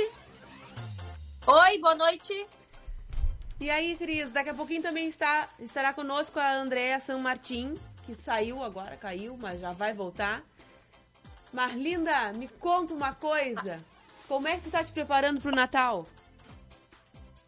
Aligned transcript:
Oi, 1.46 1.78
boa 1.78 1.94
noite. 1.94 2.46
E 3.60 3.70
aí, 3.70 3.96
Cris, 3.96 4.32
daqui 4.32 4.50
a 4.50 4.54
pouquinho 4.54 4.82
também 4.82 5.06
está, 5.08 5.48
estará 5.58 5.92
conosco 5.92 6.38
a 6.38 6.54
Andréa 6.54 6.98
San 6.98 7.18
Martin, 7.18 7.78
que 8.14 8.22
saiu 8.22 8.62
agora, 8.62 8.96
caiu, 8.96 9.36
mas 9.40 9.60
já 9.60 9.72
vai 9.72 9.92
voltar. 9.92 10.42
Marlinda, 11.52 12.32
me 12.34 12.48
conta 12.48 12.94
uma 12.94 13.14
coisa. 13.14 13.80
Como 14.28 14.46
é 14.48 14.56
que 14.56 14.62
tu 14.64 14.70
tá 14.70 14.82
te 14.84 14.92
preparando 14.92 15.40
pro 15.40 15.54
Natal? 15.54 16.06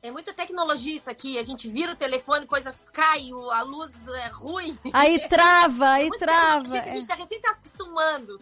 É 0.02 0.10
muita 0.10 0.34
tecnologia 0.34 0.96
isso 0.96 1.08
aqui. 1.08 1.38
A 1.38 1.42
gente 1.42 1.68
vira 1.68 1.92
o 1.92 1.96
telefone, 1.96 2.46
coisa 2.46 2.74
cai, 2.92 3.32
o- 3.32 3.50
a 3.50 3.62
luz 3.62 3.90
é 4.08 4.26
ruim. 4.28 4.78
Aí 4.92 5.18
trava, 5.28 5.88
aí 5.92 6.08
Muita 6.08 6.26
trava. 6.26 6.74
A 6.74 6.78
é. 6.78 6.94
gente 6.94 7.06
tá 7.06 7.14
recém 7.14 7.40
tá 7.40 7.50
acostumando. 7.52 8.38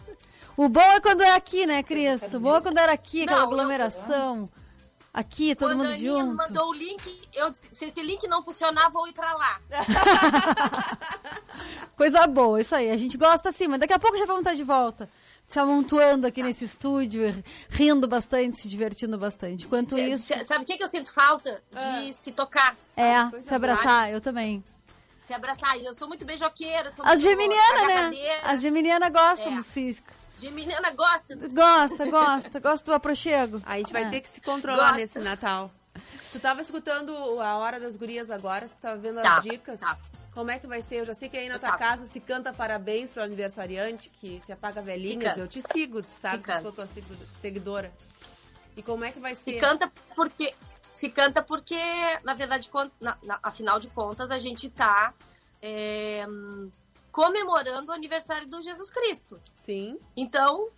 O 0.56 0.68
bom 0.68 0.80
é 0.80 1.00
quando 1.00 1.22
é 1.22 1.34
aqui, 1.36 1.64
né, 1.66 1.82
Cris? 1.82 2.34
O 2.34 2.40
bom 2.40 2.56
é 2.56 2.60
quando 2.60 2.78
era 2.78 2.92
aqui, 2.92 3.22
aquela 3.22 3.38
Não, 3.40 3.46
eu- 3.46 3.52
aglomeração. 3.52 4.48
Aqui, 5.14 5.54
todo 5.54 5.68
Quando 5.70 5.78
mundo 5.80 5.90
a 5.90 5.94
Aninha 5.94 6.10
junto. 6.12 6.34
mandou 6.36 6.68
o 6.70 6.72
link, 6.72 7.28
eu 7.34 7.50
disse, 7.50 7.68
se 7.70 7.84
esse 7.84 8.00
link 8.02 8.26
não 8.26 8.42
funcionar, 8.42 8.88
vou 8.88 9.06
ir 9.06 9.12
pra 9.12 9.34
lá. 9.34 9.60
Coisa 11.96 12.26
boa, 12.26 12.60
isso 12.60 12.74
aí. 12.74 12.90
A 12.90 12.96
gente 12.96 13.16
gosta 13.18 13.50
assim, 13.50 13.68
mas 13.68 13.78
daqui 13.78 13.92
a 13.92 13.98
pouco 13.98 14.16
já 14.16 14.24
vamos 14.24 14.40
estar 14.40 14.54
de 14.54 14.64
volta. 14.64 15.08
Se 15.46 15.58
amontoando 15.58 16.26
aqui 16.26 16.42
nesse 16.42 16.64
estúdio, 16.64 17.22
rindo 17.68 18.08
bastante, 18.08 18.58
se 18.58 18.68
divertindo 18.68 19.18
bastante. 19.18 19.66
Enquanto 19.66 19.96
Cê- 19.96 20.08
isso, 20.08 20.26
cê- 20.26 20.44
Sabe 20.44 20.64
o 20.64 20.66
que, 20.66 20.78
que 20.78 20.82
eu 20.84 20.88
sinto 20.88 21.12
falta? 21.12 21.62
De 21.70 22.12
se 22.14 22.32
tocar, 22.32 22.74
é, 22.96 23.28
coisa 23.28 23.46
se 23.46 23.54
abraçar, 23.54 24.10
eu 24.10 24.20
também. 24.20 24.64
se 25.26 25.34
abraçar. 25.34 25.76
Eu 25.78 25.92
sou 25.92 26.08
muito 26.08 26.24
beijoqueira. 26.24 26.90
Sou 26.90 27.04
As 27.04 27.22
muito 27.22 27.24
geminianas, 27.24 28.10
né? 28.10 28.40
As 28.44 28.62
geminianas 28.62 29.10
gostam 29.10 29.52
É. 29.52 29.56
dos 29.56 29.70
físicos. 29.70 30.14
Geminiana 30.42 30.90
gosta. 30.90 31.36
Gosta, 31.36 32.06
gosta, 32.10 32.60
gosta 32.60 32.90
do 32.90 32.94
aprochego. 32.94 33.62
A 33.64 33.78
gente 33.78 33.92
vai 33.92 34.04
É. 34.04 34.10
ter 34.10 34.20
que 34.20 34.28
se 34.28 34.40
controlar 34.40 34.78
Gosta. 34.88 34.96
nesse 34.96 35.18
Natal. 35.20 35.70
Tu 36.32 36.40
tava 36.40 36.60
escutando 36.60 37.12
a 37.40 37.56
Hora 37.58 37.78
das 37.78 37.96
Gurias 37.96 38.30
agora, 38.30 38.66
tu 38.68 38.80
tava 38.80 38.96
vendo 38.98 39.20
Tá, 39.22 39.36
as 39.36 39.42
dicas? 39.44 39.80
tá. 39.80 39.96
Como 40.32 40.50
é 40.50 40.58
que 40.58 40.66
vai 40.66 40.80
ser? 40.80 40.96
Eu 41.00 41.04
já 41.04 41.12
sei 41.14 41.28
que 41.28 41.36
aí 41.36 41.48
na 41.48 41.56
Eu 41.56 41.60
tua 41.60 41.68
tava. 41.70 41.78
casa 41.78 42.06
se 42.06 42.18
canta 42.18 42.52
parabéns 42.52 43.12
pro 43.12 43.22
aniversariante, 43.22 44.08
que 44.08 44.40
se 44.44 44.50
apaga 44.50 44.80
velhinhas. 44.80 45.34
Se. 45.34 45.40
Eu 45.40 45.46
te 45.46 45.60
sigo, 45.60 46.02
tu 46.02 46.10
sabe 46.10 46.38
Se 46.38 46.44
que 46.50 46.50
eu 46.56 46.60
sou 46.62 46.72
tua 46.72 46.86
segu- 46.86 47.14
seguidora. 47.40 47.92
E 48.76 48.82
como 48.82 49.04
é 49.04 49.12
que 49.12 49.20
vai 49.20 49.34
Se 49.36 49.44
ser? 49.52 49.60
canta 49.60 49.92
porque. 50.16 50.54
Se 50.90 51.08
canta 51.10 51.42
porque, 51.42 51.78
na 52.24 52.34
verdade, 52.34 52.70
na- 53.00 53.16
na- 53.22 53.38
afinal 53.42 53.78
de 53.78 53.88
contas, 53.88 54.30
a 54.30 54.38
gente 54.38 54.68
tá 54.70 55.12
é, 55.64 56.26
hum, 56.28 56.70
comemorando 57.12 57.92
o 57.92 57.94
aniversário 57.94 58.48
do 58.48 58.62
Jesus 58.62 58.90
Cristo. 58.90 59.38
Sim, 59.54 59.98
Então, 60.16 60.68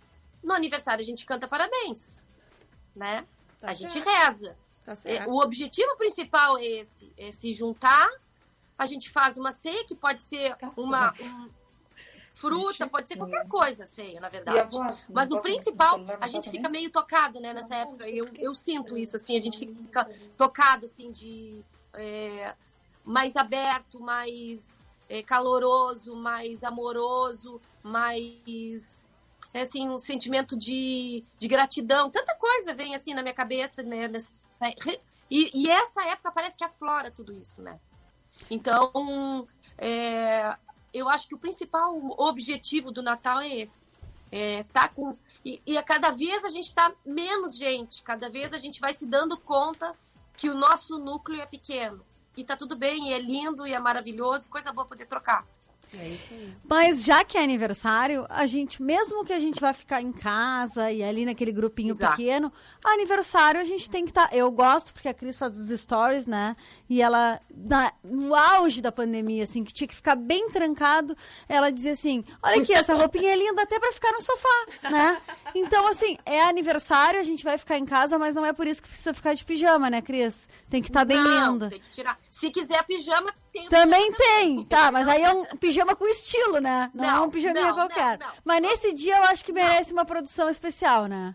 no 0.43 0.53
aniversário 0.53 1.01
a 1.01 1.05
gente 1.05 1.25
canta 1.25 1.47
parabéns, 1.47 2.21
né? 2.95 3.25
Tá 3.59 3.69
a 3.69 3.73
gente 3.73 3.93
certo. 3.93 4.07
reza. 4.07 4.57
tá 4.83 4.95
certo. 4.95 5.29
O 5.29 5.41
objetivo 5.41 5.95
principal 5.95 6.57
é 6.57 6.65
esse, 6.65 7.11
é 7.17 7.31
se 7.31 7.51
juntar. 7.53 8.07
A 8.77 8.85
gente 8.85 9.09
faz 9.09 9.37
uma 9.37 9.53
ceia 9.53 9.85
que 9.85 9.95
pode 9.95 10.21
ser 10.21 10.55
uma 10.75 11.13
um- 11.19 11.49
fruta, 12.31 12.85
pode 12.85 13.07
ser 13.07 13.15
qualquer 13.15 13.47
coisa, 13.47 13.85
ceia, 13.85 14.19
na 14.19 14.27
verdade. 14.27 14.77
Mas 15.09 15.31
o 15.31 15.39
principal, 15.39 15.97
a 16.19 16.27
gente 16.27 16.49
fica 16.51 16.67
meio 16.67 16.91
tocado, 16.91 17.39
né, 17.39 17.53
nessa 17.53 17.75
época. 17.75 18.09
Eu, 18.09 18.29
eu 18.37 18.53
sinto 18.53 18.97
isso, 18.97 19.15
assim, 19.15 19.37
a 19.37 19.41
gente 19.41 19.57
fica 19.57 20.03
tocado, 20.35 20.85
assim, 20.85 21.09
de 21.11 21.63
é, 21.93 22.53
mais 23.05 23.37
aberto, 23.37 24.01
mais 24.01 24.89
é, 25.09 25.21
caloroso, 25.23 26.15
mais 26.15 26.63
amoroso, 26.63 27.61
mais 27.83 29.09
é, 29.53 29.61
assim, 29.61 29.87
um 29.89 29.97
sentimento 29.97 30.57
de, 30.57 31.23
de 31.39 31.47
gratidão. 31.47 32.09
Tanta 32.09 32.35
coisa 32.35 32.73
vem 32.73 32.93
assim 32.95 33.13
na 33.13 33.21
minha 33.21 33.33
cabeça, 33.33 33.81
né? 33.83 34.07
nessa- 34.07 34.33
e, 35.29 35.51
e 35.53 35.69
essa 35.69 36.03
época 36.05 36.31
parece 36.31 36.57
que 36.57 36.63
aflora 36.63 37.09
tudo 37.11 37.31
isso, 37.33 37.61
né? 37.61 37.79
Então, 38.49 39.47
é, 39.77 40.55
eu 40.93 41.07
acho 41.09 41.27
que 41.27 41.35
o 41.35 41.39
principal 41.39 41.95
objetivo 42.17 42.91
do 42.91 43.01
Natal 43.01 43.39
é 43.39 43.55
esse. 43.55 43.89
É, 44.31 44.63
tá 44.73 44.89
com, 44.89 45.15
e, 45.45 45.61
e 45.65 45.77
a 45.77 45.83
cada 45.83 46.09
vez 46.11 46.43
a 46.43 46.49
gente 46.49 46.73
tá 46.73 46.91
menos 47.05 47.55
gente, 47.55 48.01
cada 48.03 48.29
vez 48.29 48.53
a 48.53 48.57
gente 48.57 48.81
vai 48.81 48.93
se 48.93 49.05
dando 49.05 49.37
conta 49.37 49.95
que 50.35 50.49
o 50.49 50.55
nosso 50.55 50.97
núcleo 50.99 51.39
é 51.41 51.45
pequeno. 51.45 52.05
E 52.37 52.43
tá 52.43 52.55
tudo 52.55 52.75
bem, 52.75 53.09
e 53.09 53.13
é 53.13 53.19
lindo, 53.19 53.65
e 53.65 53.73
é 53.73 53.79
maravilhoso, 53.79 54.45
e 54.45 54.49
coisa 54.49 54.71
boa 54.73 54.85
poder 54.85 55.05
trocar. 55.05 55.45
É 55.97 56.07
isso 56.09 56.33
aí. 56.33 56.53
Mas 56.67 57.05
já 57.05 57.23
que 57.23 57.37
é 57.37 57.43
aniversário, 57.43 58.25
a 58.27 58.45
gente, 58.47 58.81
mesmo 58.81 59.23
que 59.23 59.31
a 59.31 59.39
gente 59.39 59.61
vá 59.61 59.71
ficar 59.71 60.01
em 60.01 60.11
casa 60.11 60.91
e 60.91 61.01
ali 61.01 61.23
naquele 61.25 61.53
grupinho 61.53 61.95
Exato. 61.95 62.17
pequeno, 62.17 62.51
aniversário 62.83 63.61
a 63.61 63.63
gente 63.63 63.89
tem 63.89 64.03
que 64.03 64.11
estar. 64.11 64.27
eu 64.35 64.51
gosto, 64.51 64.91
porque 64.93 65.07
a 65.07 65.13
Cris 65.13 65.37
faz 65.37 65.57
os 65.57 65.69
stories, 65.79 66.25
né? 66.25 66.57
E 66.89 67.01
ela, 67.01 67.39
na- 67.55 67.93
no 68.03 68.35
auge 68.35 68.81
da 68.81 68.91
pandemia, 68.91 69.43
assim, 69.45 69.63
que 69.63 69.73
tinha 69.73 69.87
que 69.87 69.95
ficar 69.95 70.15
bem 70.15 70.49
trancado, 70.49 71.15
ela 71.47 71.71
dizia 71.71 71.93
assim: 71.93 72.25
olha 72.43 72.61
aqui, 72.61 72.73
essa 72.73 72.93
roupinha 72.95 73.31
é 73.31 73.35
linda 73.37 73.61
até 73.61 73.79
pra 73.79 73.93
ficar 73.93 74.11
no 74.11 74.21
sofá, 74.21 74.65
né? 74.91 75.21
Então, 75.53 75.87
assim, 75.87 76.17
é 76.25 76.43
aniversário, 76.43 77.19
a 77.19 77.23
gente 77.23 77.43
vai 77.43 77.57
ficar 77.57 77.77
em 77.77 77.85
casa, 77.85 78.19
mas 78.19 78.35
não 78.35 78.45
é 78.45 78.51
por 78.51 78.67
isso 78.67 78.81
que 78.81 78.89
precisa 78.89 79.13
ficar 79.13 79.33
de 79.33 79.45
pijama, 79.45 79.89
né, 79.89 80.01
Cris? 80.01 80.49
Tem 80.69 80.81
que 80.81 80.89
estar 80.89 81.05
bem 81.05 81.15
Não, 81.23 81.53
linda. 81.53 81.69
tem 81.69 81.79
que 81.79 81.89
tirar. 81.89 82.19
Se 82.35 82.51
quiser 82.51 82.83
pijama, 82.83 83.33
tem 83.51 83.65
o 83.65 83.69
Também 83.69 84.11
pijama 84.11 84.17
tem, 84.17 84.65
tá, 84.65 84.91
mas 84.91 85.07
aí 85.07 85.23
é 85.23 85.31
um 85.31 85.45
pijama 85.57 85.95
com 85.95 86.05
estilo, 86.05 86.59
né? 86.59 86.91
Não, 86.93 87.03
é 87.03 87.07
Não, 87.07 87.25
um 87.25 87.29
pijaminha 87.29 87.67
não, 87.67 87.75
qualquer. 87.75 88.19
não. 88.19 88.27
Mas 88.43 88.61
nesse 88.61 88.93
dia 88.93 89.17
eu 89.17 89.23
acho 89.23 89.43
que 89.45 89.53
merece 89.53 89.93
uma 89.93 90.03
produção 90.03 90.49
especial, 90.49 91.05
né? 91.05 91.33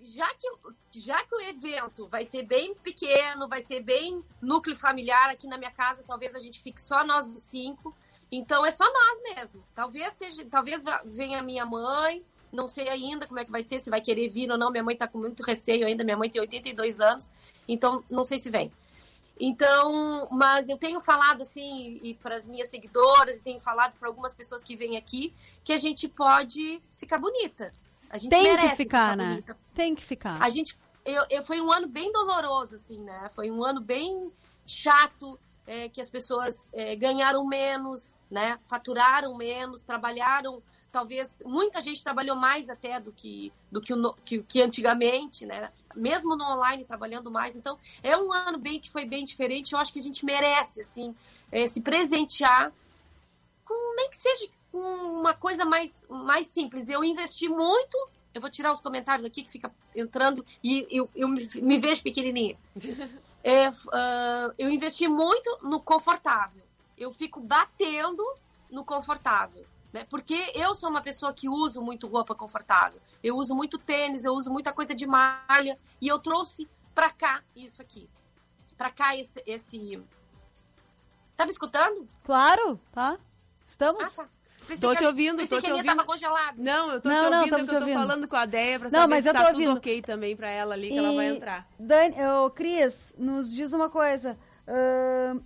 já 0.00 0.28
que, 0.34 0.48
já 0.92 1.22
que 1.24 1.34
o 1.34 1.40
evento 1.40 2.06
vai 2.06 2.24
ser 2.24 2.42
bem 2.42 2.74
pequeno, 2.74 3.48
vai 3.48 3.60
ser 3.60 3.80
bem 3.80 4.22
núcleo 4.40 4.76
familiar 4.76 5.30
aqui 5.30 5.46
na 5.46 5.58
minha 5.58 5.70
casa, 5.70 6.02
talvez 6.04 6.34
a 6.34 6.38
gente 6.38 6.60
fique 6.60 6.80
só 6.80 7.04
nós 7.04 7.28
os 7.28 7.42
cinco. 7.42 7.94
Então 8.30 8.66
é 8.66 8.70
só 8.70 8.84
nós 8.84 9.34
mesmo. 9.34 9.64
Talvez 9.74 10.12
seja, 10.14 10.44
talvez 10.50 10.82
venha 11.04 11.42
minha 11.42 11.64
mãe, 11.64 12.24
não 12.52 12.66
sei 12.66 12.88
ainda 12.88 13.26
como 13.26 13.38
é 13.38 13.44
que 13.44 13.50
vai 13.50 13.62
ser, 13.62 13.78
se 13.78 13.90
vai 13.90 14.00
querer 14.00 14.28
vir 14.28 14.50
ou 14.50 14.58
não. 14.58 14.70
Minha 14.70 14.82
mãe 14.82 14.96
tá 14.96 15.06
com 15.06 15.18
muito 15.18 15.42
receio 15.42 15.86
ainda, 15.86 16.02
minha 16.04 16.16
mãe 16.16 16.28
tem 16.28 16.40
82 16.40 17.00
anos, 17.00 17.32
então 17.66 18.02
não 18.10 18.24
sei 18.24 18.38
se 18.38 18.50
vem. 18.50 18.72
Então, 19.40 20.28
mas 20.30 20.68
eu 20.68 20.76
tenho 20.76 21.00
falado 21.00 21.42
assim, 21.42 21.98
e 22.02 22.14
para 22.14 22.42
minhas 22.42 22.68
seguidoras, 22.68 23.36
e 23.36 23.42
tenho 23.42 23.60
falado 23.60 23.96
para 23.96 24.08
algumas 24.08 24.34
pessoas 24.34 24.64
que 24.64 24.74
vêm 24.74 24.96
aqui, 24.96 25.32
que 25.62 25.72
a 25.72 25.78
gente 25.78 26.08
pode 26.08 26.82
ficar 26.96 27.18
bonita. 27.18 27.72
A 28.10 28.18
gente 28.18 28.30
Tem 28.30 28.42
merece 28.42 28.76
que 28.76 28.82
ficar, 28.84 29.16
né? 29.16 29.28
bonita. 29.28 29.56
Tem 29.74 29.94
que 29.94 30.04
ficar. 30.04 30.42
A 30.42 30.48
gente, 30.48 30.76
eu, 31.04 31.24
eu- 31.30 31.42
foi 31.42 31.60
um 31.60 31.70
ano 31.72 31.86
bem 31.86 32.12
doloroso, 32.12 32.74
assim, 32.74 33.02
né? 33.02 33.28
Foi 33.34 33.50
um 33.50 33.62
ano 33.64 33.80
bem 33.80 34.32
chato, 34.66 35.38
é, 35.66 35.88
que 35.88 36.00
as 36.00 36.10
pessoas 36.10 36.68
é, 36.72 36.96
ganharam 36.96 37.46
menos, 37.46 38.18
né? 38.30 38.58
Faturaram 38.66 39.36
menos, 39.36 39.82
trabalharam, 39.82 40.62
talvez, 40.90 41.34
muita 41.44 41.80
gente 41.80 42.02
trabalhou 42.02 42.36
mais 42.36 42.70
até 42.70 42.98
do 42.98 43.12
que, 43.12 43.52
do 43.70 43.80
que, 43.80 43.92
o 43.92 44.14
que, 44.24 44.42
que 44.42 44.62
antigamente, 44.62 45.44
né? 45.46 45.70
Mesmo 45.94 46.36
no 46.36 46.44
online, 46.44 46.84
trabalhando 46.84 47.30
mais. 47.30 47.56
Então, 47.56 47.78
é 48.02 48.16
um 48.16 48.32
ano 48.32 48.58
bem 48.58 48.80
que 48.80 48.90
foi 48.90 49.04
bem 49.04 49.24
diferente. 49.24 49.72
Eu 49.72 49.78
acho 49.78 49.92
que 49.92 49.98
a 49.98 50.02
gente 50.02 50.24
merece, 50.24 50.80
assim, 50.80 51.14
é, 51.52 51.66
se 51.66 51.80
presentear 51.80 52.72
com, 53.64 53.96
nem 53.96 54.10
que 54.10 54.16
seja 54.16 54.48
com 54.70 54.78
uma 54.78 55.34
coisa 55.34 55.64
mais, 55.64 56.06
mais 56.08 56.46
simples. 56.46 56.88
Eu 56.88 57.04
investi 57.04 57.48
muito. 57.48 57.96
Eu 58.34 58.40
vou 58.40 58.50
tirar 58.50 58.72
os 58.72 58.80
comentários 58.80 59.26
aqui 59.26 59.42
que 59.42 59.50
fica 59.50 59.72
entrando 59.94 60.44
e 60.62 60.86
eu, 60.90 61.08
eu 61.14 61.28
me, 61.28 61.46
me 61.62 61.78
vejo 61.78 62.02
pequenininha. 62.02 62.56
É, 63.44 63.68
ah, 63.92 64.52
eu 64.58 64.68
investi 64.68 65.06
muito 65.06 65.60
no 65.62 65.80
confortável. 65.80 66.60
Eu 66.98 67.12
fico 67.12 67.40
batendo 67.40 68.22
no 68.68 68.84
confortável. 68.84 69.64
Né? 69.92 70.04
Porque 70.10 70.52
eu 70.54 70.74
sou 70.74 70.90
uma 70.90 71.00
pessoa 71.00 71.32
que 71.32 71.48
uso 71.48 71.80
muito 71.80 72.06
roupa 72.06 72.34
confortável. 72.34 73.00
Eu 73.22 73.36
uso 73.36 73.54
muito 73.54 73.78
tênis, 73.78 74.24
eu 74.24 74.34
uso 74.34 74.50
muita 74.50 74.72
coisa 74.72 74.94
de 74.94 75.06
malha. 75.06 75.78
E 76.00 76.06
eu 76.08 76.18
trouxe 76.18 76.68
pra 76.94 77.10
cá 77.10 77.42
isso 77.56 77.80
aqui. 77.80 78.08
Pra 78.76 78.90
cá 78.90 79.16
esse. 79.16 79.42
esse... 79.46 80.02
Tá 81.36 81.44
me 81.46 81.52
escutando? 81.52 82.06
Claro, 82.24 82.78
tá? 82.92 83.16
Estamos? 83.66 84.18
Ah, 84.18 84.22
tá. 84.24 84.28
Pensei 84.60 84.76
Tô 84.78 84.94
te 84.94 85.04
a- 85.04 85.06
ouvindo, 85.08 85.36
pensei 85.38 85.56
tô 85.56 85.62
que 85.62 85.62
te 85.62 85.70
a 85.70 85.72
minha 85.72 85.84
tava 85.84 86.00
ouvindo. 86.02 86.12
congelada. 86.12 86.54
Não, 86.62 86.90
eu 86.90 87.00
tô 87.00 87.08
Não, 87.08 87.16
te 87.16 87.30
não, 87.30 87.38
ouvindo, 87.38 87.54
é 87.56 87.58
que 87.60 87.64
te 87.64 87.70
eu 87.74 87.78
tô 87.78 87.84
ouvindo. 87.84 87.98
falando 87.98 88.28
com 88.28 88.36
a 88.36 88.44
Deia 88.44 88.78
pra 88.78 88.90
Não, 88.90 89.00
saber 89.00 89.14
mas 89.14 89.22
se 89.22 89.30
eu 89.30 89.32
tá 89.32 89.40
tô 89.40 89.46
tudo 89.46 89.60
ouvindo. 89.62 89.76
ok 89.78 90.02
também 90.02 90.36
pra 90.36 90.50
ela 90.50 90.74
ali, 90.74 90.88
que 90.90 90.98
ela 90.98 91.12
vai 91.14 91.28
entrar. 91.28 91.66
Dani, 91.78 92.16
ô, 92.44 92.50
Cris, 92.50 93.14
nos 93.16 93.54
diz 93.54 93.72
uma 93.72 93.88
coisa. 93.88 94.36
ahn, 94.66 95.40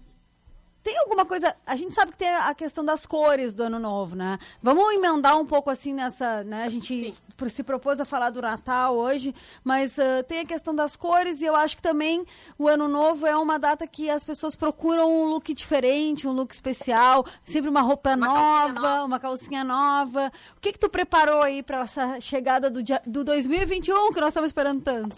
tem 0.82 0.98
alguma 0.98 1.24
coisa. 1.24 1.54
A 1.66 1.76
gente 1.76 1.94
sabe 1.94 2.12
que 2.12 2.18
tem 2.18 2.28
a 2.28 2.54
questão 2.54 2.84
das 2.84 3.06
cores 3.06 3.54
do 3.54 3.62
ano 3.62 3.78
novo, 3.78 4.16
né? 4.16 4.38
Vamos 4.62 4.92
emendar 4.92 5.38
um 5.38 5.46
pouco 5.46 5.70
assim 5.70 5.92
nessa. 5.92 6.42
Né? 6.42 6.64
A 6.64 6.68
gente 6.68 7.12
Sim. 7.12 7.48
se 7.48 7.62
propôs 7.62 8.00
a 8.00 8.04
falar 8.04 8.30
do 8.30 8.42
Natal 8.42 8.96
hoje, 8.96 9.34
mas 9.62 9.98
ah, 9.98 10.22
tem 10.26 10.40
a 10.40 10.44
questão 10.44 10.74
das 10.74 10.96
cores 10.96 11.40
e 11.40 11.44
eu 11.44 11.54
acho 11.54 11.76
que 11.76 11.82
também 11.82 12.24
o 12.58 12.66
ano 12.66 12.88
novo 12.88 13.26
é 13.26 13.36
uma 13.36 13.58
data 13.58 13.86
que 13.86 14.10
as 14.10 14.24
pessoas 14.24 14.56
procuram 14.56 15.08
um 15.08 15.24
look 15.26 15.54
diferente, 15.54 16.26
um 16.26 16.32
look 16.32 16.52
especial, 16.52 17.24
sempre 17.44 17.70
uma 17.70 17.80
roupa 17.80 18.14
Uma 18.14 18.26
nova, 18.26 18.72
nova. 18.72 19.04
uma 19.04 19.20
calcinha 19.20 19.62
nova. 19.62 20.32
O 20.56 20.60
que 20.60 20.72
que 20.72 20.78
tu 20.78 20.88
preparou 20.88 21.42
aí 21.42 21.62
para 21.62 21.80
essa 21.80 22.20
chegada 22.20 22.68
do, 22.68 22.82
dia, 22.82 23.00
do 23.06 23.22
2021 23.22 24.12
que 24.12 24.20
nós 24.20 24.28
estamos 24.28 24.48
esperando 24.48 24.82
tanto? 24.82 25.16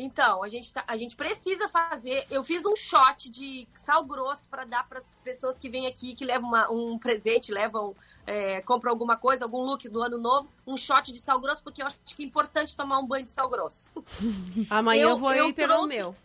Então, 0.00 0.44
a 0.44 0.48
gente, 0.48 0.72
tá, 0.72 0.84
a 0.86 0.96
gente 0.96 1.16
precisa 1.16 1.68
fazer. 1.68 2.24
Eu 2.30 2.44
fiz 2.44 2.64
um 2.64 2.76
shot 2.76 3.28
de 3.28 3.66
sal 3.76 4.04
grosso 4.04 4.48
para 4.48 4.64
dar 4.64 4.88
para 4.88 5.00
as 5.00 5.20
pessoas 5.24 5.58
que 5.58 5.68
vêm 5.68 5.88
aqui, 5.88 6.14
que 6.14 6.24
levam 6.24 6.48
uma- 6.48 6.70
um 6.70 6.96
presente, 6.96 7.50
levam, 7.50 7.96
é, 8.24 8.60
compram 8.62 8.92
alguma 8.92 9.16
coisa, 9.16 9.44
algum 9.44 9.60
look 9.62 9.88
do 9.88 10.00
ano 10.00 10.16
novo, 10.16 10.48
um 10.64 10.76
shot 10.76 11.10
de 11.12 11.18
sal 11.18 11.40
grosso, 11.40 11.64
porque 11.64 11.82
eu 11.82 11.86
acho 11.86 11.96
que 12.04 12.22
é 12.22 12.26
importante 12.26 12.76
tomar 12.76 13.00
um 13.00 13.06
banho 13.06 13.24
de 13.24 13.30
sal 13.30 13.48
grosso. 13.48 13.90
Amanhã 14.70 15.02
eu, 15.02 15.08
Eu- 15.10 15.16
vou 15.18 15.34
eu 15.34 15.48
ir 15.48 15.52
pegar 15.52 15.74
o 15.74 15.78
trouxe- 15.78 15.96
meu. 15.96 16.16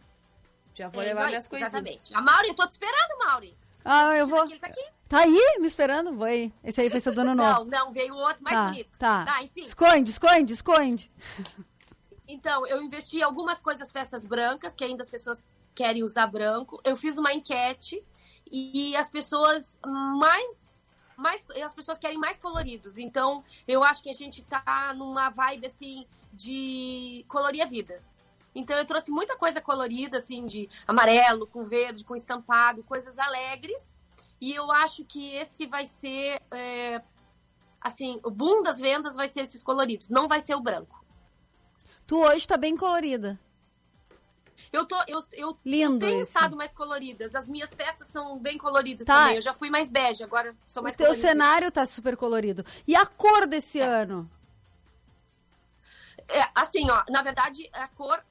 Já 0.75 0.89
vou 0.89 1.01
É 1.01 1.05
levar 1.05 1.27
minhas 1.27 1.47
coisinhas. 1.47 1.73
Exatamente. 1.73 2.15
A 2.15 2.21
Mauri, 2.21 2.49
eu 2.49 2.55
tô 2.55 2.67
te 2.67 2.71
esperando, 2.71 3.17
Mauri. 3.25 3.55
Ah, 3.85 4.15
eu 4.15 4.27
vou. 4.27 4.43
Ele 4.45 4.59
tá 4.59 4.67
aqui? 4.67 4.81
Tá 5.09 5.19
aí, 5.19 5.57
me 5.59 5.67
esperando? 5.67 6.13
Vou 6.15 6.25
aí. 6.25 6.53
Esse 6.63 6.79
aí 6.81 6.89
foi 6.89 6.99
seu 6.99 7.13
dono 7.13 7.33
Não, 7.35 7.43
novo. 7.59 7.69
não, 7.69 7.91
veio 7.91 8.13
o 8.13 8.17
outro 8.17 8.43
mais 8.43 8.55
tá, 8.55 8.65
bonito. 8.69 8.97
Tá. 8.99 9.39
enfim. 9.43 9.61
Esconde, 9.63 10.09
esconde, 10.11 10.53
esconde. 10.53 11.11
Então, 12.33 12.65
eu 12.65 12.81
investi 12.81 13.19
em 13.19 13.21
algumas 13.21 13.61
coisas 13.61 13.91
peças 13.91 14.25
brancas, 14.25 14.73
que 14.75 14.83
ainda 14.83 15.03
as 15.03 15.09
pessoas 15.09 15.47
querem 15.75 16.03
usar 16.03 16.25
branco. 16.25 16.81
Eu 16.83 16.97
fiz 16.97 17.15
uma 17.19 17.31
enquete 17.31 18.03
e 18.51 18.95
as 18.95 19.09
pessoas 19.09 19.79
mais 19.83 20.73
mais 21.15 21.45
as 21.63 21.75
pessoas 21.75 21.99
querem 21.99 22.17
mais 22.17 22.39
coloridos. 22.39 22.97
Então, 22.97 23.43
eu 23.67 23.83
acho 23.83 24.01
que 24.01 24.09
a 24.09 24.13
gente 24.13 24.41
tá 24.41 24.93
numa 24.95 25.29
vibe 25.29 25.67
assim 25.67 26.07
de 26.33 27.23
colorir 27.27 27.61
a 27.61 27.67
vida. 27.67 28.03
Então, 28.55 28.75
eu 28.75 28.85
trouxe 28.85 29.11
muita 29.11 29.37
coisa 29.37 29.61
colorida 29.61 30.17
assim 30.17 30.43
de 30.47 30.67
amarelo, 30.87 31.45
com 31.45 31.63
verde, 31.63 32.03
com 32.03 32.15
estampado, 32.15 32.83
coisas 32.83 33.19
alegres. 33.19 33.99
E 34.41 34.55
eu 34.55 34.71
acho 34.71 35.05
que 35.05 35.35
esse 35.35 35.67
vai 35.67 35.85
ser 35.85 36.41
é, 36.51 36.99
assim, 37.79 38.19
o 38.23 38.31
boom 38.31 38.63
das 38.63 38.79
vendas 38.79 39.15
vai 39.15 39.27
ser 39.27 39.41
esses 39.41 39.61
coloridos, 39.61 40.09
não 40.09 40.27
vai 40.27 40.41
ser 40.41 40.55
o 40.55 40.61
branco. 40.61 41.02
Tu 42.13 42.19
hoje 42.23 42.47
tá 42.47 42.57
bem 42.57 42.77
colorida. 42.77 43.39
Eu 44.71 44.85
tô, 44.85 44.95
eu, 45.07 45.19
eu 45.31 45.57
Lindo 45.65 46.05
tenho 46.05 46.21
isso. 46.21 46.29
estado 46.29 46.55
mais 46.55 46.71
coloridas. 46.71 47.33
As 47.33 47.49
minhas 47.49 47.73
peças 47.73 48.05
são 48.05 48.37
bem 48.37 48.55
coloridas 48.55 49.07
Tá. 49.07 49.15
também. 49.23 49.37
Eu 49.37 49.41
já 49.41 49.51
fui 49.51 49.67
mais 49.71 49.89
bege, 49.89 50.23
agora 50.23 50.55
sou 50.67 50.83
mais 50.83 50.93
o 50.93 50.97
teu 50.99 51.07
colorida. 51.07 51.27
cenário 51.27 51.71
tá 51.71 51.87
super 51.87 52.15
colorido. 52.15 52.63
E 52.87 52.95
a 52.95 53.03
cor 53.03 53.47
desse 53.47 53.79
ano? 53.79 54.29
É, 56.27 56.47
assim, 56.53 56.87
ó, 56.91 57.03
na 57.09 57.23
verdade, 57.23 57.67
a 57.73 57.87
cor 57.87 58.23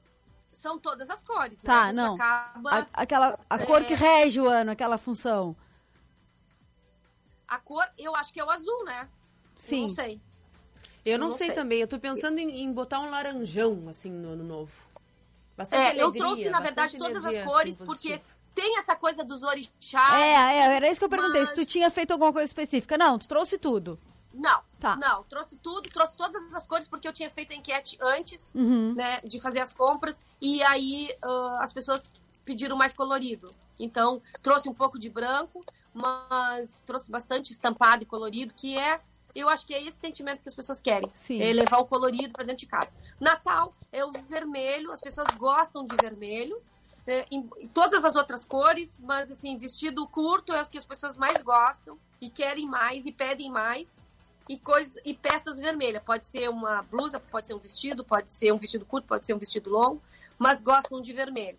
são 0.49 0.79
todas 0.79 1.09
as 1.09 1.21
cores. 1.21 1.57
né? 1.57 1.63
Tá, 1.65 1.87
gente 1.87 1.95
não. 1.95 2.15
Acaba, 2.15 2.69
A, 2.69 2.87
aquela, 2.93 3.37
a 3.49 3.65
cor 3.65 3.81
É. 3.81 3.83
que 3.83 3.95
rege 3.95 4.39
o 4.39 4.47
ano, 4.47 4.71
aquela 4.71 4.97
função. 4.97 5.53
a 7.49 7.59
cor, 7.59 7.85
eu 7.97 8.15
acho 8.15 8.31
que 8.31 8.39
é 8.39 8.45
o 8.45 8.49
azul, 8.49 8.85
né? 8.85 9.09
Eu 9.11 9.49
Sim. 9.57 9.81
não 9.83 9.89
sei. 9.89 10.21
Eu 11.05 11.19
não, 11.19 11.27
não 11.29 11.35
sei, 11.35 11.47
sei. 11.47 11.55
também, 11.55 11.79
eu 11.79 11.87
tô 11.87 11.99
pensando 11.99 12.39
em, 12.39 12.61
em 12.61 12.71
botar 12.71 12.99
um 12.99 13.09
laranjão, 13.09 13.87
assim, 13.89 14.09
no 14.11 14.29
ano 14.33 14.43
novo. 14.43 14.71
Bastante 15.57 15.81
É, 15.81 15.99
eu 16.01 16.05
alegria, 16.05 16.23
trouxe, 16.23 16.49
na 16.49 16.59
verdade, 16.59 16.97
todas 16.97 17.17
as 17.25 17.33
energia, 17.33 17.43
cores, 17.51 17.75
assim, 17.75 17.85
porque 17.85 18.21
tem 18.55 18.77
essa 18.79 18.95
coisa 18.95 19.23
dos 19.23 19.43
orixás. 19.43 20.21
É, 20.21 20.33
é, 20.33 20.75
era 20.75 20.89
isso 20.89 20.99
que 20.99 21.05
eu 21.05 21.09
perguntei. 21.09 21.41
Mas- 21.41 21.49
Se 21.49 21.55
tu 21.55 21.65
tinha 21.65 21.89
feito 21.91 22.11
alguma 22.11 22.31
coisa 22.31 22.45
específica. 22.45 22.97
Não, 22.97 23.19
tu 23.19 23.27
trouxe 23.27 23.57
tudo. 23.57 23.99
Não, 24.33 24.61
Tá. 24.79 24.95
não, 24.95 25.21
trouxe 25.23 25.57
tudo, 25.57 25.87
trouxe 25.89 26.17
todas 26.17 26.55
as 26.55 26.65
cores 26.65 26.87
porque 26.87 27.07
eu 27.07 27.13
tinha 27.13 27.29
feito 27.29 27.53
a 27.53 27.55
enquete 27.55 27.97
antes, 28.01 28.49
Uhum. 28.55 28.95
né, 28.95 29.21
de 29.23 29.39
fazer 29.39 29.59
as 29.59 29.71
compras 29.73 30.25
e 30.41 30.63
aí 30.63 31.15
ah, 31.21 31.57
as 31.59 31.71
pessoas 31.71 32.09
pediram 32.43 32.75
mais 32.75 32.95
colorido. 32.95 33.51
Então, 33.79 34.19
trouxe 34.41 34.67
um 34.67 34.73
pouco 34.73 34.97
de 34.97 35.07
branco, 35.07 35.61
mas 35.93 36.81
trouxe 36.85 37.11
bastante 37.11 37.51
estampado 37.51 38.01
e 38.01 38.05
colorido, 38.07 38.55
que 38.55 38.75
é, 38.75 38.99
eu 39.35 39.49
acho 39.49 39.65
que 39.65 39.73
é 39.73 39.81
esse 39.83 39.97
sentimento 39.97 40.41
que 40.43 40.49
as 40.49 40.55
pessoas 40.55 40.79
querem, 40.81 41.09
Sim. 41.13 41.41
é 41.41 41.51
levar 41.53 41.79
o 41.79 41.85
colorido 41.85 42.33
para 42.33 42.43
dentro 42.43 42.59
de 42.59 42.67
casa. 42.67 42.95
Natal 43.19 43.73
é 43.91 44.05
o 44.05 44.11
vermelho, 44.11 44.91
as 44.91 45.01
pessoas 45.01 45.27
gostam 45.37 45.85
de 45.85 45.95
vermelho, 46.01 46.61
né, 47.05 47.25
em, 47.31 47.49
em 47.59 47.67
todas 47.67 48.05
as 48.05 48.15
outras 48.15 48.45
cores, 48.45 48.99
mas 48.99 49.31
assim, 49.31 49.57
vestido 49.57 50.07
curto 50.07 50.53
é 50.53 50.61
os 50.61 50.69
que 50.69 50.77
as 50.77 50.85
pessoas 50.85 51.17
mais 51.17 51.41
gostam 51.41 51.97
e 52.21 52.29
querem 52.29 52.67
mais 52.67 53.05
e 53.05 53.11
pedem 53.11 53.49
mais. 53.49 54.01
E, 54.49 54.57
coisa, 54.57 54.99
e 55.05 55.13
peças 55.13 55.57
vermelhas. 55.57 56.03
Pode 56.03 56.27
ser 56.27 56.49
uma 56.49 56.81
blusa, 56.83 57.17
pode 57.17 57.47
ser 57.47 57.53
um 57.53 57.59
vestido, 57.59 58.03
pode 58.03 58.29
ser 58.29 58.51
um 58.51 58.57
vestido 58.57 58.85
curto, 58.85 59.07
pode 59.07 59.25
ser 59.25 59.33
um 59.33 59.37
vestido 59.37 59.69
longo, 59.69 60.01
mas 60.37 60.59
gostam 60.59 60.99
de 60.99 61.13
vermelho. 61.13 61.57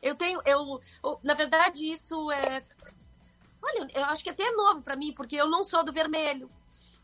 Eu 0.00 0.14
tenho, 0.14 0.40
eu, 0.46 0.80
eu- 1.04 1.20
na 1.22 1.34
verdade, 1.34 1.84
isso 1.84 2.30
é. 2.30 2.64
Olha, 3.62 3.86
eu 3.94 4.04
acho 4.06 4.24
que 4.24 4.30
até 4.30 4.44
é 4.44 4.50
novo 4.52 4.80
para 4.80 4.96
mim, 4.96 5.12
porque 5.12 5.36
eu 5.36 5.46
não 5.46 5.62
sou 5.62 5.84
do 5.84 5.92
vermelho. 5.92 6.48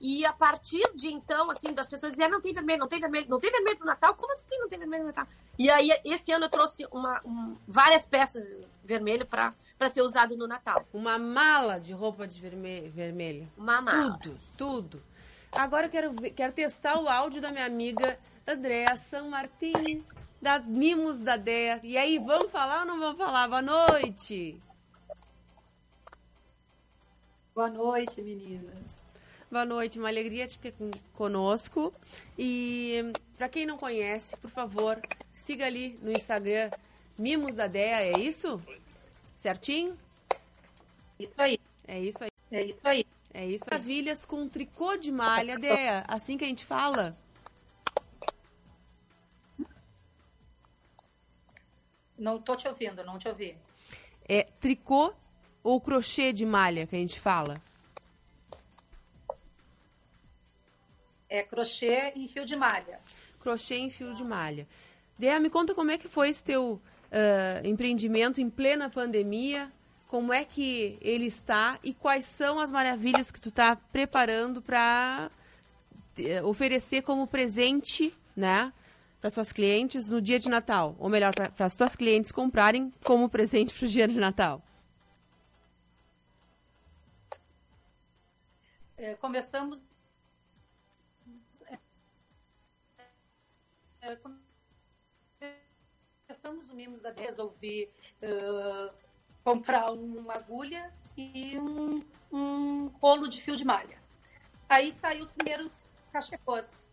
E 0.00 0.24
a 0.24 0.32
partir 0.32 0.82
de 0.94 1.08
então, 1.08 1.50
assim, 1.50 1.72
das 1.72 1.88
pessoas 1.88 2.12
dizem, 2.12 2.26
ah, 2.26 2.28
não 2.28 2.40
tem 2.40 2.52
vermelho, 2.52 2.78
não 2.78 2.86
tem 2.88 3.00
vermelho, 3.00 3.28
não 3.28 3.40
tem 3.40 3.50
vermelho 3.50 3.76
pro 3.78 3.86
Natal? 3.86 4.14
Como 4.14 4.32
assim 4.32 4.46
não 4.58 4.68
tem 4.68 4.78
vermelho 4.78 5.02
no 5.02 5.08
Natal? 5.08 5.26
E 5.58 5.68
aí, 5.68 5.90
esse 6.04 6.30
ano 6.30 6.44
eu 6.44 6.48
trouxe 6.50 6.86
uma, 6.92 7.20
um- 7.24 7.56
várias 7.66 8.06
peças 8.06 8.56
vermelho 8.84 9.26
para 9.26 9.54
ser 9.92 10.02
usado 10.02 10.36
no 10.36 10.46
Natal. 10.46 10.86
Uma 10.94 11.18
mala 11.18 11.80
de 11.80 11.92
roupa 11.92 12.28
de 12.28 12.40
verme- 12.40 12.88
vermelho. 12.90 13.48
Uma 13.56 13.82
mala. 13.82 14.16
Tudo, 14.18 14.38
tudo. 14.56 15.02
Agora 15.50 15.86
eu 15.86 15.90
quero, 15.90 16.12
ver- 16.12 16.30
quero 16.30 16.52
testar 16.52 17.00
o 17.00 17.08
áudio 17.08 17.40
da 17.42 17.50
minha 17.50 17.66
amiga 17.66 18.18
Andréa 18.46 18.96
San 18.96 19.24
Martin, 19.24 20.04
da 20.40 20.60
Mimos 20.60 21.18
da 21.18 21.36
Dea. 21.36 21.80
E 21.82 21.96
aí, 21.98 22.18
vamos 22.20 22.52
falar 22.52 22.80
ou 22.80 22.86
não 22.86 23.00
vamos 23.00 23.18
falar? 23.18 23.48
Boa 23.48 23.62
noite! 23.62 24.62
Boa 27.54 27.68
noite, 27.68 28.22
meninas. 28.22 28.97
Boa 29.50 29.64
noite, 29.64 29.98
uma 29.98 30.08
alegria 30.08 30.46
te 30.46 30.58
ter 30.58 30.74
conosco. 31.14 31.94
E 32.38 33.12
para 33.34 33.48
quem 33.48 33.64
não 33.64 33.78
conhece, 33.78 34.36
por 34.36 34.50
favor, 34.50 35.00
siga 35.32 35.64
ali 35.64 35.98
no 36.02 36.12
Instagram 36.12 36.70
Mimos 37.16 37.54
da 37.54 37.66
Dea, 37.66 38.02
é 38.02 38.18
isso? 38.18 38.62
Certinho? 39.34 39.98
Isso 41.18 41.32
aí. 41.38 41.58
É 41.86 41.98
isso 41.98 42.24
aí. 42.24 42.30
É 42.52 42.62
isso 42.62 42.80
aí. 42.84 43.06
É 43.32 43.46
isso. 43.46 43.64
Maravilhas 43.70 44.26
com 44.26 44.46
tricô 44.46 44.98
de 44.98 45.10
malha, 45.10 45.56
Dea. 45.58 46.04
Assim 46.06 46.36
que 46.36 46.44
a 46.44 46.48
gente 46.48 46.66
fala. 46.66 47.16
Não 52.18 52.38
tô 52.38 52.54
te 52.54 52.68
ouvindo, 52.68 53.02
não 53.02 53.18
te 53.18 53.28
ouvi. 53.28 53.56
É 54.28 54.42
tricô 54.42 55.14
ou 55.62 55.80
crochê 55.80 56.34
de 56.34 56.44
malha 56.44 56.86
que 56.86 56.94
a 56.94 56.98
gente 56.98 57.18
fala? 57.18 57.58
É 61.28 61.42
crochê 61.42 62.12
em 62.16 62.26
fio 62.26 62.44
de 62.46 62.56
malha. 62.56 63.00
Crochê 63.40 63.76
em 63.76 63.90
fio 63.90 64.14
de 64.14 64.24
malha. 64.24 64.66
Dea, 65.18 65.38
me 65.38 65.50
conta 65.50 65.74
como 65.74 65.90
é 65.90 65.98
que 65.98 66.08
foi 66.08 66.28
esse 66.28 66.42
teu 66.42 66.80
ah, 67.10 67.60
empreendimento 67.64 68.40
em 68.40 68.48
plena 68.48 68.88
pandemia. 68.88 69.70
Como 70.06 70.32
é 70.32 70.42
que 70.44 70.98
ele 71.02 71.26
está 71.26 71.78
e 71.84 71.92
quais 71.92 72.24
são 72.24 72.58
as 72.58 72.72
maravilhas 72.72 73.30
que 73.30 73.38
tu 73.38 73.50
está 73.50 73.76
preparando 73.76 74.62
para 74.62 75.30
oferecer 76.44 77.02
como 77.02 77.26
presente, 77.26 78.12
né, 78.34 78.72
para 79.20 79.30
suas 79.30 79.52
clientes 79.52 80.08
no 80.08 80.22
dia 80.22 80.38
de 80.38 80.48
Natal, 80.48 80.96
ou 80.98 81.08
melhor, 81.10 81.34
para 81.34 81.66
as 81.66 81.74
suas 81.74 81.94
clientes 81.94 82.32
comprarem 82.32 82.92
como 83.04 83.28
presente 83.28 83.74
para 83.74 83.84
o 83.84 83.88
dia 83.88 84.08
de 84.08 84.18
Natal. 84.18 84.62
É, 88.96 89.14
começamos. 89.14 89.87
Começamos 96.26 96.70
o 96.70 96.74
Mimos 96.74 97.00
da 97.00 97.10
Resolvi 97.12 97.88
ah, 98.22 98.88
comprar 99.44 99.90
uma 99.92 100.34
agulha 100.34 100.92
e 101.16 101.58
um, 101.58 102.04
um 102.30 102.86
rolo 103.00 103.28
de 103.28 103.40
fio 103.40 103.56
de 103.56 103.64
malha. 103.64 103.98
Aí 104.68 104.92
saiu 104.92 105.22
os 105.22 105.32
primeiros 105.32 105.92
cachepôs. 106.12 106.86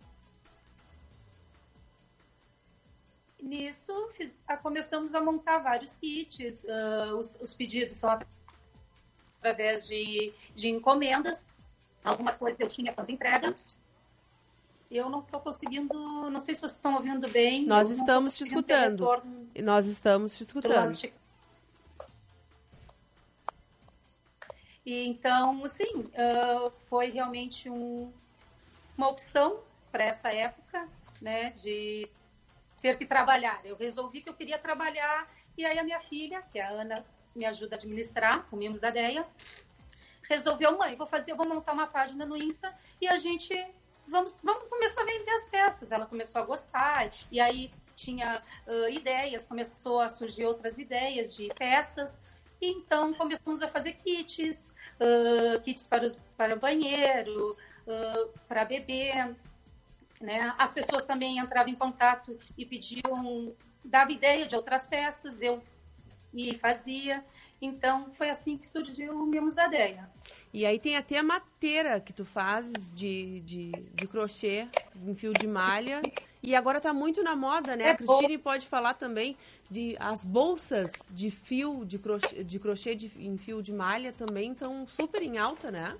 Nisso, 3.39 4.09
fiz- 4.13 4.35
ah, 4.47 4.57
começamos 4.57 5.13
a 5.13 5.21
montar 5.21 5.59
vários 5.59 5.95
kits. 5.95 6.65
ah, 6.67 7.15
os, 7.15 7.39
os 7.41 7.53
pedidos 7.53 7.95
são 7.95 8.17
através 9.39 9.87
de, 9.87 10.33
de 10.55 10.69
encomendas. 10.69 11.47
Algumas 12.03 12.37
coisas 12.37 12.59
eu 12.59 12.67
tinha 12.67 12.93
quando 12.93 13.09
entrega. 13.11 13.53
Eu 14.89 15.09
não 15.09 15.19
estou 15.19 15.39
conseguindo, 15.39 15.93
não 16.29 16.39
sei 16.39 16.53
se 16.55 16.61
vocês 16.61 16.73
estão 16.73 16.93
ouvindo 16.95 17.27
bem. 17.29 17.65
Nós 17.65 17.89
estamos 17.89 18.37
te 18.37 18.43
escutando. 18.43 19.03
E 19.53 19.61
nós 19.61 19.87
estamos 19.87 20.37
te 20.37 20.43
escutando. 20.43 20.73
E 24.85 25.07
então, 25.07 25.65
assim, 25.65 26.05
ah, 26.15 26.71
foi 26.81 27.09
realmente 27.09 27.69
um- 27.69 28.11
uma 28.97 29.09
opção 29.09 29.59
para 29.91 30.03
essa 30.03 30.31
época, 30.31 30.87
né, 31.21 31.51
de 31.51 32.07
ter 32.81 32.97
que 32.97 33.05
trabalhar. 33.05 33.59
Eu 33.65 33.75
resolvi 33.75 34.21
que 34.21 34.29
eu 34.29 34.33
queria 34.33 34.59
trabalhar 34.59 35.27
e 35.57 35.65
aí 35.65 35.79
a 35.79 35.83
minha 35.83 35.99
filha, 35.99 36.41
que 36.51 36.59
é 36.59 36.63
a 36.63 36.69
Ana, 36.69 37.03
me 37.35 37.45
ajuda 37.45 37.75
a 37.75 37.79
administrar, 37.79 38.47
o 38.51 38.55
Mimos 38.55 38.79
da 38.79 38.91
Deia, 38.91 39.25
resolveu, 40.23 40.77
mãe, 40.77 40.95
vou 40.95 41.07
fazer, 41.07 41.33
vou 41.33 41.47
montar 41.47 41.73
uma 41.73 41.87
página 41.87 42.25
no 42.25 42.37
Insta 42.37 42.73
e 43.01 43.07
a 43.07 43.17
gente 43.17 43.53
vamos, 44.07 44.37
vamos 44.43 44.67
começar 44.67 45.01
a 45.01 45.05
vender 45.05 45.31
as 45.31 45.47
peças. 45.47 45.91
Ela 45.91 46.05
começou 46.05 46.41
a 46.41 46.45
gostar 46.45 47.11
e 47.31 47.39
aí 47.39 47.71
tinha 47.95 48.41
ah, 48.67 48.89
ideias, 48.89 49.45
começou 49.45 49.99
a 49.99 50.09
surgir 50.09 50.45
outras 50.45 50.77
ideias 50.77 51.35
de 51.35 51.47
peças. 51.55 52.21
E 52.61 52.69
então 52.71 53.13
começamos 53.13 53.61
a 53.61 53.67
fazer 53.67 53.93
kits, 53.93 54.73
ah, 54.99 55.59
kits 55.61 55.87
para, 55.87 56.05
os, 56.05 56.17
para 56.37 56.55
o 56.55 56.59
banheiro, 56.59 57.57
ah, 57.87 58.27
para 58.47 58.65
bebê. 58.65 59.13
Né? 60.21 60.53
As 60.57 60.73
pessoas 60.73 61.05
também 61.05 61.39
entravam 61.39 61.71
em 61.71 61.75
contato 61.75 62.37
e 62.57 62.65
pediam, 62.65 63.55
dava 63.83 64.11
ideia 64.11 64.45
de 64.45 64.55
outras 64.55 64.87
peças, 64.87 65.41
eu 65.41 65.61
e 66.33 66.57
fazia. 66.57 67.23
Então 67.65 68.11
foi 68.17 68.29
assim 68.29 68.57
que 68.57 68.69
surgiu 68.69 69.13
o 69.13 69.25
Mimos 69.25 69.55
da 69.55 69.67
Deia. 69.67 70.09
E 70.53 70.65
aí 70.65 70.79
tem 70.79 70.95
até 70.95 71.17
a 71.17 71.23
mateira 71.23 71.99
que 71.99 72.13
tu 72.13 72.23
fazes 72.23 72.93
de, 72.93 73.41
de, 73.41 73.71
de 73.71 74.07
crochê 74.07 74.67
em 75.05 75.15
fio 75.15 75.33
de 75.33 75.47
malha. 75.47 76.01
E 76.41 76.55
agora 76.55 76.79
tá 76.79 76.93
muito 76.93 77.23
na 77.23 77.35
moda, 77.35 77.75
né? 77.75 77.85
É 77.85 77.91
a 77.91 77.95
Cristine 77.95 78.37
pode 78.37 78.67
falar 78.67 78.93
também 78.93 79.35
de 79.69 79.97
as 79.99 80.23
bolsas 80.23 80.91
de 81.11 81.31
fio 81.31 81.83
de 81.83 81.97
crochê, 81.97 82.43
de 82.43 82.59
crochê 82.59 82.95
de, 82.95 83.11
em 83.17 83.37
fio 83.37 83.61
de 83.61 83.73
malha 83.73 84.13
também 84.13 84.51
estão 84.51 84.87
super 84.87 85.21
em 85.21 85.37
alta, 85.37 85.71
né? 85.71 85.97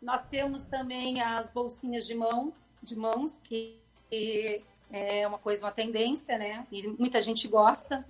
Nós 0.00 0.24
temos 0.26 0.64
também 0.64 1.20
as 1.20 1.50
bolsinhas 1.50 2.06
de 2.06 2.14
mão, 2.14 2.52
de 2.82 2.94
mãos, 2.94 3.40
que 3.42 3.82
que 4.14 4.62
é 4.90 5.26
uma 5.26 5.38
coisa, 5.38 5.66
uma 5.66 5.72
tendência, 5.72 6.38
né? 6.38 6.66
E 6.70 6.86
muita 6.86 7.20
gente 7.20 7.48
gosta. 7.48 8.04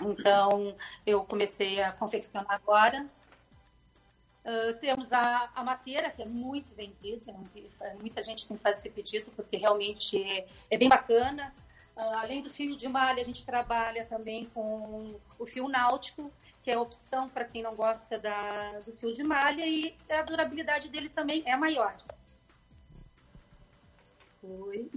Então, 0.00 0.74
eu 1.06 1.24
comecei 1.24 1.82
a 1.82 1.92
confeccionar 1.92 2.52
agora. 2.52 3.06
Ah, 4.44 4.74
temos 4.80 5.12
a, 5.12 5.50
a 5.54 5.62
mateira, 5.62 6.10
que 6.10 6.22
é 6.22 6.26
muito 6.26 6.74
vendida, 6.74 7.34
muita 8.00 8.22
gente 8.22 8.44
sempre 8.44 8.62
faz 8.62 8.78
esse 8.78 8.90
pedido, 8.90 9.30
porque 9.36 9.56
realmente 9.56 10.22
é, 10.22 10.46
é 10.70 10.78
bem 10.78 10.88
bacana. 10.88 11.54
Ah, 11.96 12.20
além 12.22 12.42
do 12.42 12.50
fio 12.50 12.76
de 12.76 12.88
malha, 12.88 13.22
a 13.22 13.26
gente 13.26 13.44
trabalha 13.44 14.04
também 14.06 14.46
com 14.54 15.14
o 15.38 15.46
fio 15.46 15.68
náutico, 15.68 16.32
que 16.62 16.70
é 16.70 16.74
a 16.74 16.80
opção 16.80 17.28
para 17.28 17.44
quem 17.44 17.62
não 17.62 17.74
gosta 17.74 18.18
da, 18.18 18.80
do 18.80 18.92
fio 18.92 19.14
de 19.14 19.22
malha, 19.22 19.66
e 19.66 19.94
a 20.08 20.22
durabilidade 20.22 20.88
dele 20.88 21.08
também 21.08 21.42
é 21.46 21.56
maior. 21.56 21.96
Oi. 24.42 24.90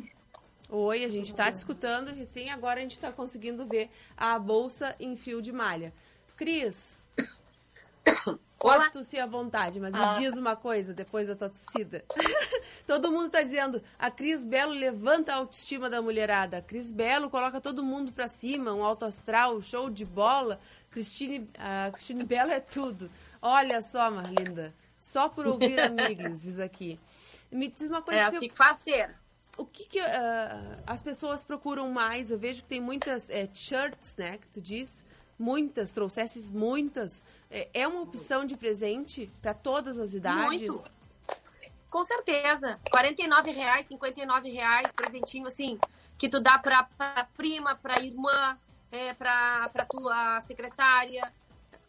Oi, 0.70 1.04
a 1.06 1.10
gente 1.10 1.28
está 1.28 1.52
te 1.52 1.56
escutando, 1.56 2.14
recém 2.14 2.50
agora 2.50 2.80
a 2.80 2.84
gente 2.84 2.94
está 2.94 3.12
conseguindo 3.12 3.66
ver 3.66 3.90
a 4.18 4.40
bolsa 4.40 4.96
em 5.00 5.16
fio 5.16 5.42
de 5.42 5.52
malha. 5.52 5.94
Cris, 6.36 7.04
pode 8.58 8.92
tossir 8.92 9.22
à 9.22 9.28
vontade, 9.28 9.80
mas 9.80 9.94
me 9.94 10.20
diz 10.20 10.36
uma 10.36 10.56
coisa 10.56 10.94
depois 10.94 11.28
da 11.28 11.36
tua 11.36 11.50
tossida. 11.50 12.04
todo 12.88 13.12
mundo 13.12 13.28
está 13.28 13.42
dizendo, 13.44 13.84
a 14.00 14.10
Cris 14.10 14.46
Belo 14.46 14.72
levanta 14.74 15.34
a 15.34 15.36
autoestima 15.36 15.90
da 15.92 16.02
mulherada. 16.02 16.58
A 16.58 16.62
Cris 16.62 16.92
Belo 16.92 17.30
coloca 17.30 17.62
todo 17.62 17.84
mundo 17.84 18.12
para 18.12 18.28
cima, 18.28 18.74
um 18.74 18.84
alto 18.84 19.06
astral, 19.06 19.62
show 19.62 19.92
de 19.92 20.06
bola. 20.06 20.60
Cristine, 20.90 21.48
a 21.60 21.92
Cristine 21.92 22.24
Belo 22.24 22.52
é 22.52 22.60
tudo. 22.60 23.12
Olha 23.42 23.80
só, 23.82 24.10
Marlinda, 24.10 24.74
só 25.00 25.30
por 25.30 25.46
ouvir 25.46 25.78
amigos, 25.80 26.42
diz 26.42 26.60
aqui. 26.60 27.00
Me 27.52 27.68
diz 27.68 27.90
uma 27.90 28.02
coisa, 28.02 28.22
É, 28.22 28.30
se 28.32 28.38
eu- 28.38 28.40
fico 28.40 28.56
faceira. 28.56 29.22
O 29.58 29.66
que, 29.66 29.86
que, 29.86 30.00
ah, 30.00 30.80
as 30.86 31.04
pessoas 31.04 31.44
procuram 31.44 31.90
mais? 31.92 32.32
Eu 32.32 32.38
vejo 32.38 32.64
que 32.64 32.70
tem 32.70 32.82
muitas 32.82 33.30
eh, 33.30 33.48
t-shirts, 33.48 34.16
né? 34.18 34.38
Que 34.38 34.48
tu 34.48 34.62
diz. 34.62 35.04
Muitas, 35.38 35.92
trouxesses 35.92 36.50
muitas. 36.50 37.24
É, 37.50 37.70
é 37.74 37.88
uma 37.88 38.02
opção 38.02 38.46
de 38.46 38.56
presente 38.56 39.30
para 39.42 39.54
todas 39.54 40.00
as 40.00 40.14
idades? 40.14 40.46
Muito. 40.46 40.92
Com 41.90 42.04
certeza. 42.04 42.80
49 42.92 43.52
reais, 43.52 43.88
59 43.88 44.50
reais, 44.50 44.94
presentinho 44.94 45.48
assim, 45.48 45.80
que 46.18 46.30
tu 46.30 46.40
dá 46.40 46.58
pra, 46.58 46.84
pra 46.84 47.28
prima, 47.36 47.76
pra 47.76 48.02
irmã, 48.02 48.58
é, 48.92 49.14
pra, 49.14 49.70
pra 49.70 49.86
tua 49.86 50.42
secretária. 50.42 51.32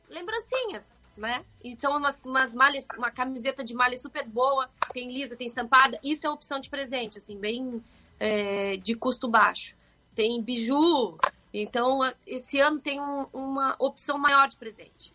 Lembrancinhas, 0.08 1.00
né? 1.16 1.44
E 1.62 1.76
são 1.78 1.96
umas, 1.96 2.24
umas 2.24 2.52
malhas, 2.54 2.86
uma 2.96 3.10
camiseta 3.10 3.62
de 3.64 3.74
malha 3.74 3.96
super 3.96 4.26
boa, 4.26 4.68
tem 4.92 5.12
lisa, 5.12 5.36
tem 5.36 5.46
estampada. 5.46 5.98
Isso 6.02 6.26
é 6.26 6.30
opção 6.30 6.58
de 6.60 6.68
presente, 6.68 7.18
assim, 7.18 7.38
bem 7.38 7.82
é, 8.18 8.76
de 8.76 8.94
custo 8.94 9.28
baixo. 9.28 9.76
Tem 10.14 10.40
biju. 10.42 11.18
Então, 11.52 12.00
esse 12.26 12.58
ano 12.60 12.80
tem 12.80 13.00
um- 13.00 13.26
uma 13.32 13.76
opção 13.78 14.18
maior 14.18 14.48
de 14.48 14.56
presente. 14.56 15.12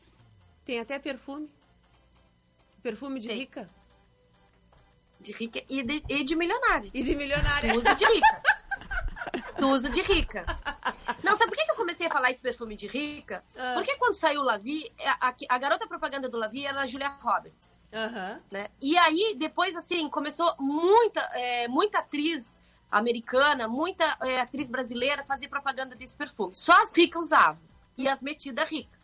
Tem 0.66 0.80
até 0.80 0.98
perfume. 1.00 1.50
Perfume 2.82 3.20
de 3.20 3.28
Tem. 3.28 3.38
rica 3.38 3.70
De 5.20 5.34
rica 5.34 5.62
e 5.68 5.84
de, 5.84 6.04
e 6.08 6.24
de 6.24 6.36
milionária. 6.36 6.90
e 6.94 7.04
de 7.04 7.14
milionária. 7.16 7.74
Tu 7.74 7.78
usa 7.80 7.94
de 7.96 8.06
rica. 8.06 8.42
tu 9.60 9.68
usa 9.70 9.90
de 9.90 10.02
rica. 10.02 10.46
Não, 11.24 11.36
sabe 11.36 11.52
por 11.52 11.58
que 11.58 11.66
que 11.66 11.72
eu 11.72 11.76
comecei 12.00 12.08
a 12.08 12.10
falar 12.10 12.32
esse 12.32 12.42
perfume 12.42 12.76
de 12.76 12.88
rica? 12.88 13.44
Ah. 13.58 13.74
Porque 13.76 13.96
quando 13.98 14.14
saiu 14.14 14.42
o 14.42 14.44
Lavi, 14.44 14.92
a, 15.04 15.30
a, 15.30 15.36
a 15.50 15.58
garota 15.58 15.86
propaganda 15.86 16.30
do 16.30 16.38
Lavi 16.38 16.66
era 16.66 16.80
a 16.80 16.86
Julia 16.86 17.10
Roberts, 17.10 17.82
né? 18.50 18.70
E 18.82 18.98
aí, 18.98 19.36
depois, 19.38 19.76
assim, 19.76 20.08
começou 20.10 20.56
muita, 20.58 21.20
é, 21.34 21.68
muita 21.68 22.00
atriz 22.00 22.62
americana, 22.90 23.68
muita 23.68 24.18
é, 24.22 24.40
atriz 24.40 24.70
brasileira 24.70 25.24
fazer 25.24 25.48
propaganda 25.50 25.96
desse 25.96 26.16
perfume. 26.16 26.56
Só 26.56 26.82
as 26.82 26.96
ricas 26.96 27.26
usavam. 27.26 27.60
E 27.98 28.08
as 28.08 28.22
metidas 28.22 28.70
ricas. 28.70 28.98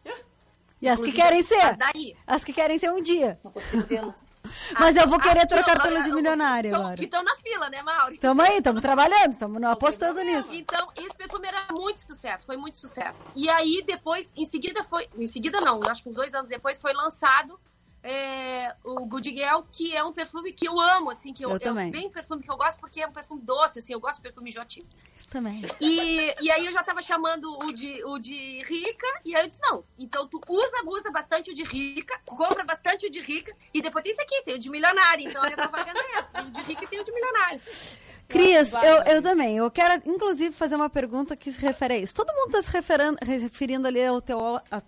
E 0.82 0.88
as 0.88 1.02
que 1.02 1.12
querem 1.12 1.42
ser. 1.42 1.60
as 1.60 1.78
Daí. 1.78 2.16
As 2.26 2.46
que 2.46 2.54
querem 2.54 2.78
ser 2.78 2.92
um 2.92 3.02
dia. 3.02 3.38
Não 3.44 3.52
consigo 3.52 3.86
vê-las. 3.86 4.35
Mas 4.80 4.96
eu 4.96 5.08
vou 5.08 5.20
querer 5.20 5.40
Aqui, 5.40 5.48
trocar 5.48 5.78
ó, 5.80 5.82
pelo 5.82 6.04
de 6.04 6.10
eu- 6.10 6.16
milionário 6.16 6.72
tão- 6.72 6.82
agora. 6.82 6.96
Que 6.98 7.06
estão 7.06 7.24
na 7.24 7.36
fila, 7.36 7.70
né, 7.70 7.82
Mauri? 7.82 8.18
Tamo 8.18 8.42
aí, 8.42 8.62
tamo 8.62 8.82
trabalhando, 8.82 9.36
tamo 9.38 9.68
apostando 9.68 10.22
nisso. 10.24 10.56
Então, 10.56 10.88
esse 10.96 11.16
perfume 11.18 11.48
era 11.48 11.68
muito 11.72 12.02
sucesso, 12.02 12.46
foi 12.46 12.58
muito 12.58 12.78
sucesso. 12.78 13.26
E 13.36 13.50
aí, 13.50 13.84
depois, 13.86 14.32
em 14.36 14.46
seguida 14.46 14.84
foi. 14.84 15.08
Em 15.18 15.28
seguida, 15.28 15.60
não, 15.62 15.80
acho 15.90 16.04
que 16.04 16.10
uns 16.10 16.16
dois 16.16 16.34
anos 16.34 16.50
depois 16.50 16.80
foi 16.80 16.94
lançado 16.94 17.60
é, 18.04 18.76
o 18.84 19.04
Good 19.08 19.30
Girl, 19.32 19.62
que 19.72 19.96
é 19.96 20.04
um 20.04 20.14
perfume 20.14 20.54
que 20.54 20.68
eu 20.68 20.80
amo, 20.80 21.10
assim, 21.10 21.34
que 21.34 21.44
eu, 21.44 21.50
Eu 21.50 21.56
é 21.56 21.60
também. 21.60 21.90
bem 21.90 22.08
perfume 22.10 22.44
que 22.44 22.52
eu 22.52 22.56
gosto, 22.56 22.80
porque 22.80 23.02
é 23.02 23.08
um 23.08 23.12
perfume 23.12 23.42
doce, 23.42 23.80
assim, 23.80 23.94
eu 23.94 24.00
gosto 24.00 24.18
de 24.18 24.22
perfume 24.24 24.52
jotinho. 24.52 24.86
Também. 25.30 25.64
E, 25.82 26.36
e 26.42 26.52
aí 26.52 26.66
eu 26.66 26.72
já 26.72 26.84
tava 26.84 27.02
chamando 27.02 27.58
o 27.58 27.72
de, 27.74 28.04
o 28.06 28.18
de 28.20 28.62
rica, 28.64 29.08
e 29.26 29.36
aí 29.36 29.44
eu 29.44 29.48
disse, 29.48 29.62
não, 29.64 29.84
então 29.98 30.28
tu 30.28 30.40
usa, 30.48 30.82
usa 30.86 31.12
bastante 31.12 31.52
o 31.52 31.54
de 31.54 31.64
rica, 31.64 32.18
compra 32.26 32.64
bastante 32.64 33.08
o 33.08 33.12
de 33.12 33.20
rica, 33.20 33.56
e 33.74 33.82
depois 33.82 34.04
tem 34.04 34.12
esse 34.12 34.22
aqui, 34.22 34.42
tem 34.44 34.56
o 34.56 34.60
de 34.60 34.70
milionário, 34.70 35.28
então 35.28 35.42
a 35.42 35.46
minha 35.46 35.58
propaganda 35.58 36.00
é 36.00 36.18
essa, 36.20 36.30
tem 36.32 36.46
o 36.46 36.52
de 36.52 36.62
rica 36.62 36.84
e 36.84 36.88
tem 36.88 37.00
o 37.00 37.04
de 37.04 37.12
milionário. 37.12 37.62
Cris, 38.28 38.74
eu, 38.74 39.14
eu 39.16 39.22
também. 39.22 39.58
Eu 39.58 39.70
quero, 39.70 40.02
inclusive, 40.06 40.54
fazer 40.54 40.76
uma 40.76 40.90
pergunta 40.90 41.36
que 41.36 41.52
se 41.52 41.60
refere 41.60 41.94
a 41.94 41.98
isso. 41.98 42.16
Todo 42.16 42.34
mundo 42.34 42.48
está 42.48 42.62
se 42.62 42.72
referan- 42.72 43.16
referindo 43.24 43.88
ali 43.88 44.04
ao 44.06 44.20
teu, 44.22 44.40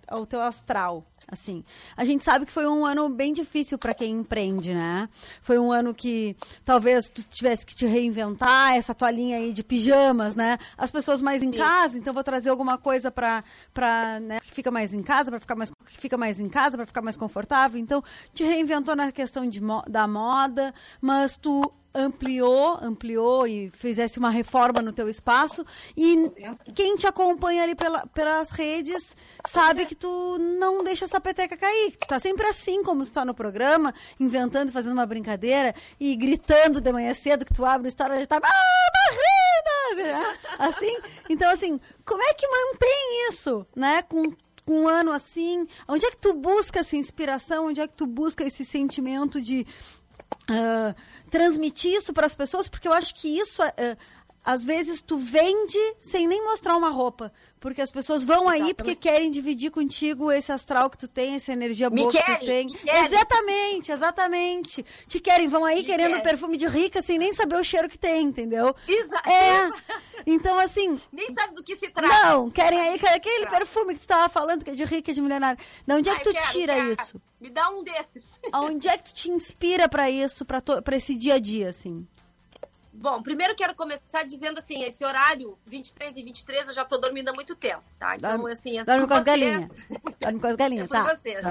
ao 0.06 0.26
teu 0.26 0.40
astral. 0.42 1.04
Assim, 1.30 1.62
a 1.94 2.06
gente 2.06 2.24
sabe 2.24 2.46
que 2.46 2.52
foi 2.52 2.66
um 2.66 2.86
ano 2.86 3.06
bem 3.10 3.34
difícil 3.34 3.76
para 3.76 3.92
quem 3.92 4.12
empreende, 4.12 4.72
né? 4.72 5.06
Foi 5.42 5.58
um 5.58 5.70
ano 5.70 5.92
que 5.92 6.34
talvez 6.64 7.10
tu 7.10 7.22
tivesse 7.22 7.66
que 7.66 7.74
te 7.74 7.84
reinventar, 7.84 8.74
essa 8.74 8.94
toalhinha 8.94 9.36
aí 9.36 9.52
de 9.52 9.62
pijamas, 9.62 10.34
né? 10.34 10.56
As 10.76 10.90
pessoas 10.90 11.20
mais 11.20 11.42
em 11.42 11.52
Sim. 11.52 11.58
casa, 11.58 11.98
então 11.98 12.14
vou 12.14 12.24
trazer 12.24 12.48
alguma 12.48 12.78
coisa 12.78 13.10
para 13.10 13.44
para, 13.74 14.18
né, 14.20 14.40
que 14.40 14.50
fica 14.50 14.70
mais 14.70 14.94
em 14.94 15.02
casa, 15.02 15.30
para 15.30 15.38
ficar 15.38 15.54
mais 15.54 15.70
que 15.70 15.98
fica 15.98 16.16
mais 16.16 16.40
em 16.40 16.48
casa, 16.48 16.78
para 16.78 16.86
ficar 16.86 17.02
mais 17.02 17.16
confortável. 17.16 17.78
Então, 17.78 18.02
te 18.32 18.42
reinventou 18.42 18.96
na 18.96 19.12
questão 19.12 19.46
de 19.46 19.60
da 19.86 20.06
moda, 20.08 20.72
mas 20.98 21.36
tu 21.36 21.70
ampliou, 21.94 22.78
ampliou 22.82 23.46
e 23.46 23.70
fizesse 23.70 24.18
uma 24.18 24.30
reforma 24.30 24.80
no 24.82 24.92
teu 24.92 25.08
espaço. 25.08 25.64
E 25.96 26.30
quem 26.74 26.96
te 26.96 27.06
acompanha 27.06 27.62
ali 27.62 27.74
pela- 27.74 28.06
pelas 28.08 28.50
redes 28.50 29.16
sabe 29.46 29.86
que 29.86 29.94
tu 29.94 30.36
não 30.38 30.84
deixa 30.84 31.04
essa 31.06 31.20
peteca 31.20 31.56
cair, 31.56 31.96
tu 31.96 32.06
tá 32.06 32.18
sempre 32.18 32.46
assim 32.46 32.82
como 32.82 33.04
tu 33.04 33.10
tá 33.10 33.24
no 33.24 33.34
programa, 33.34 33.92
inventando, 34.20 34.70
fazendo 34.70 34.92
uma 34.92 35.06
brincadeira 35.06 35.74
e 35.98 36.14
gritando 36.16 36.80
de 36.80 36.92
manhã 36.92 37.12
cedo 37.14 37.44
que 37.44 37.54
tu 37.54 37.64
abre 37.64 37.86
a 37.86 37.90
história 37.90 38.18
já 38.20 38.26
tá 38.26 38.40
ah! 38.42 38.48
Assim, 40.58 40.94
então 41.30 41.50
assim, 41.50 41.80
como 42.04 42.22
é 42.22 42.34
que 42.34 42.46
mantém 42.46 43.28
isso, 43.30 43.66
né, 43.74 44.02
com 44.02 44.32
um 44.66 44.86
ano 44.86 45.12
assim, 45.12 45.66
onde 45.88 46.04
é 46.04 46.10
que 46.10 46.18
tu 46.18 46.34
busca 46.34 46.80
essa 46.80 46.94
inspiração, 46.96 47.66
onde 47.68 47.80
é 47.80 47.88
que 47.88 47.94
tu 47.96 48.06
busca 48.06 48.44
esse 48.44 48.64
sentimento 48.64 49.40
de 49.40 49.66
transmitir 51.30 51.92
isso 51.92 52.12
para 52.12 52.26
as 52.26 52.34
pessoas, 52.34 52.68
porque 52.68 52.88
eu 52.88 52.92
acho 52.92 53.14
que 53.14 53.28
isso, 53.38 53.62
é, 53.62 53.96
às 54.44 54.64
vezes, 54.64 55.02
tu 55.02 55.18
vende 55.18 55.78
sem 56.00 56.26
nem 56.26 56.42
mostrar 56.44 56.76
uma 56.76 56.90
roupa. 56.90 57.32
Porque 57.60 57.82
as 57.82 57.90
pessoas 57.90 58.24
vão 58.24 58.48
aí 58.48 58.72
porque 58.72 58.94
querem 58.94 59.30
dividir 59.30 59.70
contigo 59.72 60.30
esse 60.30 60.52
astral 60.52 60.88
que 60.88 60.96
tu 60.96 61.08
tem, 61.08 61.34
essa 61.34 61.52
energia 61.52 61.90
boa 61.90 62.08
que 62.10 62.22
tu 62.22 62.44
tem. 62.46 62.68
Exatamente, 62.84 63.90
exatamente. 63.90 64.84
Te 65.06 65.18
querem, 65.18 65.48
vão 65.48 65.64
aí 65.64 65.78
Me 65.78 65.84
querendo 65.84 66.10
querem. 66.10 66.22
perfume 66.22 66.56
de 66.56 66.66
rica 66.68 67.02
sem 67.02 67.18
nem 67.18 67.32
saber 67.32 67.56
o 67.56 67.64
cheiro 67.64 67.88
que 67.88 67.98
tem, 67.98 68.26
entendeu? 68.26 68.74
Exa- 68.86 69.22
É. 69.26 69.68
Então, 70.26 70.58
assim, 70.58 71.00
Nem 71.12 71.32
sabe 71.32 71.54
do 71.54 71.62
que 71.62 71.76
se 71.76 71.88
trata. 71.90 72.26
não, 72.26 72.50
querem 72.50 72.78
aí 72.78 72.94
aquele 73.02 73.46
perfume 73.46 73.94
que 73.94 74.00
tu 74.00 74.06
tava 74.08 74.28
falando, 74.28 74.62
que 74.64 74.70
é 74.70 74.74
de 74.74 74.84
rica, 74.84 75.12
de 75.14 75.20
milionário. 75.22 75.58
De 75.86 75.94
onde 75.94 76.10
é 76.10 76.14
que 76.16 76.28
eu 76.28 76.32
tu 76.32 76.38
quero, 76.38 76.52
tira 76.52 76.74
quero. 76.74 76.92
isso? 76.92 77.22
Me 77.40 77.48
dá 77.50 77.70
um 77.70 77.82
desses. 77.82 78.24
Onde 78.52 78.88
é 78.88 78.98
que 78.98 79.04
tu 79.04 79.14
te 79.14 79.30
inspira 79.30 79.88
pra 79.88 80.10
isso, 80.10 80.44
to- 80.44 80.82
pra 80.82 80.96
esse 80.96 81.14
dia 81.14 81.34
a 81.34 81.38
dia, 81.38 81.68
assim? 81.70 82.06
Bom, 83.00 83.22
primeiro 83.22 83.54
quero 83.54 83.76
começar 83.76 84.24
dizendo 84.24 84.58
assim, 84.58 84.82
esse 84.82 85.04
horário, 85.04 85.56
23 85.66 86.16
e 86.16 86.22
23, 86.24 86.66
eu 86.68 86.74
já 86.74 86.84
tô 86.84 86.98
dormindo 86.98 87.28
há 87.28 87.32
muito 87.32 87.54
tempo, 87.54 87.84
tá? 87.96 88.16
Então, 88.16 88.30
Dorme- 88.36 88.52
assim, 88.52 88.76
é 88.76 88.82
dorme 88.84 89.06
com 89.06 89.14
as 89.14 89.22
vocês. 89.22 89.40
galinhas. 89.40 89.86
Dorme 90.20 90.40
com 90.40 90.46
as 90.48 90.56
galinhas, 90.56 90.90
É 90.90 90.92
tá. 90.92 91.14
vocês. 91.14 91.44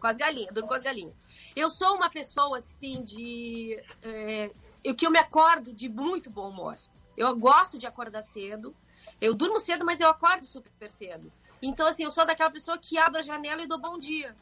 Com 0.00 0.06
as 0.06 0.16
galinhas, 0.16 0.52
durmo 0.54 0.68
com 0.68 0.74
as 0.74 0.82
galinhas. 0.82 1.14
Eu 1.54 1.68
sou 1.68 1.94
uma 1.96 2.08
pessoa, 2.08 2.56
assim, 2.56 3.02
de... 3.02 3.78
É, 4.02 4.50
eu, 4.82 4.94
que 4.94 5.06
eu 5.06 5.10
me 5.10 5.18
acordo 5.18 5.74
de 5.74 5.88
muito 5.90 6.30
bom 6.30 6.48
humor. 6.48 6.76
Eu 7.16 7.36
gosto 7.36 7.76
de 7.76 7.86
acordar 7.86 8.22
cedo. 8.22 8.74
Eu 9.20 9.34
durmo 9.34 9.60
cedo, 9.60 9.84
mas 9.84 10.00
eu 10.00 10.08
acordo 10.08 10.46
super 10.46 10.88
cedo. 10.88 11.30
Então, 11.60 11.86
assim, 11.86 12.04
eu 12.04 12.10
sou 12.10 12.24
daquela 12.24 12.50
pessoa 12.50 12.78
que 12.78 12.96
abre 12.96 13.18
a 13.18 13.22
janela 13.22 13.62
e 13.62 13.66
dou 13.66 13.78
bom 13.78 13.98
dia 13.98 14.34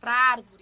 pra 0.00 0.12
árvore. 0.12 0.59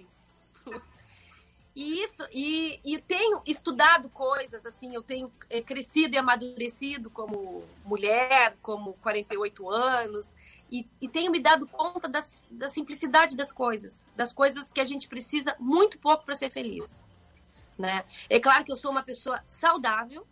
E 1.79 2.03
isso, 2.03 2.27
e, 2.33 2.81
e 2.85 3.01
tenho 3.01 3.41
estudado 3.47 4.09
coisas, 4.09 4.67
assim, 4.67 4.93
eu 4.97 5.01
tenho 5.01 5.31
eh, 5.49 5.63
crescido 5.63 6.17
e 6.17 6.19
amadurecido 6.19 7.09
como 7.09 7.63
mulher, 7.85 8.57
como 8.61 8.95
48 8.95 9.71
anos, 9.71 10.35
e, 10.73 10.85
e 11.01 11.09
tenho 11.09 11.31
me 11.31 11.39
dado 11.39 11.69
conta 11.69 12.09
das, 12.09 12.49
da 12.51 12.69
simplicidade 12.69 13.37
das 13.37 13.53
coisas, 13.53 14.09
das 14.17 14.33
coisas 14.33 14.73
que 14.73 14.81
a 14.81 14.85
gente 14.85 15.07
precisa 15.07 15.55
muito 15.61 16.01
pouco 16.01 16.25
para 16.25 16.35
ser 16.35 16.51
feliz. 16.51 17.05
Né? 17.79 18.03
É 18.29 18.41
claro 18.41 18.65
que 18.65 18.73
eu 18.73 18.77
sou 18.77 18.91
uma 18.91 19.05
pessoa 19.05 19.41
saudável, 19.47 20.27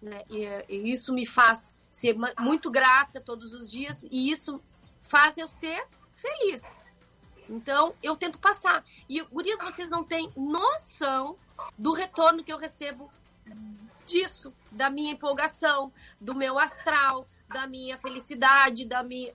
né? 0.00 0.22
e, 0.30 0.46
e 0.66 0.92
isso 0.94 1.12
me 1.12 1.26
faz 1.26 1.78
ser 1.90 2.16
muito 2.40 2.70
grata 2.70 3.20
todos 3.20 3.52
os 3.52 3.70
dias, 3.70 4.02
e 4.10 4.30
isso 4.30 4.62
faz 5.02 5.36
eu 5.36 5.46
ser 5.46 5.86
feliz. 6.14 6.85
Então, 7.48 7.94
eu 8.02 8.16
tento 8.16 8.38
passar. 8.38 8.84
E, 9.08 9.20
gurias, 9.22 9.60
vocês 9.60 9.88
não 9.88 10.04
têm 10.04 10.30
noção 10.36 11.36
do 11.78 11.92
retorno 11.92 12.42
que 12.44 12.52
eu 12.52 12.58
recebo 12.58 13.10
disso, 14.06 14.52
da 14.70 14.88
minha 14.90 15.12
empolgação, 15.12 15.92
do 16.20 16.34
meu 16.34 16.58
astral, 16.58 17.26
da 17.48 17.66
minha 17.66 17.96
felicidade, 17.98 18.84
da 18.84 19.02
minha. 19.02 19.32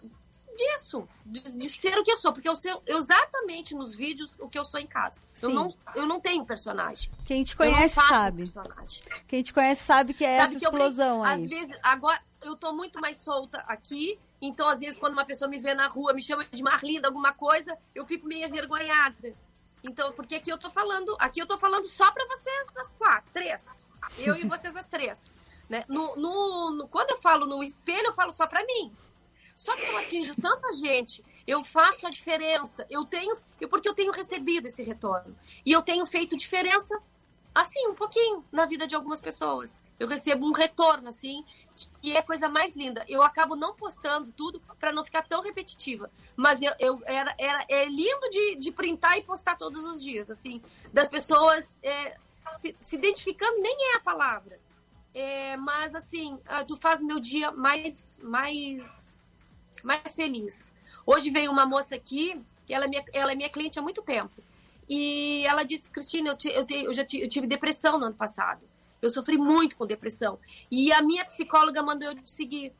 disso, 0.57 1.07
de, 1.25 1.39
de 1.39 1.69
ser 1.69 1.97
o 1.97 2.03
que 2.03 2.11
eu 2.11 2.17
sou, 2.17 2.31
porque 2.33 2.47
eu 2.47 2.55
sou 2.55 2.81
exatamente 2.85 3.73
nos 3.73 3.95
vídeos 3.95 4.31
o 4.39 4.47
que 4.47 4.59
eu 4.59 4.65
sou 4.65 4.79
em 4.79 4.87
casa. 4.87 5.21
Eu 5.41 5.49
não, 5.49 5.75
eu 5.95 6.05
não 6.05 6.19
tenho 6.19 6.45
personagem. 6.45 7.11
Quem 7.25 7.43
te 7.43 7.53
Eu 7.53 7.57
conhece 7.57 7.95
sabe. 7.95 8.43
personagem. 8.43 9.03
Quem 9.27 9.41
te 9.43 9.53
conhece 9.53 9.83
sabe 9.83 10.13
que 10.13 10.23
é 10.25 10.37
Sabe 10.37 10.55
essa 10.55 10.59
que 10.59 10.67
eu 10.67 10.71
explosão 10.71 11.23
aí. 11.23 11.41
Às 11.41 11.49
vezes, 11.49 11.77
agora 11.81 12.21
eu 12.41 12.55
tô 12.55 12.73
muito 12.73 12.99
mais 12.99 13.17
solta 13.17 13.59
aqui, 13.67 14.19
então 14.41 14.67
às 14.67 14.79
vezes 14.79 14.97
quando 14.97 15.13
uma 15.13 15.25
pessoa 15.25 15.47
me 15.49 15.59
vê 15.59 15.73
na 15.73 15.87
rua, 15.87 16.13
me 16.13 16.21
chama 16.21 16.45
de 16.51 16.63
Marlinda, 16.63 17.07
alguma 17.07 17.31
coisa, 17.33 17.77
eu 17.93 18.05
fico 18.05 18.27
meio 18.27 18.47
envergonhada. 18.47 19.33
Então, 19.83 20.11
porque 20.13 20.35
aqui 20.35 20.49
eu 20.51 20.57
tô 20.57 20.69
falando, 20.69 21.15
aqui 21.19 21.39
eu 21.41 21.47
tô 21.47 21.57
falando 21.57 21.87
só 21.87 22.11
pra 22.11 22.25
vocês 22.27 22.77
as 22.77 22.93
quatro, 22.93 23.31
três. 23.33 23.61
Eu 24.19 24.35
e 24.35 24.45
vocês 24.47 24.75
as 24.75 24.87
três. 24.87 25.21
Né? 25.69 25.85
No, 25.87 26.15
no- 26.15 26.71
no- 26.71 26.87
quando 26.87 27.11
eu 27.11 27.17
falo 27.17 27.45
no 27.47 27.63
espelho, 27.63 28.07
eu 28.07 28.13
falo 28.13 28.31
só 28.31 28.45
pra 28.45 28.63
mim. 28.65 28.91
Só 29.55 29.75
que 29.75 29.83
eu 29.83 29.97
atinjo 29.97 30.33
tanta 30.39 30.71
gente, 30.73 31.23
eu 31.47 31.63
faço 31.63 32.05
a 32.07 32.09
diferença. 32.09 32.85
Eu 32.89 33.05
tenho, 33.05 33.33
eu, 33.59 33.67
porque 33.69 33.87
eu 33.87 33.93
tenho 33.93 34.11
recebido 34.11 34.67
esse 34.67 34.83
retorno. 34.83 35.35
E 35.65 35.71
eu 35.71 35.81
tenho 35.81 36.05
feito 36.05 36.35
diferença, 36.37 36.99
assim, 37.55 37.87
um 37.87 37.95
pouquinho, 37.95 38.43
na 38.51 38.65
vida 38.65 38.85
de 38.85 38.95
algumas 38.95 39.21
pessoas. 39.21 39.81
Eu 39.99 40.07
recebo 40.07 40.45
um 40.45 40.51
retorno, 40.51 41.09
assim, 41.09 41.45
que 42.01 42.13
é 42.15 42.19
a 42.19 42.23
coisa 42.23 42.49
mais 42.49 42.75
linda. 42.75 43.05
Eu 43.07 43.21
acabo 43.21 43.55
não 43.55 43.73
postando 43.75 44.31
tudo 44.31 44.61
para 44.79 44.91
não 44.91 45.03
ficar 45.03 45.23
tão 45.27 45.41
repetitiva. 45.41 46.11
Mas 46.35 46.61
eu, 46.61 46.71
eu 46.79 46.99
era, 47.05 47.33
era, 47.37 47.65
é 47.69 47.85
lindo 47.85 48.29
de, 48.29 48.55
de 48.55 48.71
printar 48.71 49.17
e 49.17 49.23
postar 49.23 49.55
todos 49.55 49.83
os 49.83 50.01
dias, 50.01 50.29
assim, 50.29 50.61
das 50.91 51.07
pessoas 51.09 51.79
é, 51.83 52.17
se, 52.57 52.75
se 52.79 52.95
identificando, 52.95 53.59
nem 53.61 53.93
é 53.93 53.95
a 53.95 53.99
palavra. 53.99 54.59
É, 55.13 55.57
mas 55.57 55.93
assim, 55.93 56.39
ah, 56.47 56.63
tu 56.63 56.77
faz 56.77 57.01
o 57.01 57.05
meu 57.05 57.19
dia 57.19 57.51
mais, 57.51 58.19
mais, 58.23 59.25
mais 59.83 60.13
feliz. 60.15 60.73
Hoje 61.05 61.29
veio 61.29 61.51
uma 61.51 61.65
moça 61.65 61.95
aqui, 61.95 62.41
que 62.65 62.73
ela 62.73 62.85
é 62.85 62.87
minha, 62.87 63.03
ela 63.11 63.31
é 63.31 63.35
minha 63.35 63.49
cliente 63.49 63.77
há 63.77 63.81
muito 63.81 64.01
tempo. 64.01 64.41
E 64.87 65.45
ela 65.45 65.63
disse, 65.63 65.89
Cristina, 65.89 66.29
eu, 66.29 66.37
ti- 66.37 66.51
eu, 66.51 66.65
te- 66.65 66.83
eu 66.83 66.93
já 66.93 67.03
ti- 67.05 67.21
eu 67.21 67.27
tive 67.29 67.47
depressão 67.47 67.97
no 67.97 68.05
ano 68.05 68.15
passado. 68.15 68.65
Eu 69.01 69.09
sofri 69.09 69.37
muito 69.37 69.75
com 69.75 69.85
depressão. 69.85 70.37
E 70.69 70.91
a 70.93 71.01
minha 71.01 71.25
psicóloga 71.25 71.81
mandou 71.81 72.09
eu 72.09 72.15
te 72.15 72.29
seguir. 72.29 72.73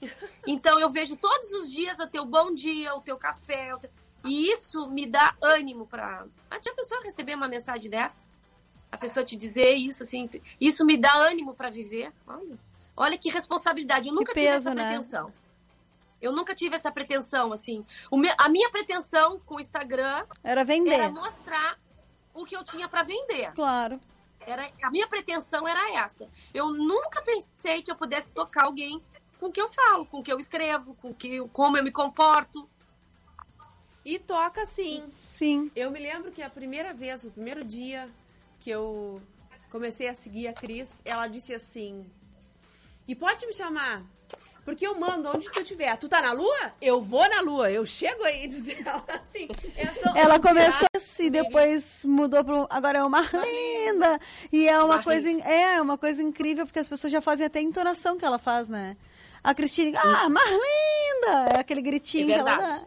Então 0.46 0.78
eu 0.78 0.90
vejo 0.90 1.16
todos 1.16 1.50
os 1.52 1.70
dias 1.72 1.98
o 1.98 2.06
teu 2.06 2.24
bom 2.24 2.54
dia, 2.54 2.94
o 2.94 3.00
teu 3.00 3.16
café. 3.16 3.74
o 3.74 3.78
teu- 3.78 3.90
E 4.24 4.50
isso 4.52 4.88
me 4.90 5.06
dá 5.06 5.34
ânimo 5.42 5.88
para. 5.88 6.26
Já 6.62 6.74
pensou 6.74 7.00
receber 7.02 7.34
uma 7.34 7.48
mensagem 7.48 7.90
dessa? 7.90 8.30
A 8.92 8.98
pessoa 8.98 9.24
te 9.24 9.34
dizer 9.36 9.74
isso, 9.74 10.02
assim. 10.02 10.28
Isso 10.60 10.84
me 10.84 10.96
dá 10.96 11.12
ânimo 11.14 11.54
para 11.54 11.70
viver. 11.70 12.12
Olha, 12.26 12.58
olha 12.96 13.18
que 13.18 13.30
responsabilidade. 13.30 14.08
Eu 14.08 14.14
nunca 14.14 14.32
tive 14.34 14.46
peso, 14.46 14.68
essa 14.68 14.74
né? 14.74 14.88
pretensão. 14.88 15.32
Eu 16.20 16.32
nunca 16.32 16.54
tive 16.54 16.76
essa 16.76 16.90
pretensão, 16.92 17.52
assim. 17.52 17.84
Me- 18.12 18.34
A 18.38 18.48
minha 18.48 18.70
pretensão 18.70 19.40
com 19.46 19.56
o 19.56 19.60
Instagram 19.60 20.24
Era 20.42 20.64
vender. 20.64 20.92
era 20.94 21.08
mostrar 21.10 21.78
o 22.34 22.44
que 22.44 22.56
eu 22.56 22.62
tinha 22.64 22.88
para 22.88 23.02
vender. 23.02 23.52
Claro. 23.52 24.00
Era, 24.46 24.70
a 24.82 24.90
minha 24.90 25.08
pretensão 25.08 25.66
era 25.66 25.96
essa. 26.04 26.28
Eu 26.54 26.68
nunca 26.72 27.20
pensei 27.22 27.82
que 27.82 27.90
eu 27.90 27.96
pudesse 27.96 28.30
tocar 28.32 28.64
alguém 28.64 29.02
com 29.38 29.46
o 29.46 29.52
que 29.52 29.60
eu 29.60 29.68
falo, 29.68 30.06
com 30.06 30.20
o 30.20 30.22
que 30.22 30.32
eu 30.32 30.38
escrevo, 30.38 30.94
com 30.94 31.12
que, 31.12 31.34
eu- 31.34 31.48
como 31.48 31.76
eu 31.76 31.82
me 31.84 31.90
comporto. 31.90 32.68
E 34.04 34.18
toca 34.20 34.64
sim. 34.64 35.04
Sim. 35.28 35.70
Eu 35.74 35.90
me 35.90 35.98
lembro 35.98 36.30
que 36.30 36.40
a 36.42 36.48
primeira 36.48 36.94
vez, 36.94 37.24
o 37.24 37.30
primeiro 37.30 37.64
dia 37.64 38.08
que 38.60 38.70
eu 38.70 39.20
comecei 39.68 40.06
a 40.08 40.14
seguir 40.14 40.46
a 40.46 40.52
Cris, 40.52 41.02
ela 41.04 41.26
disse 41.26 41.52
assim: 41.52 42.08
E 43.08 43.16
pode 43.16 43.44
me 43.46 43.52
chamar? 43.52 44.04
Porque 44.66 44.84
eu 44.84 44.98
mando 44.98 45.30
onde 45.30 45.48
tu 45.48 45.60
estiver. 45.60 45.96
Tu 45.96 46.08
tá 46.08 46.20
na 46.20 46.32
lua? 46.32 46.72
Eu 46.82 47.00
vou 47.00 47.26
na 47.28 47.40
lua. 47.40 47.70
Eu 47.70 47.86
chego 47.86 48.24
aí, 48.24 48.48
diz 48.48 48.68
ela 48.84 49.04
assim. 49.22 49.46
Essa, 49.76 50.18
Ela 50.18 50.40
começou 50.40 50.88
assim, 50.94 51.30
depois 51.30 52.04
mudou 52.04 52.44
para 52.44 52.66
agora 52.70 52.98
é 52.98 53.04
uma 53.04 53.20
linda 53.20 54.18
e 54.52 54.68
é 54.68 54.82
uma 54.82 55.00
coisa 55.00 55.30
é 55.30 55.80
uma 55.80 55.96
coisa 55.96 56.20
incrível 56.20 56.66
porque 56.66 56.80
as 56.80 56.88
pessoas 56.88 57.12
já 57.12 57.20
fazem 57.20 57.46
até 57.46 57.60
a 57.60 57.62
entonação 57.62 58.16
que 58.16 58.24
ela 58.24 58.38
faz, 58.38 58.68
né? 58.68 58.96
A 59.44 59.54
Cristina, 59.54 59.96
ah, 60.02 60.28
Marlinda! 61.20 61.56
É 61.56 61.60
aquele 61.60 61.82
gritinho 61.82 62.30
É 62.30 62.34
que 62.34 62.40
ela 62.40 62.56
dá. 62.56 62.82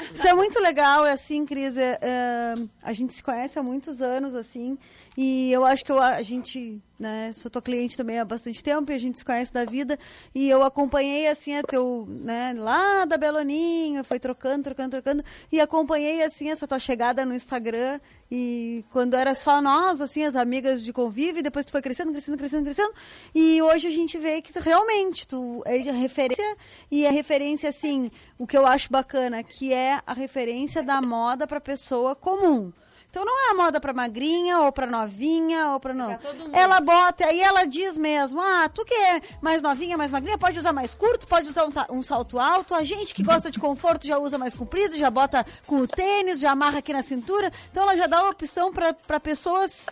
é. 0.00 0.04
Isso 0.14 0.26
é 0.26 0.34
muito 0.34 0.60
legal, 0.60 1.04
é 1.06 1.12
assim, 1.12 1.44
Cris. 1.46 1.76
é, 1.76 1.98
é, 2.00 2.54
a 2.82 2.92
gente 2.92 3.14
se 3.14 3.22
conhece 3.22 3.58
há 3.58 3.62
muitos 3.62 4.00
anos, 4.00 4.34
assim, 4.34 4.78
e 5.16 5.50
eu 5.52 5.64
acho 5.64 5.84
que 5.84 5.92
eu- 5.92 6.00
a 6.00 6.22
gente, 6.22 6.80
né, 6.98 7.30
sou 7.32 7.50
tua 7.50 7.60
cliente 7.62 7.96
também 7.96 8.18
há 8.18 8.24
bastante 8.24 8.62
tempo 8.62 8.90
e 8.90 8.94
a 8.94 8.98
gente 8.98 9.18
se 9.18 9.24
conhece 9.24 9.52
da 9.52 9.64
vida. 9.64 9.98
E 10.34 10.48
eu 10.48 10.62
acompanhei, 10.62 11.28
assim, 11.28 11.56
a 11.56 11.62
teu, 11.62 12.06
né, 12.08 12.54
lá 12.56 13.04
da 13.04 13.16
Beloninha, 13.16 14.04
foi 14.04 14.18
trocando, 14.18 14.64
trocando, 14.64 14.90
trocando, 14.90 15.24
e 15.50 15.60
acompanhei, 15.60 16.22
assim, 16.22 16.50
essa 16.50 16.66
tua 16.66 16.78
chegada 16.78 17.24
no 17.24 17.34
Instagram. 17.34 18.00
E 18.32 18.84
quando 18.92 19.14
era 19.14 19.34
só 19.34 19.60
nós, 19.60 20.00
assim, 20.00 20.22
as 20.24 20.36
amigas 20.36 20.82
de 20.84 20.92
convívio, 20.92 21.40
e 21.40 21.42
depois 21.42 21.66
tu 21.66 21.72
foi 21.72 21.82
crescendo, 21.82 22.12
crescendo, 22.12 22.38
crescendo, 22.38 22.64
crescendo. 22.64 22.94
E 23.34 23.60
hoje 23.60 23.88
a 23.88 23.90
gente 23.90 24.16
vê 24.18 24.40
que 24.40 24.52
tu, 24.52 24.60
realmente 24.60 25.26
tu 25.26 25.62
é 25.66 25.76
referência 25.78 26.56
e 26.90 27.04
a 27.06 27.10
referência, 27.10 27.69
assim, 27.70 28.10
o 28.38 28.46
que 28.46 28.56
eu 28.56 28.66
acho 28.66 28.90
bacana, 28.90 29.42
que 29.42 29.72
é 29.72 30.00
a 30.06 30.12
referência 30.12 30.82
da 30.82 31.00
moda 31.00 31.46
para 31.46 31.60
pessoa 31.60 32.14
comum. 32.14 32.72
Então 33.10 33.24
não 33.24 33.48
é 33.48 33.50
a 33.50 33.54
moda 33.54 33.80
para 33.80 33.92
magrinha 33.92 34.60
ou 34.60 34.70
para 34.70 34.86
novinha 34.86 35.70
ou 35.72 35.80
para 35.80 35.92
não. 35.92 36.16
Pra 36.16 36.32
mundo. 36.32 36.50
Ela 36.52 36.80
bota, 36.80 37.26
aí 37.26 37.40
ela 37.40 37.64
diz 37.64 37.96
mesmo: 37.96 38.40
"Ah, 38.40 38.68
tu 38.72 38.84
que 38.84 38.94
é 38.94 39.20
mais 39.42 39.60
novinha, 39.60 39.98
mais 39.98 40.12
magrinha, 40.12 40.38
pode 40.38 40.56
usar 40.56 40.72
mais 40.72 40.94
curto, 40.94 41.26
pode 41.26 41.48
usar 41.48 41.64
um, 41.64 41.98
um 41.98 42.02
salto 42.04 42.38
alto. 42.38 42.72
A 42.72 42.84
gente 42.84 43.12
que 43.12 43.24
gosta 43.24 43.50
de 43.50 43.58
conforto 43.58 44.06
já 44.06 44.16
usa 44.16 44.38
mais 44.38 44.54
comprido, 44.54 44.96
já 44.96 45.10
bota 45.10 45.44
com 45.66 45.78
o 45.78 45.88
tênis, 45.88 46.38
já 46.38 46.52
amarra 46.52 46.78
aqui 46.78 46.92
na 46.92 47.02
cintura. 47.02 47.50
Então 47.70 47.82
ela 47.82 47.96
já 47.96 48.06
dá 48.06 48.22
uma 48.22 48.30
opção 48.30 48.72
para 48.72 49.18
pessoas 49.18 49.88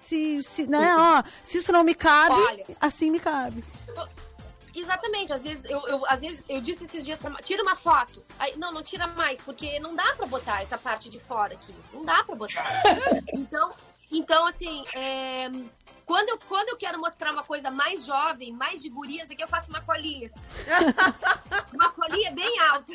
se, 0.00 0.40
se, 0.40 0.68
né, 0.68 0.94
ó, 0.96 1.24
se 1.42 1.58
isso 1.58 1.72
não 1.72 1.82
me 1.82 1.96
cabe, 1.96 2.34
Olha. 2.34 2.64
assim 2.80 3.10
me 3.10 3.18
cabe. 3.18 3.64
Exatamente, 4.78 5.32
às 5.32 5.42
vezes 5.42 5.64
eu, 5.70 5.80
eu- 5.88 6.06
às 6.06 6.20
vezes 6.20 6.44
eu 6.48 6.60
disse 6.60 6.84
esses 6.84 7.04
dias 7.04 7.20
pra 7.20 7.30
tira 7.42 7.62
uma 7.62 7.74
foto. 7.74 8.24
Aí, 8.38 8.54
não, 8.56 8.70
não 8.72 8.82
tira 8.82 9.06
mais, 9.06 9.40
porque 9.40 9.80
não 9.80 9.94
dá 9.94 10.14
pra 10.16 10.26
botar 10.26 10.60
essa 10.62 10.76
parte 10.76 11.08
de 11.08 11.18
fora 11.18 11.54
aqui. 11.54 11.74
Não 11.92 12.04
dá 12.04 12.22
pra 12.24 12.34
botar. 12.34 12.64
Então, 13.32 13.74
então 14.10 14.46
assim, 14.46 14.84
é, 14.94 15.48
quando, 16.04 16.28
eu, 16.28 16.38
quando 16.48 16.68
eu 16.68 16.76
quero 16.76 16.98
mostrar 17.00 17.32
uma 17.32 17.42
coisa 17.42 17.70
mais 17.70 18.04
jovem, 18.04 18.52
mais 18.52 18.82
de 18.82 18.88
gurias, 18.88 19.30
aqui 19.30 19.42
eu 19.42 19.48
faço 19.48 19.70
uma 19.70 19.80
colinha. 19.80 20.30
uma 21.72 21.90
colinha 21.90 22.30
bem 22.32 22.58
alta. 22.60 22.92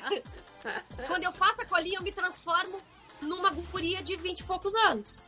Quando 1.08 1.24
eu 1.24 1.32
faço 1.32 1.62
a 1.62 1.66
colinha, 1.66 1.98
eu 2.00 2.04
me 2.04 2.12
transformo 2.12 2.80
numa 3.22 3.50
guria 3.50 4.02
de 4.02 4.16
20 4.16 4.40
e 4.40 4.44
poucos 4.44 4.74
anos. 4.76 5.26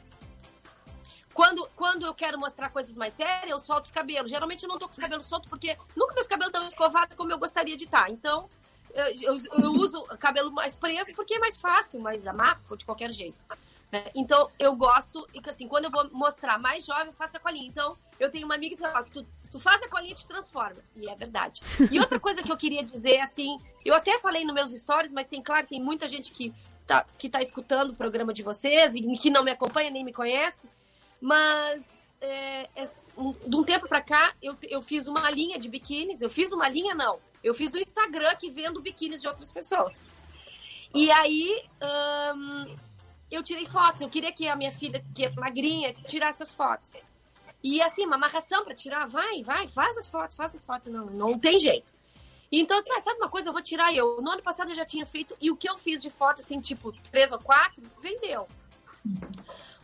Quando, 1.34 1.68
quando 1.76 2.06
eu 2.06 2.14
quero 2.14 2.40
mostrar 2.40 2.70
coisas 2.70 2.96
mais 2.96 3.14
sérias, 3.14 3.50
eu 3.50 3.60
solto 3.60 3.86
os 3.86 3.92
cabelos. 3.92 4.30
Geralmente 4.30 4.64
eu 4.64 4.70
não 4.70 4.78
tô 4.78 4.86
com 4.88 4.94
os 4.94 5.00
cabelos 5.00 5.26
soltos 5.26 5.50
porque 5.50 5.76
nunca 5.96 6.14
meus 6.14 6.28
cabelos 6.28 6.54
estão 6.54 6.68
escovados 6.68 7.16
como 7.18 7.32
eu 7.32 7.38
gostaria 7.40 7.76
de 7.76 7.86
estar. 7.86 8.10
Então, 8.10 8.48
eu, 8.94 9.34
eu- 9.36 9.62
eu 9.64 9.72
uso 9.72 10.04
cabelo 10.20 10.52
mais 10.52 10.76
preso 10.76 11.12
porque 11.16 11.34
é 11.36 11.40
mais 11.40 11.58
fácil, 11.58 12.00
mais 12.00 12.28
amargo 12.28 12.78
de 12.78 12.86
qualquer 12.86 13.12
jeito. 13.12 13.38
né? 13.92 14.06
Então, 14.16 14.50
eu 14.58 14.76
gosto, 14.76 15.28
e 15.36 15.42
assim, 15.50 15.68
quando 15.68 15.86
eu 15.86 15.92
vou 15.92 16.10
mostrar 16.12 16.58
mais 16.60 16.84
jovem, 16.86 17.08
eu 17.08 17.14
faço 17.14 17.38
a 17.38 17.40
colinha. 17.40 17.68
Então, 17.68 17.96
eu 18.20 18.30
tenho 18.32 18.46
uma 18.46 18.56
amiga 18.56 18.76
que 18.76 18.82
fala 18.82 19.04
que 19.04 19.12
tu, 19.12 19.24
tu 19.52 19.60
faz 19.60 19.82
a 19.84 19.88
colinha 19.88 20.12
e 20.14 20.16
te 20.16 20.26
transforma. 20.28 20.82
E 20.96 21.08
é 21.10 21.16
verdade. 21.16 21.62
E 21.92 22.00
outra 22.00 22.20
coisa 22.20 22.42
que 22.42 22.52
eu 22.52 22.58
queria 22.58 22.84
dizer, 22.84 23.20
assim, 23.22 23.56
eu 23.86 23.94
até 23.94 24.18
falei 24.20 24.44
nos 24.46 24.54
meus 24.56 24.72
stories, 24.72 25.12
mas 25.12 25.28
tem, 25.28 25.42
claro, 25.44 25.66
tem 25.68 25.80
muita 25.82 26.08
gente 26.08 26.32
que 26.32 26.52
tá, 26.88 27.06
que 27.20 27.30
tá 27.30 27.40
escutando 27.42 27.92
o 27.92 27.96
programa 27.96 28.34
de 28.34 28.42
vocês 28.44 28.96
e 28.96 29.02
que 29.18 29.30
não 29.30 29.44
me 29.44 29.52
acompanha, 29.52 29.92
nem 29.92 30.04
me 30.04 30.12
conhece. 30.14 30.68
Mas 31.24 32.18
é, 32.20 32.70
é, 32.76 32.90
um- 33.18 33.32
de 33.32 33.56
um 33.56 33.64
tempo 33.64 33.88
pra 33.88 34.02
cá, 34.02 34.34
eu, 34.42 34.58
eu 34.64 34.82
fiz 34.82 35.08
uma 35.08 35.30
linha 35.30 35.58
de 35.58 35.70
biquínis. 35.70 36.22
Eu 36.22 36.30
fiz 36.30 36.52
uma 36.52 36.68
linha, 36.68 36.94
não. 36.94 37.18
Eu 37.42 37.54
fiz 37.54 37.74
o 37.74 37.78
Instagram 37.80 38.36
que 38.36 38.50
vendo 38.52 38.82
biquínis 38.82 39.22
de 39.22 39.28
outras 39.30 39.50
pessoas. 39.50 39.98
E 40.94 41.10
aí, 41.12 41.64
ahn, 41.80 42.76
eu 43.32 43.42
tirei 43.42 43.66
fotos. 43.66 44.02
Eu 44.02 44.10
queria 44.10 44.34
que 44.34 44.50
a 44.50 44.56
minha 44.58 44.72
filha, 44.72 45.02
que 45.16 45.24
é 45.24 45.30
magrinha, 45.32 45.94
tirasse 45.94 46.44
as 46.44 46.54
fotos. 46.54 47.02
E 47.64 47.82
assim, 47.82 48.06
uma 48.06 48.18
amarração 48.18 48.66
pra 48.66 48.76
tirar. 48.76 49.08
Vai, 49.08 49.42
vai, 49.44 49.66
faz 49.70 49.98
as 49.98 50.10
fotos, 50.10 50.36
faz 50.36 50.54
as 50.54 50.66
fotos. 50.66 50.92
Não, 50.92 51.06
não 51.06 51.40
tem 51.40 51.58
jeito. 51.58 51.94
Então, 52.52 52.82
disse, 52.82 52.94
ah, 52.94 53.00
sabe 53.02 53.18
uma 53.20 53.30
coisa? 53.30 53.48
Eu 53.48 53.54
vou 53.54 53.62
tirar 53.62 53.96
eu. 53.96 54.22
No 54.22 54.30
ano 54.30 54.44
passado 54.44 54.72
eu 54.72 54.76
já 54.76 54.84
tinha 54.84 55.06
feito. 55.06 55.38
E 55.40 55.50
o 55.50 55.56
que 55.56 55.70
eu 55.70 55.78
fiz 55.78 56.02
de 56.02 56.10
foto, 56.10 56.42
assim, 56.42 56.60
tipo, 56.60 56.92
três 57.10 57.32
ou 57.32 57.40
quatro, 57.40 57.82
vendeu. 58.02 58.46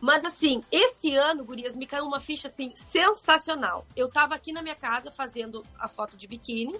Mas 0.01 0.23
assim, 0.23 0.61
esse 0.71 1.15
ano, 1.15 1.43
Gurias, 1.43 1.75
me 1.75 1.85
caiu 1.85 2.05
uma 2.05 2.19
ficha 2.19 2.47
assim 2.47 2.73
sensacional. 2.73 3.85
Eu 3.95 4.09
tava 4.09 4.35
aqui 4.35 4.53
na 4.53 4.61
minha 4.61 4.75
casa 4.75 5.11
fazendo 5.11 5.63
a 5.77 5.87
foto 5.87 6.15
de 6.15 6.27
biquíni, 6.27 6.79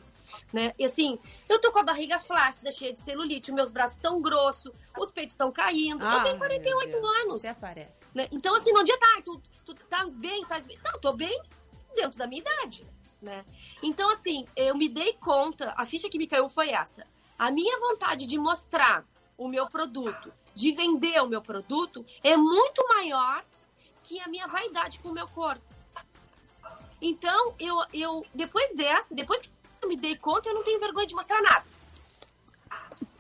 né? 0.54 0.74
E 0.80 0.86
assim, 0.86 1.20
eu 1.48 1.60
tô 1.60 1.72
com 1.72 1.80
a 1.80 1.84
barriga 1.84 2.18
flácida, 2.18 2.72
cheia 2.72 2.94
de 2.94 3.00
celulite, 3.00 3.52
meus 3.52 3.70
braços 3.70 3.98
tão 3.98 4.22
grossos, 4.22 4.72
os 4.98 5.12
peitos 5.12 5.34
estão 5.34 5.52
caindo. 5.52 6.04
eu 6.04 6.24
tenho 6.24 6.38
48 6.38 6.90
meu 6.90 7.02
Deus. 7.02 7.16
anos. 7.24 7.46
Até 7.46 7.60
parece. 7.60 8.18
né? 8.18 8.28
Então, 8.32 8.56
assim, 8.56 8.72
no 8.72 8.84
dia 8.84 8.98
tá, 8.98 9.22
tu, 9.24 9.42
tu 9.66 9.74
estás 9.74 10.16
bem, 10.16 10.42
estás 10.42 10.66
bem. 10.66 10.78
Não, 10.84 11.00
tô 11.00 11.14
bem 11.14 11.42
dentro 11.94 12.18
da 12.18 12.26
minha 12.28 12.42
idade, 12.42 12.86
né? 13.22 13.44
Então, 13.84 14.10
assim, 14.12 14.46
eu 14.56 14.76
me 14.78 14.88
dei 14.88 15.14
conta, 15.14 15.74
a 15.76 15.86
ficha 15.86 16.10
que 16.10 16.18
me 16.18 16.28
caiu 16.28 16.48
foi 16.48 16.70
essa. 16.70 17.06
A 17.38 17.52
minha 17.52 17.80
vontade 17.80 18.26
de 18.26 18.38
mostrar 18.38 19.06
o 19.38 19.48
meu 19.48 19.68
produto, 19.68 20.34
de 20.60 20.74
vender 20.74 21.22
o 21.22 21.28
meu 21.28 21.42
produto, 21.42 22.06
é 22.22 22.36
muito 22.36 22.86
maior 22.90 23.46
que 24.04 24.20
a 24.20 24.28
minha 24.28 24.46
vaidade 24.46 25.00
com 25.00 25.08
o 25.08 25.14
meu 25.14 25.26
corpo. 25.26 25.62
Então, 27.02 27.56
eu, 27.58 27.82
eu 27.94 28.26
depois 28.34 28.76
dessa, 28.76 29.16
depois 29.16 29.42
que 29.42 29.50
eu 29.82 29.88
me 29.88 29.96
dei 29.96 30.18
conta, 30.18 30.50
eu 30.50 30.56
não 30.56 30.64
tenho 30.64 30.78
vergonha 30.78 31.08
de 31.08 31.16
mostrar 31.16 31.42
nada. 31.42 31.64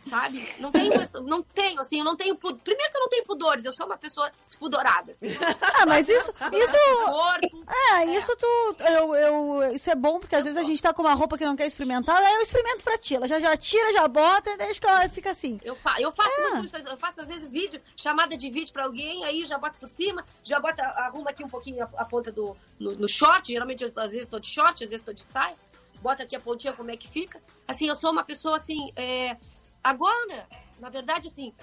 Sabe? 0.09 0.55
Não 0.59 0.71
tenho, 0.71 0.91
não 1.23 1.43
tenho, 1.43 1.79
assim, 1.79 1.99
eu 1.99 2.05
não 2.05 2.15
tenho. 2.15 2.35
Primeiro 2.35 2.91
que 2.91 2.97
eu 2.97 3.01
não 3.01 3.09
tenho 3.09 3.23
pudores, 3.23 3.65
eu 3.65 3.71
sou 3.73 3.85
uma 3.85 3.97
pessoa 3.97 4.31
despudorada. 4.47 5.11
Assim. 5.11 5.29
Ah, 5.81 5.85
mas 5.85 6.09
isso, 6.09 6.33
isso 6.51 6.77
Corpo. 7.05 7.63
É, 7.93 8.05
isso 8.05 8.35
tu. 8.35 8.75
Eu, 8.83 9.15
eu, 9.15 9.75
isso 9.75 9.89
é 9.89 9.95
bom, 9.95 10.19
porque 10.19 10.35
às 10.35 10.43
vezes 10.43 10.59
a 10.59 10.63
gente 10.63 10.81
tá 10.81 10.93
com 10.93 11.01
uma 11.01 11.13
roupa 11.13 11.37
que 11.37 11.45
não 11.45 11.55
quer 11.55 11.65
experimentar, 11.67 12.17
aí 12.17 12.33
eu 12.33 12.41
experimento 12.41 12.83
pra 12.83 12.97
ti. 12.97 13.15
Ela 13.15 13.27
já, 13.27 13.39
já 13.39 13.55
tira, 13.55 13.93
já 13.93 14.07
bota, 14.07 14.49
e 14.49 14.57
deixa 14.57 14.79
que 14.81 14.87
ela 14.87 15.07
fica 15.07 15.31
assim. 15.31 15.59
Eu, 15.63 15.75
fa 15.75 15.95
eu 16.01 16.11
faço 16.11 16.29
É. 16.41 16.49
muito 16.51 16.65
isso, 16.65 16.75
eu 16.77 16.97
faço 16.97 17.21
às 17.21 17.27
vezes 17.27 17.47
vídeo, 17.47 17.81
chamada 17.95 18.35
de 18.35 18.49
vídeo 18.49 18.73
pra 18.73 18.83
alguém, 18.83 19.23
aí 19.23 19.41
eu 19.41 19.47
já 19.47 19.57
boto 19.57 19.79
por 19.79 19.87
cima, 19.87 20.25
já 20.43 20.59
bota, 20.59 20.83
arruma 20.83 21.29
aqui 21.29 21.43
um 21.43 21.49
pouquinho 21.49 21.83
a, 21.83 22.01
a 22.01 22.05
ponta 22.05 22.31
do 22.31 22.57
no, 22.77 22.91
no 22.95 23.07
short, 23.07 23.51
geralmente 23.51 23.83
eu, 23.83 23.91
às 23.95 24.11
vezes 24.11 24.27
tô 24.27 24.39
de 24.39 24.47
short, 24.47 24.83
às 24.83 24.89
vezes 24.89 25.05
tô 25.05 25.13
de 25.13 25.23
saia, 25.23 25.55
bota 26.01 26.23
aqui 26.23 26.35
a 26.35 26.39
pontinha 26.39 26.73
como 26.73 26.91
é 26.91 26.97
que 26.97 27.07
fica. 27.07 27.41
Assim, 27.67 27.87
eu 27.87 27.95
sou 27.95 28.11
uma 28.11 28.23
pessoa 28.23 28.57
assim, 28.57 28.91
é, 28.95 29.37
agora, 29.83 30.47
na 30.79 30.89
verdade, 30.89 31.27
assim, 31.27 31.53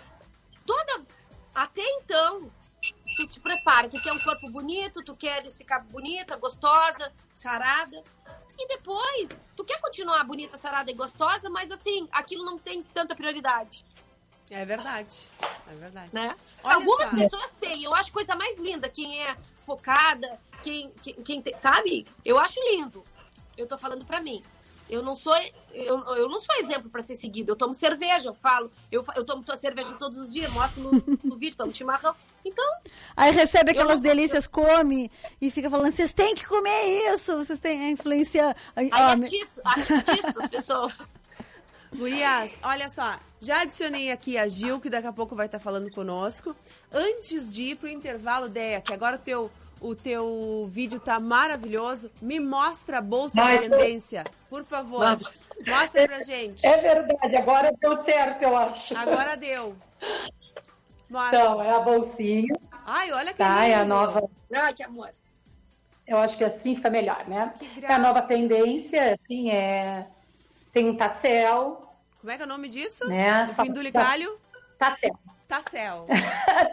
toda 0.65 1.07
até 1.55 1.83
então, 1.99 2.51
tu 3.17 3.27
te 3.27 3.41
prepara, 3.41 3.89
tu 3.89 4.01
quer 4.01 4.13
um 4.13 4.19
corpo 4.19 4.51
bonito, 4.51 5.03
tu 5.03 5.17
queres 5.17 5.57
ficar 5.57 5.81
bonita, 5.85 6.37
gostosa, 6.37 7.13
sarada. 7.35 8.03
E 8.59 8.69
depois, 8.69 9.29
tu 9.57 9.65
quer 9.65 9.81
continuar 9.81 10.25
bonita, 10.25 10.57
sarada 10.57 10.91
e 10.91 10.95
gostosa, 10.95 11.49
mas 11.51 11.71
assim, 11.71 12.09
aquilo 12.13 12.45
não 12.45 12.59
tem 12.59 12.83
tanta 12.83 13.15
prioridade, 13.15 13.85
É 14.51 14.65
verdade. 14.65 15.29
É 15.71 15.75
verdade. 15.75 16.11
né? 16.13 16.35
Algumas 16.63 17.11
só. 17.11 17.17
pessoas 17.17 17.55
têm, 17.55 17.83
eu 17.85 17.95
acho 17.95 18.13
coisa 18.13 18.35
mais 18.35 18.59
linda, 18.61 18.89
quem 18.89 19.23
é 19.23 19.37
focada, 19.61 20.41
quem, 20.63 20.91
quem, 21.03 21.15
quem 21.15 21.43
tem, 21.43 21.57
sabe? 21.59 22.07
Eu 22.25 22.39
acho 22.39 22.61
lindo. 22.71 23.05
Eu 23.57 23.67
tô 23.67 23.77
falando 23.77 24.05
pra 24.05 24.21
mim. 24.23 24.43
Eu 24.89 25.03
não 25.03 25.17
sou 25.17 25.35
eu, 25.75 25.99
eu 26.15 26.29
não 26.29 26.41
sou 26.41 26.55
exemplo 26.57 26.89
pra 26.89 27.03
ser 27.03 27.17
seguido. 27.17 27.53
Eu 27.53 27.57
tomo 27.57 27.75
cerveja, 27.75 28.29
eu 28.29 28.35
falo, 28.35 28.71
eu, 28.91 29.05
eu 29.15 29.25
tomo 29.25 29.43
tua 29.43 29.57
cerveja 29.57 29.93
todos 29.95 30.19
os 30.19 30.33
dias, 30.33 30.51
mostro 30.53 30.83
no, 30.83 31.19
no 31.23 31.37
vídeo, 31.39 31.57
tomo 31.57 31.73
chimarrão. 31.73 32.15
Então, 32.45 32.65
Aí 33.17 33.33
recebe 33.33 33.73
aquelas 33.73 34.01
delícias, 34.01 34.47
come 34.47 35.11
e 35.41 35.51
fica 35.51 35.69
falando: 35.69 35.93
vocês 35.93 36.13
têm 36.13 36.35
que 36.35 36.47
comer 36.47 37.13
isso, 37.13 37.37
vocês 37.37 37.59
têm 37.59 37.87
a 37.87 37.91
influência. 37.91 38.55
aí 38.75 38.89
Ah, 38.93 39.13
é 39.13 39.17
disso 39.17 39.61
as 39.65 40.49
pessoas. 40.49 40.95
Gurias, 41.95 42.59
olha 42.63 42.89
só. 42.89 43.19
Já 43.41 43.63
adicionei 43.63 44.11
aqui 44.11 44.37
a 44.37 44.49
Gil, 44.49 44.81
que 44.81 44.91
daqui 44.91 45.07
a 45.07 45.13
pouco 45.13 45.35
vai 45.35 45.47
estar 45.47 45.59
falando 45.59 45.91
conosco. 45.91 46.55
Antes 46.93 47.53
de 47.53 47.63
ir 47.63 47.77
pro 47.77 47.89
intervalo, 47.89 48.49
Deia, 48.49 48.81
que 48.81 48.93
agora 48.93 49.17
o 49.17 49.19
teu, 49.19 49.51
o 49.81 49.95
teu 49.95 50.69
vídeo 50.73 50.99
tá 50.99 51.19
maravilhoso. 51.21 52.11
Me 52.21 52.41
mostra 52.41 52.99
a 52.99 53.01
bolsa 53.01 53.43
de 53.45 53.69
tendência, 53.69 54.25
por 54.49 54.65
favor. 54.65 55.05
Mostra 55.67 56.07
pra 56.09 56.23
gente. 56.23 56.65
É 56.67 56.77
verdade, 56.79 57.37
agora 57.37 57.73
deu 57.81 58.01
certo, 58.03 58.43
eu 58.43 58.57
acho. 58.57 58.97
Agora 58.97 59.37
deu. 59.37 59.77
Mostra. 61.09 61.39
Então, 61.39 61.63
é 61.63 61.71
a 61.71 61.81
bolsinha, 61.81 62.55
Ai, 62.85 63.13
olha 63.13 63.33
que 63.33 63.39
tá? 63.39 63.65
É 63.65 63.75
a 63.75 63.83
lindo. 63.83 63.89
nova. 63.95 64.29
Ai, 64.55 64.73
que 64.75 64.83
amor. 64.83 65.11
Eu 66.07 66.19
acho 66.19 66.37
que 66.37 66.45
assim 66.45 66.77
fica 66.77 66.89
melhor, 66.91 67.27
né? 67.29 67.53
Que 67.59 67.85
É 67.85 67.93
a 67.93 67.99
nova 67.99 68.23
tendência, 68.23 69.15
assim, 69.21 69.51
é. 69.51 70.07
Tem 70.73 70.89
um 70.89 70.97
tassel, 70.97 71.91
Como 72.21 72.31
é 72.31 72.37
que 72.37 72.43
é 72.43 72.45
o 72.45 72.49
nome 72.49 72.69
disso? 72.69 73.09
né? 73.09 73.47
O 73.59 73.63
pindulicalho? 73.63 74.39
Tassel. 74.79 75.19
Tassel. 75.49 76.07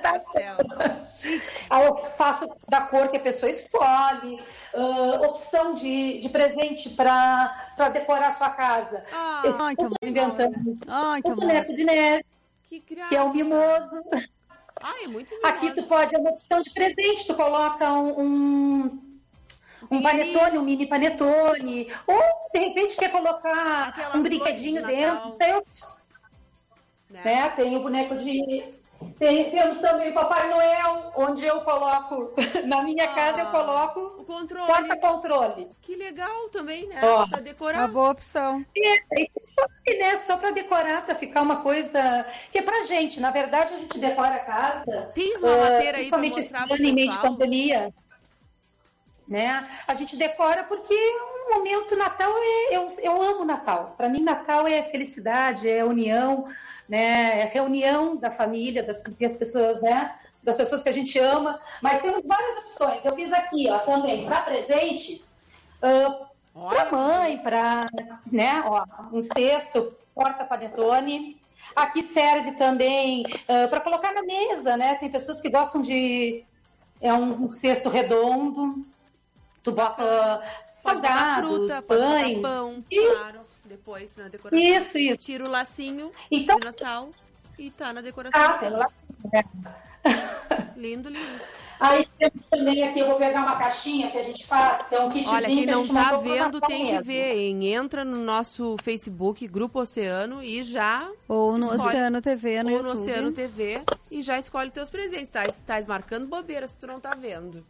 Tassel. 0.01 0.57
Chique. 1.05 1.53
Aí 1.69 1.85
eu 1.85 1.95
faço 2.17 2.47
da 2.67 2.81
cor 2.81 3.07
que 3.09 3.17
a 3.17 3.19
pessoa 3.19 3.49
escolhe, 3.49 4.41
ah, 4.73 5.21
opção 5.27 5.73
de, 5.75 6.19
de 6.19 6.29
presente 6.29 6.89
para 6.91 7.55
decorar 7.93 8.27
a 8.27 8.31
sua 8.31 8.49
casa. 8.49 9.03
Ah, 9.13 9.43
Esse 9.45 9.61
Ai, 9.61 9.75
que 9.75 9.85
inventamos 10.07 10.57
Ai, 10.87 11.21
que 11.21 11.31
o 11.31 11.35
boneco 11.35 11.73
de 11.75 11.83
neve, 11.83 12.25
que 12.67 12.79
graça. 12.79 13.09
que 13.09 13.15
é 13.15 13.21
o 13.21 13.31
mimoso. 13.31 14.01
Ai, 14.81 15.03
é 15.03 15.07
muito 15.07 15.33
Aqui 15.43 15.67
tu 15.69 15.75
mimoso. 15.75 15.87
pode, 15.87 16.15
é 16.15 16.17
uma 16.19 16.31
opção 16.31 16.59
de 16.59 16.69
presente, 16.71 17.27
tu 17.27 17.35
coloca 17.35 17.91
um, 17.93 18.19
um, 18.19 18.83
um 19.91 20.01
Pinheirinho. 20.01 20.33
panetone, 20.33 20.57
um 20.57 20.63
mini 20.63 20.87
panetone, 20.87 21.93
ou 22.07 22.21
de 22.53 22.59
repente 22.59 22.97
quer 22.97 23.11
colocar 23.11 23.89
Aquelas 23.89 24.15
um 24.15 24.23
brinquedinho 24.23 24.81
de 24.81 24.87
dentro. 24.87 25.29
Natal. 25.37 25.67
Tem, 27.21 27.35
Né? 27.35 27.41
né? 27.41 27.49
tem 27.49 27.77
o 27.77 27.81
boneco 27.81 28.15
de. 28.17 28.63
Tem, 29.19 29.51
temos 29.51 29.79
também 29.79 30.11
o 30.11 30.13
Papai 30.13 30.49
Noel, 30.49 31.11
onde 31.17 31.45
eu 31.45 31.59
coloco, 31.61 32.33
na 32.65 32.81
minha 32.81 33.05
casa 33.09 33.39
eu 33.41 33.47
Ah, 33.47 33.51
coloco 33.51 33.99
O 34.21 34.23
controle. 34.23 34.65
porta-controle. 34.65 35.67
Que 35.81 35.95
legal 35.97 36.47
também, 36.49 36.87
né? 36.87 37.01
Ó. 37.03 37.27
Pra 37.27 37.37
Uma 37.37 37.41
decorar. 37.41 37.87
boa 37.89 38.11
opção. 38.11 38.65
É, 38.77 39.21
e 39.21 39.29
só, 39.41 39.61
né, 39.99 40.15
só 40.15 40.37
para 40.37 40.51
decorar, 40.51 41.05
para 41.05 41.15
ficar 41.15 41.41
uma 41.41 41.57
coisa 41.57 42.25
que 42.49 42.59
é 42.59 42.61
pra 42.61 42.81
gente. 42.83 43.19
Na 43.19 43.29
verdade, 43.29 43.73
a 43.73 43.77
gente 43.77 43.99
decora 43.99 44.35
a 44.35 44.39
casa. 44.39 45.11
Tens 45.13 45.43
uma 45.43 45.53
ah, 45.53 45.69
madeira 45.69 45.97
aí 45.97 46.09
pra 46.09 46.17
mostrar 46.19 46.67
pro 46.67 46.77
de 46.77 47.19
pandemia. 47.19 47.93
Né? 49.27 49.67
A 49.87 49.93
gente 49.93 50.15
decora 50.15 50.63
porque 50.63 50.93
um 50.93 51.55
momento 51.55 51.95
Natal 51.95 52.31
é 52.37 52.75
eu, 52.77 52.87
eu 53.01 53.21
amo 53.21 53.43
Natal. 53.43 53.95
Para 53.97 54.07
mim 54.07 54.21
Natal 54.21 54.65
é 54.67 54.81
felicidade, 54.83 55.69
é 55.69 55.83
união, 55.83 56.47
né? 56.93 57.39
É 57.41 57.45
reunião 57.45 58.15
da 58.15 58.29
família, 58.29 58.83
das, 58.83 59.01
das 59.19 59.35
pessoas, 59.35 59.81
né? 59.81 60.13
Das 60.43 60.57
pessoas 60.57 60.83
que 60.83 60.89
a 60.89 60.91
gente 60.91 61.17
ama. 61.17 61.59
Mas 61.81 62.03
temos 62.03 62.21
várias 62.27 62.57
opções. 62.59 63.03
Eu 63.03 63.15
fiz 63.15 63.33
aqui, 63.33 63.67
ó, 63.67 63.79
também 63.79 64.25
para 64.25 64.41
presente. 64.43 65.23
Olha, 66.53 66.85
para 66.85 66.91
mãe, 66.91 67.37
para 67.39 67.87
né, 68.31 68.63
ó, 68.63 68.85
um 69.11 69.19
cesto, 69.19 69.95
porta 70.13 70.45
panetone. 70.45 71.41
Aqui 71.75 72.03
serve 72.03 72.51
também 72.51 73.23
para 73.69 73.79
colocar 73.79 74.13
na 74.13 74.21
mesa, 74.21 74.77
né? 74.77 74.93
Tem 74.95 75.09
pessoas 75.09 75.41
que 75.41 75.49
gostam 75.49 75.81
de 75.81 76.43
é 77.01 77.11
um, 77.11 77.45
um 77.45 77.51
cesto 77.51 77.89
redondo. 77.89 78.85
Tu 79.63 79.71
bota 79.71 80.43
salgados, 80.61 81.85
pães. 81.85 82.41
pão, 82.41 82.83
E- 82.91 83.07
claro. 83.07 83.39
Depois 83.77 84.15
na 84.17 84.27
decoração. 84.27 84.63
Isso, 84.63 84.97
isso. 84.99 85.17
Tira 85.17 85.43
o 85.45 85.49
lacinho 85.49 86.11
Então, 86.31 86.59
de 86.59 86.65
Natal 86.65 87.09
e 87.57 87.71
tá 87.71 87.91
na 87.91 88.01
decoração. 88.01 88.39
ah, 88.39 88.57
tem 88.59 88.69
lá. 88.69 88.87
né? 89.33 89.43
Lindo, 90.77 91.09
lindo. 91.09 91.41
Aí 91.79 92.07
temos 92.19 92.47
também 92.47 92.83
aqui, 92.87 92.99
eu 92.99 93.07
vou 93.07 93.17
pegar 93.17 93.41
uma 93.41 93.57
caixinha 93.57 94.11
que 94.11 94.17
a 94.17 94.21
gente 94.21 94.45
faz, 94.45 94.87
que 94.89 94.95
é 94.95 94.99
um 95.01 95.09
kitzinho 95.09 95.35
Olha, 95.35 95.45
quem 95.47 95.57
que 95.59 95.65
não 95.65 95.85
tá 95.87 95.93
montou 95.93 96.09
pro 96.09 96.21
vendo 96.21 96.61
tem 96.61 96.85
que 96.85 96.91
mesmo. 96.91 97.03
ver, 97.05 97.35
hein? 97.35 97.65
Entra 97.73 98.05
no 98.05 98.17
nosso 98.17 98.75
Facebook, 98.81 99.47
Grupo 99.47 99.79
Oceano, 99.79 100.41
e 100.43 100.61
já. 100.63 101.09
Ou 101.27 101.57
no 101.57 101.65
escolhe- 101.73 101.89
Oceano 101.89 102.21
TV, 102.21 102.63
no 102.63 102.69
ou 102.69 102.75
YouTube. 102.77 102.93
no 102.95 103.01
Oceano 103.01 103.31
TV 103.31 103.81
e 104.11 104.21
já 104.21 104.37
escolhe 104.37 104.71
teus 104.71 104.89
presentes. 104.89 105.29
Tá, 105.29 105.43
tá 105.65 105.81
marcando 105.87 106.27
bobeira 106.27 106.67
se 106.67 106.77
tu 106.77 106.85
não 106.87 106.99
tá 106.99 107.11
vendo. 107.15 107.63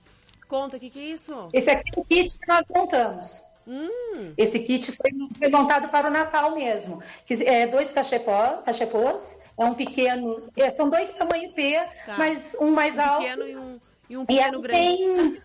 Conta, 0.47 0.77
o 0.77 0.79
que, 0.79 0.89
que 0.89 0.99
é 0.99 1.05
isso? 1.13 1.49
Esse 1.53 1.69
aqui 1.71 1.89
é 1.95 1.99
o 1.99 2.03
kit 2.05 2.37
que 2.37 2.47
nós 2.47 2.63
montamos. 2.75 3.41
Hum, 3.67 4.33
Esse 4.37 4.59
kit 4.59 4.91
foi, 4.91 5.11
foi 5.37 5.49
montado 5.49 5.89
para 5.89 6.07
o 6.07 6.11
Natal 6.11 6.53
mesmo. 6.55 7.01
Que 7.25 7.33
é 7.47 7.65
dois 7.67 7.91
cachepó, 7.91 8.61
cachepôs, 8.65 9.39
é 9.57 9.63
um 9.65 9.73
pequeno, 9.73 10.43
é, 10.57 10.73
são 10.73 10.89
dois 10.89 11.11
tamanho 11.11 11.51
P, 11.53 11.75
Tá. 12.05 12.15
mas 12.17 12.55
um 12.59 12.71
mais 12.71 12.99
alto. 12.99 13.21
pequeno 13.21 13.47
e 13.47 13.55
um, 13.55 13.79
e 14.09 14.17
um 14.17 14.23
E 14.23 14.25
pequeno 14.25 14.57
aí 14.57 14.61
grande. 14.61 14.97
tem, 14.97 15.41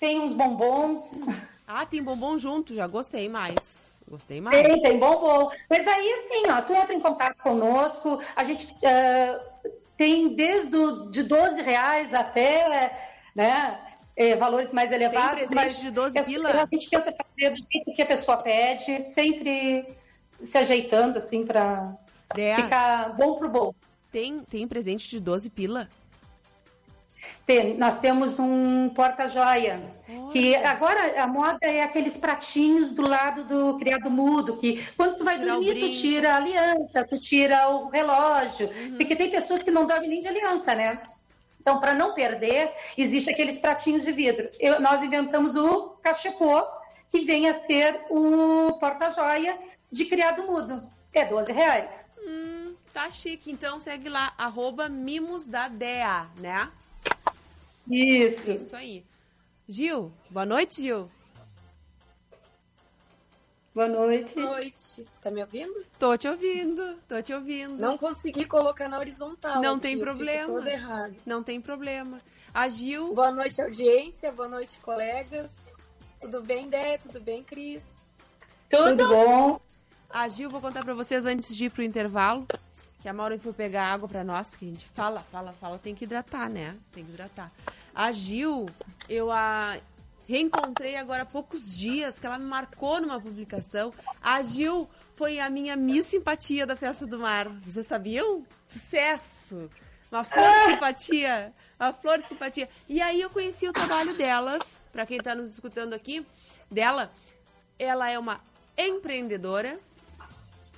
tem 0.00 0.20
uns 0.20 0.32
bombons, 0.32 1.20
Ah, 1.68 1.84
tem 1.84 2.02
bombom 2.02 2.38
junto, 2.38 2.72
já 2.74 2.86
gostei 2.86 3.28
mais. 3.28 4.02
Gostei 4.08 4.40
mais. 4.40 4.56
tem, 4.62 4.80
tem 4.80 4.98
bombom. 5.00 5.50
Mas 5.68 5.86
aí, 5.86 6.12
assim, 6.12 6.48
ó, 6.50 6.62
tu 6.62 6.72
entra 6.72 6.94
em 6.94 7.00
contato 7.00 7.36
conosco, 7.42 8.20
a 8.36 8.44
gente 8.44 8.72
ah, 8.84 9.40
tem 9.96 10.34
desde 10.36 10.76
o, 10.76 11.10
de 11.10 11.24
12 11.24 11.60
reais 11.62 12.14
até, 12.14 13.10
né, 13.34 13.80
eh, 14.16 14.34
valores 14.36 14.72
mais 14.72 14.90
elevados. 14.90 15.30
presente 15.48 15.54
mas 15.54 15.78
de 15.80 15.90
12 15.90 16.18
é- 16.18 16.22
pila? 16.22 16.50
A 16.50 16.66
gente 16.72 16.88
tenta 16.88 17.12
fazer 17.14 17.50
do 17.50 17.56
jeito 17.70 17.92
que 17.94 18.02
a 18.02 18.06
pessoa 18.06 18.36
pede, 18.38 19.02
sempre 19.02 19.86
se 20.40 20.56
ajeitando, 20.56 21.18
assim, 21.18 21.44
para 21.44 21.94
É, 22.36 22.54
ficar 22.56 23.14
bom 23.16 23.36
pro 23.36 23.48
bom. 23.48 23.74
tem, 24.10 24.40
tem 24.40 24.66
presente 24.66 25.08
de 25.10 25.20
12 25.20 25.50
pila. 25.50 25.88
Tem- 27.44 27.76
nós 27.76 27.98
temos 27.98 28.40
um 28.40 28.88
porta-joia, 28.88 29.80
que 30.32 30.56
agora 30.56 31.22
a 31.22 31.28
moda 31.28 31.58
é 31.62 31.80
aqueles 31.82 32.16
pratinhos 32.16 32.90
do 32.92 33.08
lado 33.08 33.44
do 33.44 33.78
criado 33.78 34.10
mudo, 34.10 34.56
que 34.56 34.84
quando 34.96 35.16
tu 35.16 35.22
vai 35.24 35.38
Tirar 35.38 35.52
dormir, 35.54 35.78
tu 35.78 35.90
tira 35.92 36.32
a 36.32 36.36
aliança, 36.36 37.06
tu 37.06 37.18
tira 37.20 37.68
o 37.68 37.88
relógio, 37.88 38.68
Uhum. 38.68 38.96
porque 38.96 39.14
tem 39.14 39.30
pessoas 39.30 39.62
que 39.62 39.70
não 39.70 39.86
dormem 39.86 40.08
nem 40.10 40.20
de 40.20 40.26
aliança, 40.26 40.74
né? 40.74 41.00
Então, 41.66 41.80
para 41.80 41.92
não 41.92 42.14
perder, 42.14 42.72
existe 42.96 43.28
aqueles 43.28 43.58
pratinhos 43.58 44.04
de 44.04 44.12
vidro. 44.12 44.48
Eu- 44.60 44.80
nós 44.80 45.02
inventamos 45.02 45.56
o 45.56 45.96
cachepô, 46.00 46.62
que 47.08 47.22
vem 47.22 47.48
a 47.48 47.54
ser 47.54 48.02
o 48.08 48.74
porta-joia 48.74 49.58
de 49.90 50.04
criado 50.04 50.44
mudo. 50.44 50.80
É 51.12 51.24
12 51.24 51.50
reais. 51.50 52.04
Hum, 52.24 52.76
tá 52.94 53.10
chique. 53.10 53.50
Então 53.50 53.80
segue 53.80 54.08
lá, 54.08 54.32
arroba 54.38 54.88
Mimos 54.88 55.48
da 55.48 55.66
Dea, 55.66 56.28
né? 56.38 56.70
Isso. 57.90 58.48
Isso 58.48 58.76
aí. 58.76 59.04
Gil, 59.66 60.12
boa 60.30 60.46
noite, 60.46 60.80
Gil. 60.82 61.10
Boa 63.76 63.88
noite. 63.88 64.34
Boa 64.36 64.52
noite. 64.52 65.04
Tá 65.20 65.30
me 65.30 65.42
ouvindo? 65.42 65.84
Tô 65.98 66.16
te 66.16 66.26
ouvindo, 66.26 66.96
tô 67.06 67.20
te 67.20 67.34
ouvindo. 67.34 67.78
Não 67.78 67.98
consegui 67.98 68.46
colocar 68.46 68.88
na 68.88 68.98
horizontal. 68.98 69.60
Não 69.60 69.78
tem 69.78 69.98
problema. 69.98 70.46
Todo 70.46 70.66
errado. 70.66 71.14
Não 71.26 71.42
tem 71.42 71.60
problema. 71.60 72.18
A 72.54 72.70
Gil, 72.70 73.12
Boa 73.12 73.30
noite, 73.30 73.60
audiência. 73.60 74.32
Boa 74.32 74.48
noite, 74.48 74.78
colegas. 74.78 75.50
Tudo 76.18 76.42
bem, 76.42 76.70
Dé? 76.70 76.96
Tudo 76.96 77.20
bem, 77.20 77.44
Cris? 77.44 77.82
Tudo 78.70 79.08
bom? 79.08 79.60
a 80.08 80.26
Gil, 80.26 80.48
vou 80.48 80.62
contar 80.62 80.82
pra 80.82 80.94
vocês 80.94 81.26
antes 81.26 81.54
de 81.54 81.66
ir 81.66 81.70
pro 81.70 81.82
intervalo, 81.82 82.46
que 83.02 83.08
a 83.10 83.12
Maura 83.12 83.38
foi 83.38 83.52
pegar 83.52 83.92
água 83.92 84.08
pra 84.08 84.24
nós, 84.24 84.48
porque 84.48 84.64
a 84.64 84.68
gente 84.68 84.86
fala, 84.86 85.20
fala, 85.20 85.52
fala, 85.52 85.78
tem 85.78 85.94
que 85.94 86.04
hidratar, 86.04 86.48
né? 86.48 86.74
Tem 86.92 87.04
que 87.04 87.10
hidratar. 87.10 87.52
A 87.94 88.10
Gil, 88.10 88.70
eu 89.06 89.30
a 89.30 89.76
reencontrei 90.26 90.96
agora 90.96 91.22
há 91.22 91.26
poucos 91.26 91.76
dias, 91.76 92.18
que 92.18 92.26
ela 92.26 92.38
me 92.38 92.44
marcou 92.46 93.00
numa 93.00 93.20
publicação. 93.20 93.92
A 94.20 94.42
Gil 94.42 94.88
foi 95.14 95.38
a 95.38 95.48
minha 95.48 95.76
Miss 95.76 96.06
Simpatia 96.06 96.66
da 96.66 96.76
Festa 96.76 97.06
do 97.06 97.18
Mar. 97.18 97.48
Vocês 97.60 97.86
sabiam? 97.86 98.44
Sucesso! 98.66 99.70
Uma 100.10 100.22
flor 100.22 100.48
de 100.48 100.72
simpatia. 100.72 101.52
Uma 101.78 101.92
flor 101.92 102.22
de 102.22 102.28
simpatia. 102.28 102.68
E 102.88 103.00
aí 103.02 103.20
eu 103.20 103.30
conheci 103.30 103.68
o 103.68 103.72
trabalho 103.72 104.16
delas, 104.16 104.84
pra 104.92 105.04
quem 105.04 105.18
tá 105.18 105.34
nos 105.34 105.50
escutando 105.50 105.94
aqui, 105.94 106.24
dela. 106.70 107.10
Ela 107.78 108.10
é 108.10 108.18
uma 108.18 108.40
empreendedora. 108.78 109.78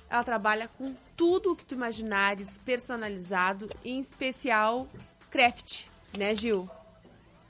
Ela 0.09 0.23
trabalha 0.23 0.67
com 0.77 0.95
tudo 1.15 1.51
o 1.51 1.55
que 1.55 1.63
tu 1.63 1.75
imaginares, 1.75 2.57
personalizado, 2.57 3.69
em 3.85 3.99
especial 3.99 4.87
craft, 5.29 5.85
né, 6.17 6.33
Gil? 6.33 6.67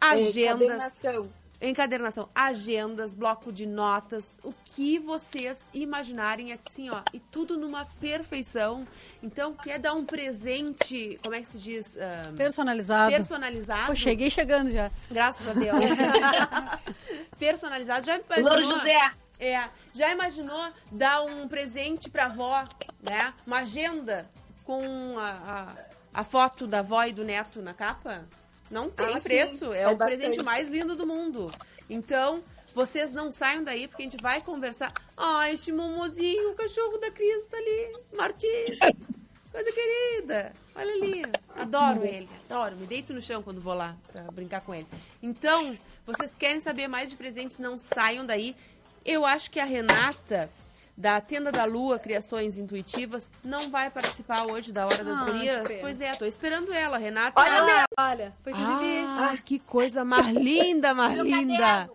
Agendas, 0.01 0.37
Encadernação. 0.37 1.29
Encadernação, 1.61 2.29
agendas, 2.33 3.13
bloco 3.13 3.51
de 3.51 3.65
notas, 3.65 4.39
o 4.43 4.53
que 4.63 4.97
vocês 4.99 5.69
imaginarem 5.73 6.53
assim, 6.53 6.89
ó, 6.89 7.01
e 7.13 7.19
tudo 7.19 7.57
numa 7.57 7.85
perfeição. 7.99 8.87
Então, 9.21 9.53
quer 9.53 9.77
dar 9.77 9.93
um 9.93 10.05
presente, 10.05 11.19
como 11.21 11.35
é 11.35 11.41
que 11.41 11.47
se 11.47 11.57
diz? 11.57 11.97
Ah, 11.97 12.31
Personalizado. 12.35 13.11
personalizado. 13.11 13.87
Pô, 13.87 13.95
cheguei 13.95 14.29
chegando 14.29 14.71
já. 14.71 14.89
Graças 15.11 15.47
a 15.47 15.53
Deus. 15.53 15.75
Personalizado. 17.37 18.05
Já 18.05 18.17
imaginou? 18.17 18.49
Louro 18.53 18.63
José. 18.63 19.11
É. 19.39 19.69
Já 19.93 20.11
imaginou 20.11 20.71
dar 20.91 21.21
um 21.23 21.47
presente 21.47 22.09
pra 22.09 22.25
avó, 22.25 22.67
né? 23.01 23.33
Uma 23.47 23.59
agenda 23.59 24.29
com 24.65 25.17
a, 25.17 25.29
a, 26.13 26.19
a 26.21 26.23
foto 26.23 26.67
da 26.67 26.79
avó 26.79 27.03
e 27.05 27.13
do 27.13 27.23
neto 27.23 27.61
na 27.61 27.73
capa? 27.73 28.27
Não 28.69 28.89
tem 28.89 29.05
Ah, 29.07 29.19
sim, 29.19 29.23
preço. 29.23 29.73
É 29.73 29.83
sai 29.83 29.93
o 29.93 29.97
presente 29.97 30.27
bastante. 30.27 30.43
mais 30.45 30.69
lindo 30.69 30.95
do 30.95 31.05
mundo. 31.07 31.51
Então, 31.89 32.43
vocês 32.75 33.13
não 33.13 33.31
saiam 33.31 33.63
daí, 33.63 33.87
porque 33.87 34.03
a 34.03 34.05
gente 34.09 34.21
vai 34.21 34.41
conversar. 34.41 34.93
Ah, 35.17 35.51
este 35.51 35.71
momozinho, 35.71 36.51
o 36.51 36.55
cachorro 36.55 36.97
da 36.97 37.09
Cris 37.11 37.45
tá 37.45 37.57
ali. 37.57 37.97
Martim. 38.15 38.47
Coisa 39.51 39.71
querida. 39.71 40.53
Olha 40.75 40.93
ali. 40.93 41.23
Adoro 41.55 42.05
ele. 42.05 42.29
Adoro. 42.47 42.75
Me 42.75 42.85
deito 42.85 43.11
no 43.13 43.21
chão 43.21 43.41
quando 43.41 43.59
vou 43.59 43.73
lá 43.73 43.97
pra 44.11 44.21
brincar 44.31 44.61
com 44.61 44.75
ele. 44.75 44.85
Então, 45.23 45.75
vocês 46.05 46.35
querem 46.35 46.59
saber 46.59 46.87
mais 46.87 47.09
de 47.09 47.15
presentes, 47.15 47.57
não 47.57 47.75
saiam 47.77 48.25
daí. 48.25 48.55
Eu 49.03 49.25
acho 49.25 49.49
que 49.49 49.59
a 49.59 49.65
Renata, 49.65 50.49
da 50.99 51.21
Tenda 51.21 51.49
da 51.49 51.63
Lua 51.63 51.97
Criações 51.97 52.57
Intuitivas, 52.57 53.31
não 53.41 53.69
vai 53.71 53.89
participar 53.89 54.45
hoje 54.51 54.73
da 54.73 54.85
Hora 54.85 55.01
das 55.01 55.21
Ah, 55.21 55.23
Gurias. 55.23 55.71
Pois 55.79 56.01
é, 56.01 56.13
tô 56.15 56.25
esperando 56.25 56.73
ela, 56.73 56.97
Renata. 56.97 57.39
Olha, 57.39 57.63
olha, 57.63 57.85
olha, 57.97 58.33
foi. 58.43 58.51
Ah, 59.07 59.37
que 59.43 59.59
coisa 59.59 60.03
mais 60.03 60.27
linda, 60.35 60.93
mais 60.93 61.17
linda. 61.17 61.89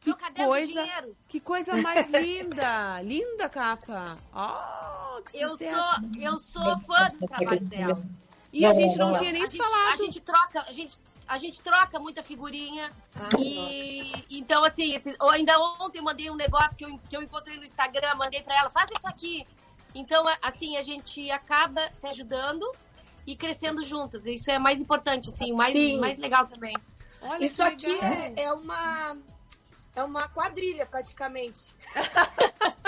Que 0.00 0.14
coisa, 0.46 0.88
que 1.28 1.40
coisa 1.40 1.76
mais 1.82 2.08
linda. 2.08 3.02
linda 3.02 3.50
capa. 3.50 4.16
Oh, 4.34 5.20
que 5.22 5.42
Eu 5.42 5.50
sucesso. 5.50 6.00
sou, 6.00 6.10
eu 6.22 6.38
sou 6.38 6.78
fã 6.80 7.08
do 7.20 7.26
trabalho 7.28 7.60
dela. 7.60 8.02
E 8.50 8.64
a 8.64 8.72
gente 8.72 8.96
não 8.96 9.12
tinha 9.12 9.30
nem 9.30 9.42
a 9.42 9.46
se 9.46 9.58
gente, 9.58 9.62
falado. 9.62 9.92
A 9.92 9.96
gente 9.96 10.20
troca, 10.20 10.60
a 10.66 10.72
gente, 10.72 10.96
a 11.28 11.36
gente 11.36 11.60
troca 11.60 11.98
muita 11.98 12.22
figurinha. 12.22 12.90
e 13.38 14.12
então, 14.30 14.64
assim, 14.64 14.94
esse, 14.94 15.14
ou 15.20 15.30
ainda 15.30 15.58
ontem 15.80 15.98
eu 15.98 16.04
mandei 16.04 16.30
um 16.30 16.34
negócio 16.34 16.76
que 16.76 16.84
eu, 16.84 16.98
que 17.08 17.16
eu 17.16 17.22
encontrei 17.22 17.56
no 17.56 17.64
Instagram, 17.64 18.14
mandei 18.16 18.42
pra 18.42 18.56
ela, 18.58 18.70
faz 18.70 18.90
isso 18.90 19.06
aqui. 19.06 19.44
Então, 19.94 20.24
assim, 20.42 20.76
a 20.76 20.82
gente 20.82 21.30
acaba 21.30 21.86
se 21.94 22.06
ajudando 22.06 22.70
e 23.26 23.36
crescendo 23.36 23.82
juntas. 23.82 24.26
Isso 24.26 24.50
é 24.50 24.58
mais 24.58 24.80
importante, 24.80 25.28
assim, 25.28 25.52
o 25.52 25.56
mais, 25.56 25.72
Sim. 25.72 26.00
mais 26.00 26.18
legal 26.18 26.46
também. 26.46 26.74
Olha 27.20 27.44
Isso 27.44 27.62
aqui 27.62 27.98
é, 28.00 28.44
é 28.44 28.52
uma 28.52 29.16
é 29.94 30.02
uma 30.04 30.28
quadrilha 30.28 30.86
praticamente. 30.86 31.60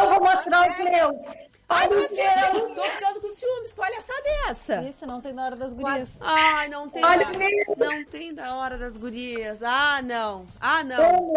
Eu 0.00 0.10
vou 0.10 0.20
mostrar 0.20 0.70
os 0.70 0.78
meus. 0.78 1.50
Ai, 1.68 1.86
Olha 1.86 1.98
meus. 1.98 2.10
eu 2.12 2.74
tô 2.74 2.82
ficando 2.82 3.20
com 3.20 3.30
ciúmes. 3.30 3.70
Que 3.72 3.76
palhaçada 3.76 4.22
é 4.24 4.50
essa? 4.50 4.82
Isso, 4.82 5.06
não 5.06 5.20
tem 5.20 5.32
na 5.32 5.44
hora 5.44 5.56
das 5.56 5.72
gurias. 5.72 6.18
Ai, 6.20 6.68
não 6.68 6.88
tem. 6.88 7.04
Olha 7.04 7.26
da-. 7.26 7.86
Não 7.86 8.04
tem 8.04 8.34
da 8.34 8.54
hora 8.56 8.76
das 8.78 8.96
gurias. 8.96 9.62
Ah, 9.62 10.00
não. 10.02 10.46
Ah, 10.60 10.82
não. 10.82 11.32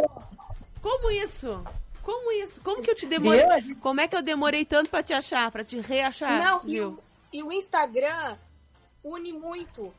Como 0.82 1.12
isso? 1.12 1.64
Como 2.02 2.32
isso? 2.34 2.62
Como 2.62 2.82
que 2.82 2.90
eu 2.92 2.96
te 2.96 3.06
demorei? 3.06 3.46
Como 3.82 4.02
é 4.02 4.08
que 4.08 4.16
eu 4.16 4.22
demorei 4.22 4.66
tanto 4.66 4.90
pra 4.90 5.02
te 5.02 5.14
achar, 5.14 5.50
pra 5.52 5.64
te 5.64 5.80
reachar? 5.80 6.44
Não, 6.44 6.62
e 6.66 6.82
o, 6.82 7.00
e 7.32 7.42
o 7.42 7.52
Instagram 7.52 8.36
une 9.04 9.32
muito 9.32 9.94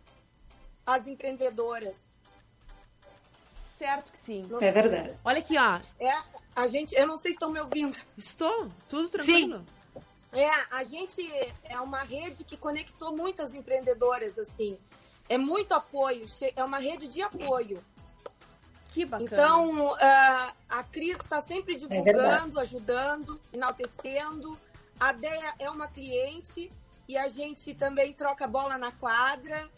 as 0.86 1.06
empreendedoras. 1.06 2.13
Certo 3.84 4.12
que 4.12 4.18
sim. 4.18 4.48
É 4.62 4.72
verdade. 4.72 5.14
Olha 5.22 5.40
aqui, 5.40 5.58
ó. 5.58 5.78
É, 6.00 6.22
a 6.56 6.66
gente, 6.66 6.94
eu 6.94 7.06
não 7.06 7.18
sei 7.18 7.32
se 7.32 7.36
estão 7.36 7.50
me 7.50 7.60
ouvindo. 7.60 7.98
Estou. 8.16 8.70
Tudo 8.88 9.10
tranquilo. 9.10 9.62
É, 10.32 10.48
a 10.70 10.82
gente 10.84 11.22
é 11.64 11.78
uma 11.78 12.02
rede 12.02 12.44
que 12.44 12.56
conectou 12.56 13.14
muitas 13.14 13.54
empreendedoras 13.54 14.38
assim. 14.38 14.78
É 15.28 15.36
muito 15.36 15.74
apoio, 15.74 16.24
é 16.56 16.64
uma 16.64 16.78
rede 16.78 17.08
de 17.08 17.20
apoio. 17.20 17.84
Que 18.88 19.04
bacana. 19.04 19.30
Então, 19.30 19.94
ah, 20.00 20.52
a 20.70 20.84
Cris 20.84 21.16
está 21.16 21.42
sempre 21.42 21.74
divulgando, 21.74 22.04
verdade. 22.04 22.60
ajudando, 22.60 23.40
enaltecendo. 23.52 24.58
A 24.98 25.12
Deia 25.12 25.54
é 25.58 25.68
uma 25.68 25.88
cliente 25.88 26.70
e 27.06 27.18
a 27.18 27.28
gente 27.28 27.74
também 27.74 28.14
troca 28.14 28.46
bola 28.46 28.78
na 28.78 28.92
quadra. 28.92 29.68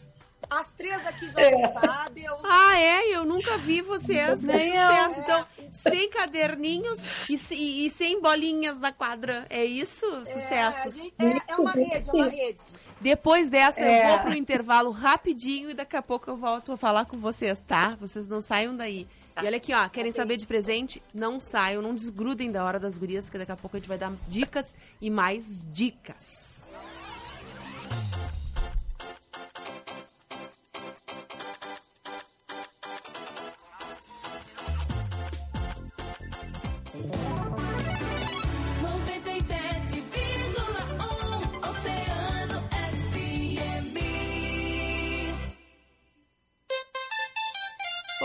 As 0.48 0.68
três 0.72 1.04
aqui 1.06 1.26
jogam 1.28 1.72
pádel. 1.72 2.36
Ah, 2.44 2.78
é? 2.78 3.16
Eu 3.16 3.24
nunca 3.24 3.58
vi 3.58 3.80
vocês. 3.82 4.40
Que 4.42 4.46
Nem 4.46 4.70
sucesso. 4.72 5.16
eu. 5.18 5.22
Então, 5.24 5.46
sem 5.72 6.08
caderninhos 6.10 7.06
e, 7.28 7.34
e- 7.54 7.86
e 7.86 7.90
sem 7.90 8.20
bolinhas 8.20 8.78
na 8.78 8.92
quadra. 8.92 9.44
É 9.50 9.64
isso? 9.64 10.04
É, 10.04 10.24
Sucessos. 10.24 10.94
gente- 10.94 11.14
é, 11.18 11.52
é 11.52 11.56
uma 11.56 11.72
rede, 11.72 12.08
é 12.08 12.12
uma 12.12 12.28
rede. 12.28 12.60
Depois 13.00 13.50
dessa, 13.50 13.80
eu 13.80 13.86
É. 13.88 14.08
vou 14.10 14.18
pro 14.20 14.34
intervalo 14.34 14.90
rapidinho 14.90 15.70
e 15.70 15.74
daqui 15.74 15.96
a 15.96 16.02
pouco 16.02 16.30
eu 16.30 16.36
volto 16.36 16.72
a 16.72 16.76
falar 16.76 17.06
com 17.06 17.18
vocês, 17.18 17.60
tá? 17.60 17.96
Vocês 18.00 18.26
não 18.28 18.40
saiam 18.40 18.76
daí. 18.76 19.06
E 19.42 19.46
olha 19.46 19.56
aqui, 19.58 19.74
ó, 19.74 19.86
querem 19.88 20.12
saber 20.12 20.36
de 20.38 20.46
presente? 20.46 21.02
Não 21.12 21.38
saiam, 21.38 21.82
não 21.82 21.94
desgrudem 21.94 22.50
da 22.50 22.64
hora 22.64 22.78
das 22.80 22.96
gurias, 22.96 23.26
porque 23.26 23.36
daqui 23.38 23.52
a 23.52 23.56
pouco 23.56 23.76
a 23.76 23.80
gente 23.80 23.88
vai 23.88 23.98
dar 23.98 24.10
dicas 24.28 24.74
e 25.00 25.10
mais 25.10 25.62
dicas. 25.72 26.74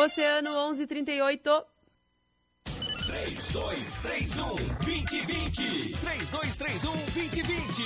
Oceano 0.02 0.50
1138. 0.74 1.66
3231 3.06 4.56
2020. 4.84 5.92
3231 6.00 6.92
2020. 7.14 7.84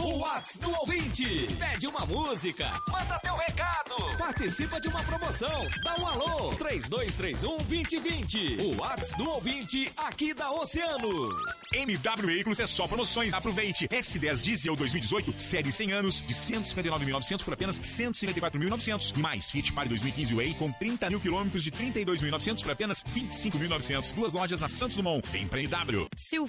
O 0.00 0.18
Whats 0.18 0.58
do 0.58 0.70
ouvinte. 0.80 1.46
Pede 1.58 1.86
uma 1.86 2.04
música. 2.04 2.70
Manda 2.90 3.18
teu 3.20 3.34
recado. 3.36 3.94
Participa 4.18 4.78
de 4.78 4.88
uma 4.88 5.02
promoção. 5.04 5.48
Dá 5.82 5.96
um 5.98 6.06
alô. 6.06 6.54
3231 6.56 7.56
2020. 7.56 8.60
O 8.60 8.78
Whats 8.78 9.12
do 9.16 9.30
ouvinte 9.30 9.90
aqui 9.96 10.34
da 10.34 10.50
Oceano. 10.50 11.30
MW 11.72 12.26
Veículos 12.26 12.60
é 12.60 12.66
só 12.66 12.86
promoções. 12.86 13.34
Aproveite. 13.34 13.88
S10 13.88 14.42
Diesel 14.42 14.76
2018, 14.76 15.40
série 15.40 15.72
100 15.72 15.92
anos, 15.92 16.22
de 16.22 16.34
159.900 16.34 17.44
por 17.44 17.54
apenas 17.54 17.80
154.900. 17.80 19.16
Mais 19.18 19.50
Fit 19.50 19.72
Pare 19.72 19.88
2015 19.88 20.34
Way 20.34 20.54
com 20.54 20.70
30 20.70 21.10
mil 21.10 21.20
quilômetros 21.20 21.62
de 21.62 21.70
32.900 21.70 22.62
por 22.62 22.72
apenas 22.72 23.04
25.900. 23.04 24.12
Duas 24.14 24.32
lojas 24.32 24.60
na 24.60 24.68
Santos 24.68 24.96
Dumont. 24.96 25.26
Vem 25.30 25.48
pra 25.48 25.60
MW. 25.60 26.06
Seu, 26.16 26.46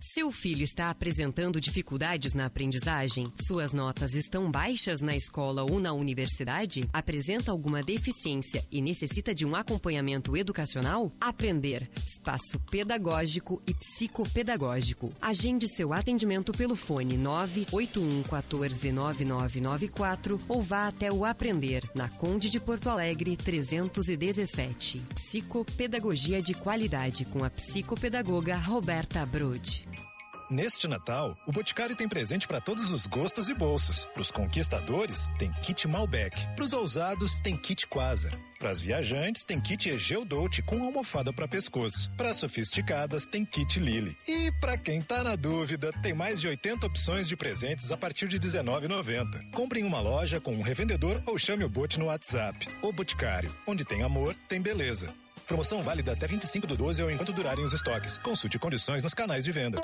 Seu 0.00 0.30
filho 0.30 0.64
está 0.64 0.90
apresentando 0.90 1.60
dificuldades 1.60 2.34
na 2.34 2.46
aprendizagem? 2.46 3.32
Suas 3.40 3.72
notas 3.72 4.14
estão 4.14 4.50
baixas 4.50 5.00
na 5.00 5.16
escola 5.16 5.62
ou 5.62 5.80
na 5.80 5.92
universidade? 5.92 6.88
Apresenta 6.92 7.50
alguma 7.50 7.82
deficiência 7.82 8.64
e 8.70 8.80
necessita 8.80 9.34
de 9.34 9.46
um 9.46 9.54
acompanhamento 9.54 10.36
educacional? 10.36 11.12
Aprender, 11.20 11.88
espaço 12.06 12.58
pedagógico 12.70 13.62
e 13.66 13.74
psicopedagógico. 14.04 15.12
Agende 15.20 15.66
seu 15.66 15.92
atendimento 15.92 16.52
pelo 16.52 16.76
fone 16.76 17.16
981 17.16 18.22
14 18.24 18.92
9994 18.92 20.40
ou 20.48 20.62
vá 20.62 20.88
até 20.88 21.10
o 21.10 21.24
Aprender, 21.24 21.82
na 21.94 22.08
Conde 22.08 22.50
de 22.50 22.60
Porto 22.60 22.88
Alegre 22.88 23.36
317. 23.36 25.00
Psicopedagogia 25.14 26.42
de 26.42 26.54
qualidade 26.54 27.24
com 27.26 27.44
a 27.44 27.50
psicopedagoga 27.50 28.56
Roberta 28.56 29.24
Brode. 29.24 29.84
Neste 30.54 30.86
Natal, 30.86 31.36
o 31.48 31.50
Boticário 31.50 31.96
tem 31.96 32.08
presente 32.08 32.46
para 32.46 32.60
todos 32.60 32.92
os 32.92 33.08
gostos 33.08 33.48
e 33.48 33.54
bolsos. 33.54 34.04
Para 34.04 34.22
os 34.22 34.30
conquistadores, 34.30 35.26
tem 35.36 35.50
kit 35.50 35.88
Malbec. 35.88 36.40
Para 36.54 36.64
os 36.64 36.72
ousados, 36.72 37.40
tem 37.40 37.56
kit 37.56 37.88
Quasar. 37.88 38.30
Para 38.60 38.70
as 38.70 38.80
viajantes, 38.80 39.44
tem 39.44 39.60
kit 39.60 39.88
Egeu 39.88 40.24
Dolce 40.24 40.62
com 40.62 40.84
almofada 40.84 41.32
para 41.32 41.48
pescoço. 41.48 42.08
Para 42.16 42.30
as 42.30 42.36
sofisticadas, 42.36 43.26
tem 43.26 43.44
kit 43.44 43.80
Lily. 43.80 44.16
E 44.28 44.52
para 44.60 44.78
quem 44.78 45.02
tá 45.02 45.24
na 45.24 45.34
dúvida, 45.34 45.90
tem 46.00 46.14
mais 46.14 46.40
de 46.40 46.46
80 46.46 46.86
opções 46.86 47.26
de 47.26 47.36
presentes 47.36 47.90
a 47.90 47.96
partir 47.96 48.28
de 48.28 48.36
R$19,90. 48.36 49.50
Compre 49.50 49.80
em 49.80 49.84
uma 49.84 49.98
loja 49.98 50.40
com 50.40 50.54
um 50.54 50.62
revendedor 50.62 51.20
ou 51.26 51.36
chame 51.36 51.64
o 51.64 51.68
Bote 51.68 51.98
no 51.98 52.06
WhatsApp. 52.06 52.68
O 52.80 52.92
Boticário, 52.92 53.52
onde 53.66 53.84
tem 53.84 54.04
amor, 54.04 54.36
tem 54.48 54.62
beleza. 54.62 55.08
Promoção 55.48 55.82
válida 55.82 56.12
até 56.12 56.28
25 56.28 56.64
do 56.64 56.76
12 56.76 57.02
ou 57.02 57.10
enquanto 57.10 57.32
durarem 57.32 57.64
os 57.64 57.72
estoques. 57.72 58.18
Consulte 58.18 58.56
condições 58.56 59.02
nos 59.02 59.14
canais 59.14 59.44
de 59.44 59.50
venda. 59.50 59.80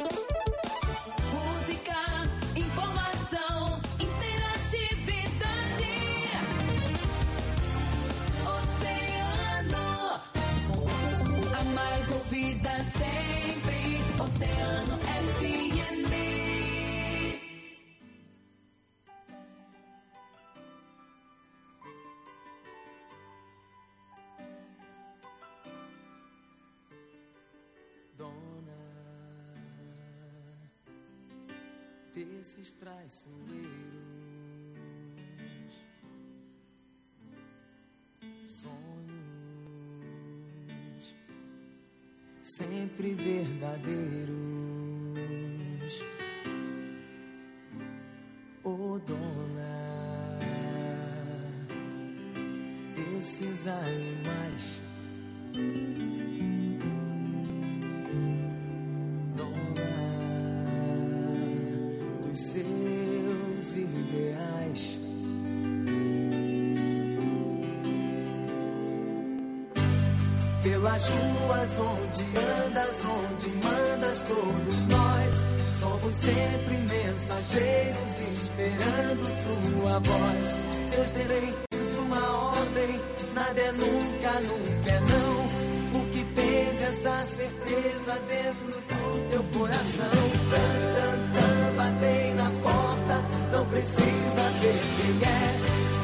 Sempre. 12.82 14.00
Oceano 14.22 14.96
FM. 14.98 16.10
dona 28.16 28.72
desses 32.14 32.72
traiçoeiros. 32.74 34.10
Sempre 42.50 43.14
verdadeiros. 43.14 44.34
Ô 48.64 48.98
dona 48.98 50.38
desses 52.96 53.66
animais, 53.68 54.82
Pelas 70.90 71.08
ruas 71.08 71.70
onde 71.78 72.24
andas, 72.36 73.04
onde 73.04 73.48
mandas, 73.64 74.22
todos 74.22 74.86
nós 74.86 75.46
somos 75.78 76.16
sempre 76.16 76.78
mensageiros 76.78 78.18
esperando 78.32 79.22
tua 79.46 80.00
voz. 80.00 80.56
Teus 80.90 81.12
direitos, 81.12 81.96
uma 81.96 82.48
ordem, 82.48 83.00
nada 83.34 83.60
é 83.60 83.70
nunca, 83.70 84.32
nunca 84.40 84.90
é 84.90 85.00
não. 85.00 86.00
O 86.00 86.10
que 86.12 86.24
tens 86.34 86.80
essa 86.82 87.24
certeza 87.36 88.18
dentro 88.26 88.66
do 88.66 89.30
teu 89.30 89.44
coração. 89.60 90.10
Batei 91.76 92.34
na 92.34 92.50
porta, 92.64 93.22
não 93.52 93.64
precisa 93.66 94.42
ver 94.60 94.80
quem 94.96 95.28
é. 95.28 95.50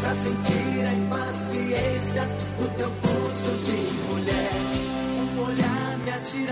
Pra 0.01 0.15
sentir 0.15 0.87
a 0.87 0.93
impaciência 0.93 2.23
do 2.57 2.77
teu 2.77 2.91
pulso 3.03 3.65
de 3.65 3.93
mulher. 4.13 4.46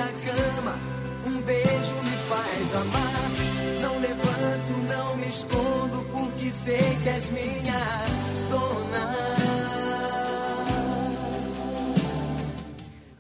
Cama, 0.07 0.79
um 1.27 1.41
beijo 1.43 1.95
me 2.03 2.17
faz 2.29 2.75
amar. 2.75 3.25
Não 3.81 3.99
levanto, 4.01 4.73
não 4.89 5.17
me 5.17 5.29
escondo, 5.29 6.05
porque 6.13 6.53
sei 6.53 6.79
que 7.03 7.09
és 7.09 7.31
minha 7.31 8.05
dona. 8.51 9.35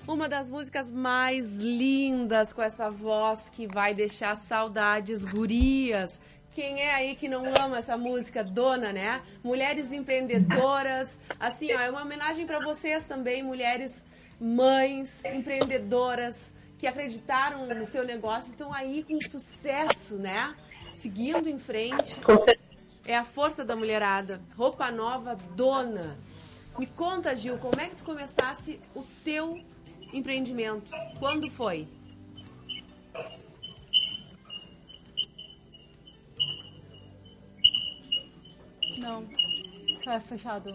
Uma 0.07 0.29
das 0.29 0.49
músicas 0.51 0.91
mais 0.91 1.57
lindas 1.57 2.53
com 2.53 2.63
essa 2.63 2.89
voz 2.91 3.49
que 3.51 3.67
vai 3.67 3.93
deixar 3.95 4.37
saudades 4.37 5.25
gurias. 5.25 6.21
Quem 6.55 6.81
é 6.81 6.95
aí 6.95 7.17
que 7.17 7.29
não 7.29 7.43
ama 7.61 7.79
essa 7.79 7.99
música, 7.99 8.45
dona, 8.45 8.93
né? 8.93 9.21
Mulheres 9.43 9.93
empreendedoras. 9.93 11.19
Assim, 11.41 11.75
ó, 11.75 11.81
é 11.81 11.91
uma 11.91 12.03
homenagem 12.03 12.47
para 12.47 12.61
vocês 12.61 13.05
também, 13.05 13.43
mulheres 13.43 14.05
mães, 14.41 15.25
empreendedoras, 15.25 16.55
que 16.85 16.89
acreditaram 16.89 17.67
no 17.67 17.87
seu 17.87 18.05
negócio 18.05 18.51
e 18.51 18.53
estão 18.53 18.71
aí 18.71 19.03
com 19.05 19.19
sucesso, 19.23 20.17
né? 20.17 20.55
Seguindo 20.93 21.49
em 21.49 21.59
frente. 21.59 22.21
É 23.07 23.17
a 23.17 23.25
força 23.25 23.65
da 23.65 23.75
mulherada. 23.75 24.39
Roupa 24.55 24.91
nova, 24.91 25.35
dona. 25.57 26.19
Me 26.79 26.87
conta, 26.87 27.35
Gil, 27.35 27.57
como 27.57 27.81
é 27.81 27.89
que 27.89 27.97
tu 27.97 28.05
começasse 28.05 28.79
o 28.95 29.03
teu 29.25 29.59
empreendimento? 30.13 30.93
Quando 31.19 31.51
foi? 31.51 31.89
Não. 38.99 39.27
Tá 40.05 40.21
fechado. 40.21 40.71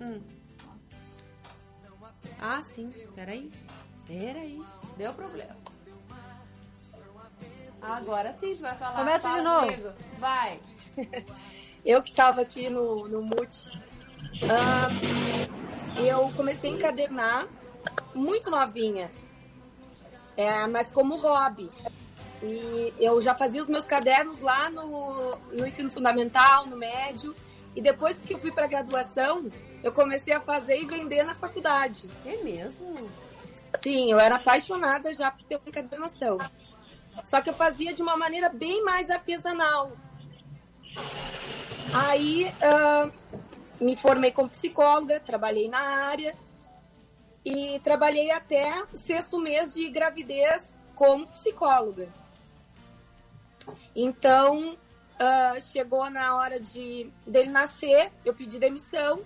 Hum. 0.00 0.35
Ah, 2.40 2.60
sim. 2.62 2.92
Peraí. 3.14 3.50
Peraí. 4.06 4.62
Deu 4.96 5.12
problema. 5.12 5.56
Agora 7.80 8.34
sim, 8.34 8.54
vai 8.56 8.74
falar. 8.74 8.98
Começa 8.98 9.28
Fala 9.28 9.36
de 9.38 9.44
novo. 9.44 9.66
comigo. 9.66 9.92
Vai. 10.18 10.60
Eu 11.84 12.02
que 12.02 12.10
estava 12.10 12.40
aqui 12.40 12.68
no, 12.68 13.06
no 13.06 13.22
mute, 13.22 13.80
ah, 14.50 14.88
eu 16.04 16.32
comecei 16.36 16.70
a 16.70 16.74
encadernar 16.74 17.46
muito 18.12 18.50
novinha, 18.50 19.08
é, 20.36 20.66
mas 20.66 20.90
como 20.90 21.16
hobby. 21.16 21.70
E 22.42 22.92
eu 22.98 23.20
já 23.22 23.36
fazia 23.36 23.62
os 23.62 23.68
meus 23.68 23.86
cadernos 23.86 24.40
lá 24.40 24.68
no, 24.68 25.36
no 25.52 25.64
ensino 25.64 25.88
fundamental, 25.90 26.66
no 26.66 26.76
médio, 26.76 27.32
e 27.76 27.80
depois 27.80 28.18
que 28.18 28.34
eu 28.34 28.38
fui 28.40 28.50
para 28.50 28.66
graduação, 28.66 29.48
eu 29.86 29.92
comecei 29.92 30.34
a 30.34 30.40
fazer 30.40 30.82
e 30.82 30.84
vender 30.84 31.22
na 31.22 31.36
faculdade. 31.36 32.10
É 32.24 32.36
mesmo? 32.38 33.08
Sim, 33.80 34.10
eu 34.10 34.18
era 34.18 34.34
apaixonada 34.34 35.14
já 35.14 35.30
pela 35.30 35.62
encadernação. 35.64 36.38
Só 37.24 37.40
que 37.40 37.50
eu 37.50 37.54
fazia 37.54 37.94
de 37.94 38.02
uma 38.02 38.16
maneira 38.16 38.48
bem 38.48 38.82
mais 38.82 39.10
artesanal. 39.10 39.92
Aí 41.94 42.52
ah, 42.60 43.08
me 43.80 43.94
formei 43.94 44.32
como 44.32 44.48
psicóloga, 44.48 45.20
trabalhei 45.20 45.68
na 45.68 45.78
área 45.78 46.34
e 47.44 47.78
trabalhei 47.84 48.32
até 48.32 48.82
o 48.92 48.96
sexto 48.96 49.38
mês 49.38 49.72
de 49.72 49.88
gravidez 49.88 50.82
como 50.96 51.28
psicóloga. 51.28 52.08
Então, 53.94 54.76
ah, 55.16 55.60
chegou 55.60 56.10
na 56.10 56.34
hora 56.34 56.58
de 56.58 57.08
dele 57.24 57.50
nascer, 57.50 58.10
eu 58.24 58.34
pedi 58.34 58.58
demissão 58.58 59.22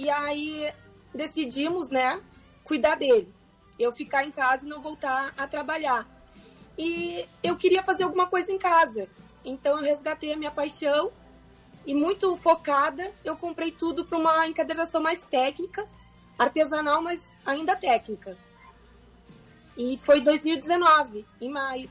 e 0.00 0.08
aí 0.08 0.72
decidimos, 1.14 1.90
né, 1.90 2.18
cuidar 2.64 2.94
dele. 2.94 3.30
Eu 3.78 3.92
ficar 3.92 4.24
em 4.24 4.30
casa 4.30 4.64
e 4.64 4.68
não 4.68 4.80
voltar 4.80 5.34
a 5.36 5.46
trabalhar. 5.46 6.08
E 6.78 7.28
eu 7.42 7.54
queria 7.54 7.84
fazer 7.84 8.04
alguma 8.04 8.26
coisa 8.26 8.50
em 8.50 8.56
casa. 8.56 9.06
Então 9.44 9.76
eu 9.76 9.84
resgatei 9.84 10.32
a 10.32 10.38
minha 10.38 10.50
paixão 10.50 11.12
e 11.84 11.94
muito 11.94 12.34
focada, 12.38 13.12
eu 13.22 13.36
comprei 13.36 13.72
tudo 13.72 14.06
para 14.06 14.16
uma 14.16 14.48
encadernação 14.48 15.02
mais 15.02 15.20
técnica, 15.22 15.86
artesanal, 16.38 17.02
mas 17.02 17.22
ainda 17.44 17.76
técnica. 17.76 18.38
E 19.76 20.00
foi 20.02 20.22
2019, 20.22 21.26
em 21.42 21.50
maio. 21.50 21.90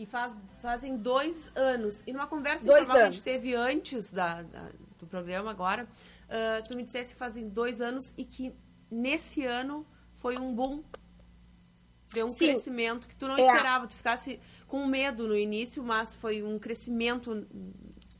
E 0.00 0.06
faz, 0.06 0.40
fazem 0.60 0.96
dois 0.96 1.52
anos. 1.54 2.02
E 2.06 2.12
numa 2.12 2.26
conversa 2.26 2.64
Dois 2.64 2.84
informal 2.84 2.96
que 2.96 3.02
a 3.02 3.04
anos. 3.04 3.16
gente 3.16 3.24
teve 3.24 3.54
antes 3.54 4.10
da, 4.10 4.42
da- 4.42 4.70
do 4.98 5.06
programa 5.06 5.50
agora, 5.50 5.86
ah, 6.28 6.62
tu 6.66 6.74
me 6.74 6.82
dissesse 6.82 7.12
que 7.12 7.18
fazem 7.18 7.48
dois 7.50 7.82
anos 7.82 8.14
e 8.16 8.24
que 8.24 8.54
nesse 8.90 9.44
ano 9.44 9.86
foi 10.14 10.38
um 10.38 10.54
boom. 10.54 10.82
Deu 12.14 12.26
um 12.26 12.30
Sim. 12.30 12.46
crescimento 12.46 13.06
que 13.06 13.14
tu 13.14 13.28
não 13.28 13.36
É. 13.36 13.42
esperava. 13.42 13.86
Tu 13.86 13.94
ficasse 13.94 14.40
com 14.66 14.86
medo 14.86 15.28
no 15.28 15.36
início, 15.36 15.82
mas 15.84 16.14
foi 16.14 16.42
um 16.42 16.58
crescimento 16.58 17.46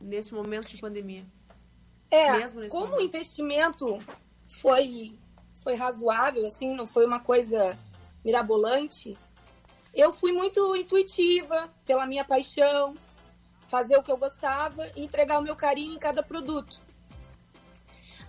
nesse 0.01 0.35
momento 0.35 0.69
de 0.69 0.77
pandemia. 0.79 1.25
É, 2.11 2.41
como 2.69 2.85
o 2.87 2.91
momento. 2.91 3.03
investimento 3.05 3.99
foi, 4.49 5.17
foi 5.63 5.75
razoável, 5.77 6.45
assim, 6.47 6.75
não 6.75 6.87
foi 6.87 7.07
uma 7.07 7.21
coisa 7.21 7.77
mirabolante, 8.25 9.17
eu 9.95 10.13
fui 10.13 10.33
muito 10.33 10.77
intuitiva 10.77 11.69
pela 11.85 12.07
minha 12.07 12.25
paixão, 12.25 12.95
fazer 13.67 13.97
o 13.97 14.03
que 14.03 14.11
eu 14.11 14.17
gostava 14.17 14.91
e 14.97 15.05
entregar 15.05 15.39
o 15.39 15.43
meu 15.43 15.57
carinho 15.57 15.95
em 15.95 15.99
cada 15.99 16.23
produto. 16.23 16.81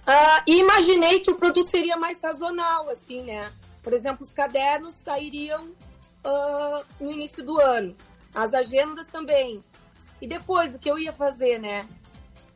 Ah, 0.06 0.44
e 0.48 0.58
imaginei 0.58 1.20
que 1.20 1.32
o 1.32 1.36
produto 1.36 1.70
seria 1.70 1.98
mais 1.98 2.18
sazonal, 2.18 2.90
assim, 2.90 3.22
né? 3.24 3.52
Por 3.84 3.94
exemplo, 3.94 4.24
os 4.24 4.32
cadernos 4.32 4.96
sairiam 4.96 5.72
ah, 6.24 6.84
no 7.00 7.12
início 7.12 7.44
do 7.44 7.60
ano, 7.60 7.96
as 8.34 8.54
agendas 8.54 9.08
também. 9.08 9.64
E 10.22 10.28
depois, 10.28 10.76
o 10.76 10.80
que 10.80 10.90
eu 10.90 11.00
ia 11.00 11.14
fazer, 11.14 11.60
né? 11.60 11.88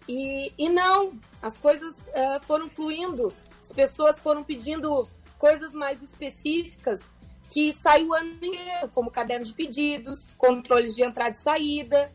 E, 0.08 0.54
e 0.58 0.70
não, 0.70 1.14
as 1.42 1.58
coisas 1.58 2.08
eh, 2.14 2.40
foram 2.42 2.70
fluindo, 2.70 3.34
as 3.60 3.72
pessoas 3.72 4.22
foram 4.22 4.44
pedindo 4.44 5.08
coisas 5.40 5.74
mais 5.74 6.04
específicas 6.04 7.02
que 7.50 7.72
saiu 7.74 8.10
o 8.10 8.14
ano 8.14 8.32
inteiro, 8.32 8.90
como 8.94 9.12
caderno 9.12 9.46
de 9.46 9.54
pedidos, 9.54 10.32
controles 10.38 10.96
de 10.96 11.04
entrada 11.04 11.36
e 11.36 11.40
saída, 11.40 12.12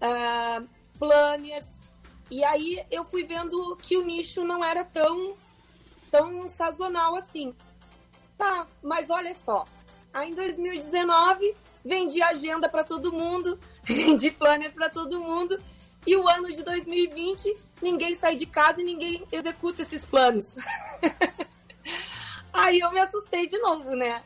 ah, 0.00 0.62
planners. 0.98 1.84
E 2.30 2.42
aí 2.44 2.84
eu 2.90 3.04
fui 3.04 3.24
vendo 3.24 3.76
que 3.82 3.96
o 3.96 4.04
nicho 4.04 4.44
não 4.44 4.64
era 4.64 4.84
tão, 4.84 5.34
tão 6.10 6.48
sazonal 6.48 7.16
assim. 7.16 7.54
Tá, 8.36 8.66
mas 8.82 9.10
olha 9.10 9.32
só, 9.32 9.64
aí 10.12 10.30
em 10.30 10.34
2019 10.34 11.54
vendi 11.84 12.20
agenda 12.22 12.68
para 12.68 12.82
todo 12.82 13.12
mundo, 13.12 13.58
vendi 13.84 14.30
planner 14.30 14.72
para 14.72 14.90
todo 14.90 15.20
mundo, 15.20 15.56
e 16.06 16.16
o 16.16 16.28
ano 16.28 16.50
de 16.50 16.62
2020 16.62 17.52
ninguém 17.80 18.14
sai 18.14 18.36
de 18.36 18.46
casa 18.46 18.80
e 18.80 18.84
ninguém 18.84 19.24
executa 19.30 19.82
esses 19.82 20.04
planos. 20.04 20.56
aí 22.52 22.80
eu 22.80 22.90
me 22.92 23.00
assustei 23.00 23.46
de 23.46 23.58
novo, 23.58 23.94
né? 23.94 24.22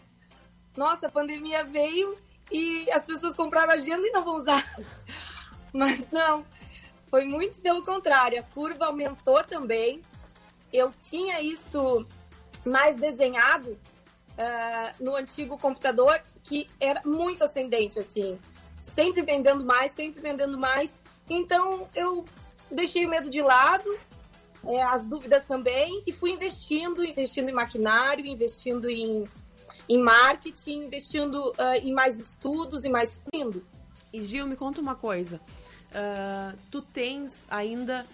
Nossa, 0.78 1.08
a 1.08 1.10
pandemia 1.10 1.64
veio 1.64 2.16
e 2.52 2.88
as 2.92 3.04
pessoas 3.04 3.34
compraram 3.34 3.72
agenda 3.72 4.06
e 4.06 4.12
não 4.12 4.22
vão 4.22 4.36
usar. 4.36 4.64
Mas 5.74 6.08
não, 6.12 6.46
foi 7.10 7.24
muito 7.24 7.60
pelo 7.60 7.82
contrário. 7.82 8.38
A 8.38 8.44
curva 8.44 8.86
aumentou 8.86 9.42
também. 9.42 10.00
Eu 10.72 10.94
tinha 11.00 11.42
isso 11.42 12.06
mais 12.64 12.96
desenhado 12.96 13.72
uh, 13.72 15.04
no 15.04 15.16
antigo 15.16 15.58
computador, 15.58 16.22
que 16.44 16.68
era 16.78 17.02
muito 17.04 17.42
ascendente, 17.42 17.98
assim. 17.98 18.38
Sempre 18.80 19.22
vendendo 19.22 19.64
mais, 19.64 19.90
sempre 19.90 20.22
vendendo 20.22 20.56
mais. 20.56 20.92
Então 21.28 21.88
eu 21.92 22.24
deixei 22.70 23.04
o 23.04 23.10
medo 23.10 23.28
de 23.28 23.42
lado, 23.42 23.98
é, 24.64 24.80
as 24.84 25.06
dúvidas 25.06 25.44
também, 25.44 26.04
e 26.06 26.12
fui 26.12 26.30
investindo, 26.30 27.04
investindo 27.04 27.48
em 27.48 27.52
maquinário, 27.52 28.24
investindo 28.24 28.88
em, 28.88 29.24
em 29.88 30.02
marketing, 30.02 30.84
investindo 30.84 31.50
uh, 31.50 31.74
em 31.82 31.92
mais 31.92 32.18
estudos 32.18 32.84
e 32.84 32.88
mais 32.88 33.22
indo. 33.32 33.64
E 34.12 34.22
Gil, 34.22 34.46
me 34.46 34.56
conta 34.56 34.80
uma 34.80 34.94
coisa. 34.94 35.40
Uh, 35.90 36.58
tu 36.70 36.82
tens 36.82 37.46
ainda 37.50 38.04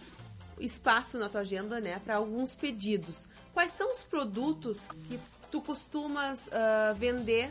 espaço 0.58 1.18
na 1.18 1.28
tua 1.28 1.40
agenda, 1.40 1.80
né, 1.80 2.00
para 2.04 2.16
alguns 2.16 2.54
pedidos. 2.54 3.28
Quais 3.52 3.72
são 3.72 3.90
os 3.90 4.04
produtos 4.04 4.88
que 5.08 5.18
tu 5.50 5.60
costumas 5.60 6.46
uh, 6.48 6.94
vender 6.94 7.50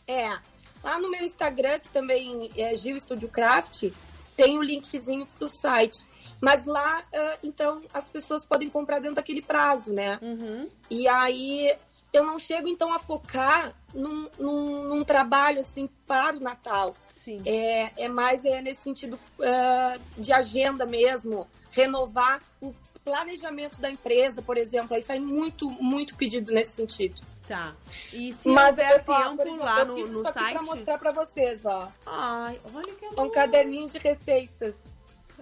é. 0.07 0.39
Lá 0.83 0.99
no 0.99 1.09
meu 1.09 1.23
Instagram, 1.23 1.79
que 1.79 1.89
também 1.89 2.51
é 2.55 2.75
Gil 2.75 2.99
Studio 2.99 3.29
Craft, 3.29 3.91
tem 4.35 4.57
o 4.57 4.61
um 4.61 4.63
linkzinho 4.63 5.27
pro 5.37 5.47
site. 5.47 6.07
Mas 6.45 6.63
lá, 6.67 6.99
uh, 6.99 7.39
então, 7.41 7.81
as 7.91 8.07
pessoas 8.07 8.45
podem 8.45 8.69
comprar 8.69 8.99
dentro 8.99 9.15
daquele 9.15 9.41
prazo, 9.41 9.91
né? 9.91 10.19
Uhum. 10.21 10.69
E 10.91 11.07
aí, 11.07 11.75
eu 12.13 12.23
não 12.23 12.37
chego, 12.37 12.67
então, 12.67 12.93
a 12.93 12.99
focar 12.99 13.73
num, 13.91 14.29
num, 14.37 14.83
num 14.83 15.03
trabalho, 15.03 15.59
assim, 15.59 15.89
para 16.05 16.37
o 16.37 16.39
Natal. 16.39 16.95
Sim. 17.09 17.41
É, 17.47 17.91
é 17.97 18.07
mais 18.07 18.45
é, 18.45 18.61
nesse 18.61 18.83
sentido 18.83 19.19
uh, 19.39 20.21
de 20.21 20.31
agenda 20.31 20.85
mesmo, 20.85 21.47
renovar 21.71 22.39
o 22.61 22.75
planejamento 23.03 23.81
da 23.81 23.89
empresa, 23.89 24.43
por 24.43 24.55
exemplo. 24.55 24.95
Aí 24.95 25.01
sai 25.01 25.17
muito, 25.17 25.67
muito 25.81 26.15
pedido 26.15 26.53
nesse 26.53 26.73
sentido. 26.73 27.23
Tá. 27.47 27.73
E 28.13 28.31
se 28.35 28.49
Mas 28.49 28.77
houver 28.77 29.03
tempo 29.03 29.41
exemplo, 29.41 29.65
lá 29.65 29.83
no, 29.83 30.07
no 30.07 30.23
site... 30.31 30.53
para 30.53 30.61
mostrar 30.61 30.97
para 30.99 31.11
vocês, 31.11 31.65
ó. 31.65 31.91
Ai, 32.05 32.61
olha 32.71 32.93
que 32.93 33.05
amor. 33.05 33.25
Um 33.25 33.31
caderninho 33.31 33.89
de 33.89 33.97
receitas. 33.97 34.75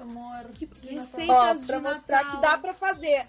Que 0.04 0.12
amor. 0.12 0.50
Que, 0.52 0.68
que 0.68 0.96
receitas 0.96 1.64
ó, 1.64 1.66
pra 1.66 1.80
mostrar 1.80 2.32
que 2.32 2.42
dá 2.42 2.58
para 2.58 2.74
fazer. 2.74 3.28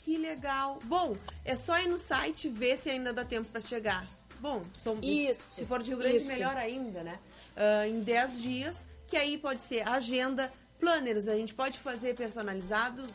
Que 0.00 0.18
legal. 0.18 0.78
Bom, 0.84 1.16
é 1.44 1.54
só 1.54 1.78
ir 1.78 1.88
no 1.88 1.98
site 1.98 2.48
ver 2.48 2.76
se 2.76 2.90
ainda 2.90 3.12
dá 3.12 3.24
tempo 3.24 3.48
para 3.48 3.60
chegar. 3.60 4.06
Bom, 4.40 4.62
são, 4.76 4.98
isso, 5.00 5.54
se 5.54 5.64
for 5.64 5.80
de 5.80 5.90
Rio 5.90 5.98
Grande, 5.98 6.16
isso. 6.16 6.26
melhor 6.26 6.56
ainda, 6.56 7.04
né? 7.04 7.18
Uh, 7.56 7.86
em 7.88 8.00
10 8.00 8.42
dias, 8.42 8.86
que 9.06 9.16
aí 9.16 9.38
pode 9.38 9.60
ser 9.60 9.88
agenda, 9.88 10.52
Planners, 10.80 11.28
a 11.28 11.36
gente 11.36 11.54
pode 11.54 11.78
fazer 11.78 12.16
personalizado? 12.16 13.06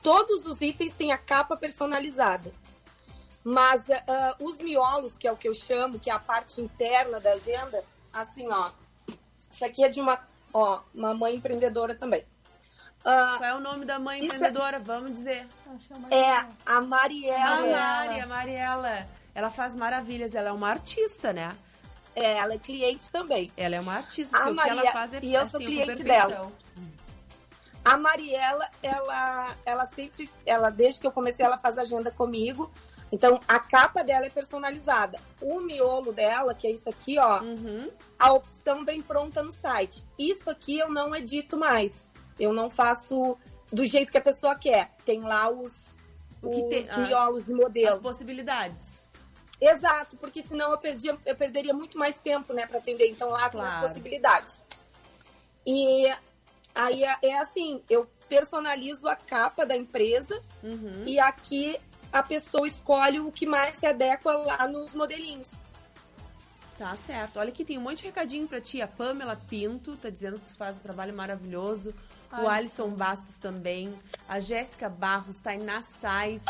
Todos 0.00 0.46
os 0.46 0.60
itens 0.60 0.94
têm 0.94 1.10
a 1.10 1.18
capa 1.18 1.56
personalizada. 1.56 2.52
Mas 3.42 3.88
uh, 3.88 4.44
os 4.44 4.60
miolos, 4.60 5.18
que 5.18 5.26
é 5.26 5.32
o 5.32 5.36
que 5.36 5.48
eu 5.48 5.54
chamo, 5.54 5.98
que 5.98 6.10
é 6.10 6.12
a 6.12 6.18
parte 6.18 6.60
interna 6.60 7.18
da 7.18 7.32
agenda, 7.32 7.82
assim, 8.12 8.46
ó. 8.48 8.70
Isso 9.50 9.64
aqui 9.64 9.82
é 9.82 9.88
de 9.88 10.00
uma, 10.00 10.20
ó, 10.56 10.80
uma 10.94 11.14
mãe 11.14 11.34
empreendedora 11.34 11.94
também. 11.94 12.22
Uh, 13.00 13.38
Qual 13.38 13.44
é 13.44 13.54
o 13.54 13.60
nome 13.60 13.84
da 13.84 13.98
mãe 13.98 14.24
empreendedora? 14.24 14.78
É... 14.78 14.80
Vamos 14.80 15.12
dizer. 15.12 15.46
É 16.10 16.44
a 16.64 16.80
Mariela. 16.80 17.44
A 17.44 18.06
Mari, 18.06 18.20
a 18.20 18.26
Mariela. 18.26 19.08
Ela 19.34 19.50
faz 19.50 19.76
maravilhas, 19.76 20.34
ela 20.34 20.48
é 20.48 20.52
uma 20.52 20.68
artista, 20.68 21.32
né? 21.32 21.54
É, 22.14 22.38
ela 22.38 22.54
é 22.54 22.58
cliente 22.58 23.10
também. 23.10 23.52
Ela 23.56 23.76
é 23.76 23.80
uma 23.80 23.94
artista, 23.94 24.38
porque 24.38 24.54
Maria, 24.54 24.72
o 24.72 24.76
que 24.76 24.82
ela 24.86 24.92
faz 24.92 25.14
é 25.14 25.20
E 25.22 25.34
eu 25.34 25.42
assim, 25.42 25.50
sou 25.50 25.60
cliente 25.60 26.02
dela. 26.02 26.50
A 27.84 27.96
Mariela, 27.98 28.68
ela, 28.82 29.54
ela 29.64 29.86
sempre, 29.86 30.28
ela 30.46 30.70
desde 30.70 31.00
que 31.00 31.06
eu 31.06 31.12
comecei, 31.12 31.44
ela 31.44 31.58
faz 31.58 31.76
agenda 31.76 32.10
comigo. 32.10 32.72
Então, 33.10 33.40
a 33.46 33.60
capa 33.60 34.02
dela 34.02 34.26
é 34.26 34.30
personalizada. 34.30 35.18
O 35.40 35.60
miolo 35.60 36.12
dela, 36.12 36.54
que 36.54 36.66
é 36.66 36.70
isso 36.70 36.88
aqui, 36.88 37.18
ó, 37.18 37.40
uhum. 37.40 37.90
a 38.18 38.32
opção 38.32 38.84
vem 38.84 39.00
pronta 39.00 39.42
no 39.42 39.52
site. 39.52 40.02
Isso 40.18 40.50
aqui 40.50 40.78
eu 40.78 40.90
não 40.90 41.14
edito 41.14 41.56
mais. 41.56 42.08
Eu 42.38 42.52
não 42.52 42.68
faço 42.68 43.36
do 43.72 43.84
jeito 43.84 44.10
que 44.10 44.18
a 44.18 44.22
pessoa 44.22 44.56
quer. 44.56 44.90
Tem 45.04 45.20
lá 45.20 45.48
os, 45.48 45.96
o 46.42 46.50
que 46.50 46.62
os 46.62 46.68
tem, 46.68 46.86
ah, 46.90 46.98
miolos 46.98 47.46
de 47.46 47.54
modelo. 47.54 47.94
As 47.94 48.00
possibilidades. 48.00 49.06
Exato, 49.60 50.16
porque 50.18 50.42
senão 50.42 50.70
eu, 50.70 50.78
perdia, 50.78 51.16
eu 51.24 51.34
perderia 51.34 51.72
muito 51.72 51.96
mais 51.96 52.18
tempo, 52.18 52.52
né, 52.52 52.66
para 52.66 52.78
atender. 52.78 53.08
Então 53.08 53.30
lá 53.30 53.48
tem 53.48 53.60
as 53.60 53.80
possibilidades. 53.80 54.50
E 55.66 56.12
aí 56.74 57.04
é, 57.04 57.16
é 57.22 57.38
assim, 57.38 57.82
eu 57.88 58.06
personalizo 58.28 59.08
a 59.08 59.16
capa 59.16 59.64
da 59.64 59.76
empresa 59.76 60.38
uhum. 60.62 61.04
e 61.06 61.18
aqui 61.18 61.78
a 62.18 62.22
pessoa 62.22 62.66
escolhe 62.66 63.20
o 63.20 63.30
que 63.30 63.46
mais 63.46 63.76
se 63.78 63.86
adequa 63.86 64.32
lá 64.32 64.66
nos 64.68 64.94
modelinhos. 64.94 65.56
Tá 66.78 66.94
certo. 66.94 67.38
Olha 67.38 67.48
aqui, 67.48 67.64
tem 67.64 67.78
um 67.78 67.82
monte 67.82 67.98
de 67.98 68.04
recadinho 68.04 68.46
pra 68.46 68.60
ti. 68.60 68.82
A 68.82 68.88
Pamela 68.88 69.36
Pinto 69.48 69.96
tá 69.96 70.10
dizendo 70.10 70.38
que 70.38 70.52
tu 70.52 70.56
faz 70.56 70.78
um 70.78 70.80
trabalho 70.80 71.14
maravilhoso. 71.14 71.94
Ai, 72.30 72.44
o 72.44 72.48
Alisson 72.48 72.90
sim. 72.90 72.96
Bastos 72.96 73.38
também. 73.38 73.98
A 74.28 74.40
Jéssica 74.40 74.88
Barros, 74.88 75.38
Tainá 75.38 75.82
Sais. 75.82 76.44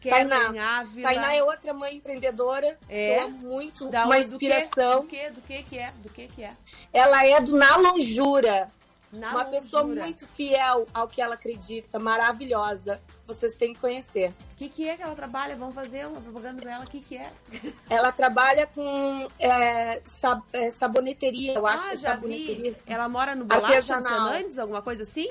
Tainá. 0.00 0.78
Ávila. 0.78 1.08
Tainá 1.08 1.34
é 1.34 1.42
outra 1.42 1.74
mãe 1.74 1.96
empreendedora. 1.96 2.78
É. 2.88 3.26
muito 3.26 3.88
da 3.88 4.04
uma 4.04 4.20
inspiração. 4.20 5.00
Do 5.00 5.08
que? 5.08 5.30
Do 5.30 5.40
que 5.40 5.62
que 5.64 5.78
é? 5.78 5.92
Do 6.02 6.08
que 6.10 6.28
que 6.28 6.44
é? 6.44 6.52
Ela 6.92 7.26
é 7.26 7.40
do 7.40 7.56
Na 7.56 7.76
Lonjura. 7.76 8.68
Na 9.12 9.30
uma 9.30 9.44
pessoa 9.46 9.84
muito 9.84 10.26
fiel 10.26 10.86
ao 10.92 11.08
que 11.08 11.22
ela 11.22 11.34
acredita, 11.34 11.98
maravilhosa. 11.98 13.00
Vocês 13.26 13.54
têm 13.54 13.72
que 13.72 13.80
conhecer. 13.80 14.32
O 14.52 14.56
que, 14.56 14.68
que 14.68 14.88
é 14.88 14.96
que 14.96 15.02
ela 15.02 15.14
trabalha? 15.14 15.56
Vamos 15.56 15.74
fazer 15.74 16.06
uma 16.06 16.20
propaganda 16.20 16.60
pra 16.60 16.72
ela. 16.72 16.84
O 16.84 16.88
que, 16.88 17.00
que 17.00 17.16
é? 17.16 17.32
Ela 17.88 18.12
trabalha 18.12 18.66
com 18.66 19.28
é, 19.38 20.00
sab, 20.04 20.42
é, 20.52 20.70
saboneteria, 20.70 21.54
eu 21.54 21.66
acho 21.66 21.84
ah, 21.84 21.88
que 21.88 21.94
é 21.94 21.96
já 21.96 22.10
saboneteria. 22.10 22.72
Vi. 22.72 22.76
Ela 22.86 23.08
mora 23.08 23.34
no 23.34 23.44
Bolacha 23.44 23.96
no 23.96 24.02
Senandes, 24.02 24.58
alguma 24.58 24.82
coisa 24.82 25.02
assim? 25.02 25.30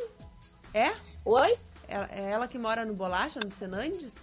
É? 0.73 0.93
Oi? 1.25 1.57
É, 1.88 2.21
é 2.21 2.32
ela 2.32 2.47
que 2.47 2.57
mora 2.57 2.84
no 2.84 2.93
Bolacha, 2.93 3.39
no 3.39 3.51
Senandes? 3.51 4.15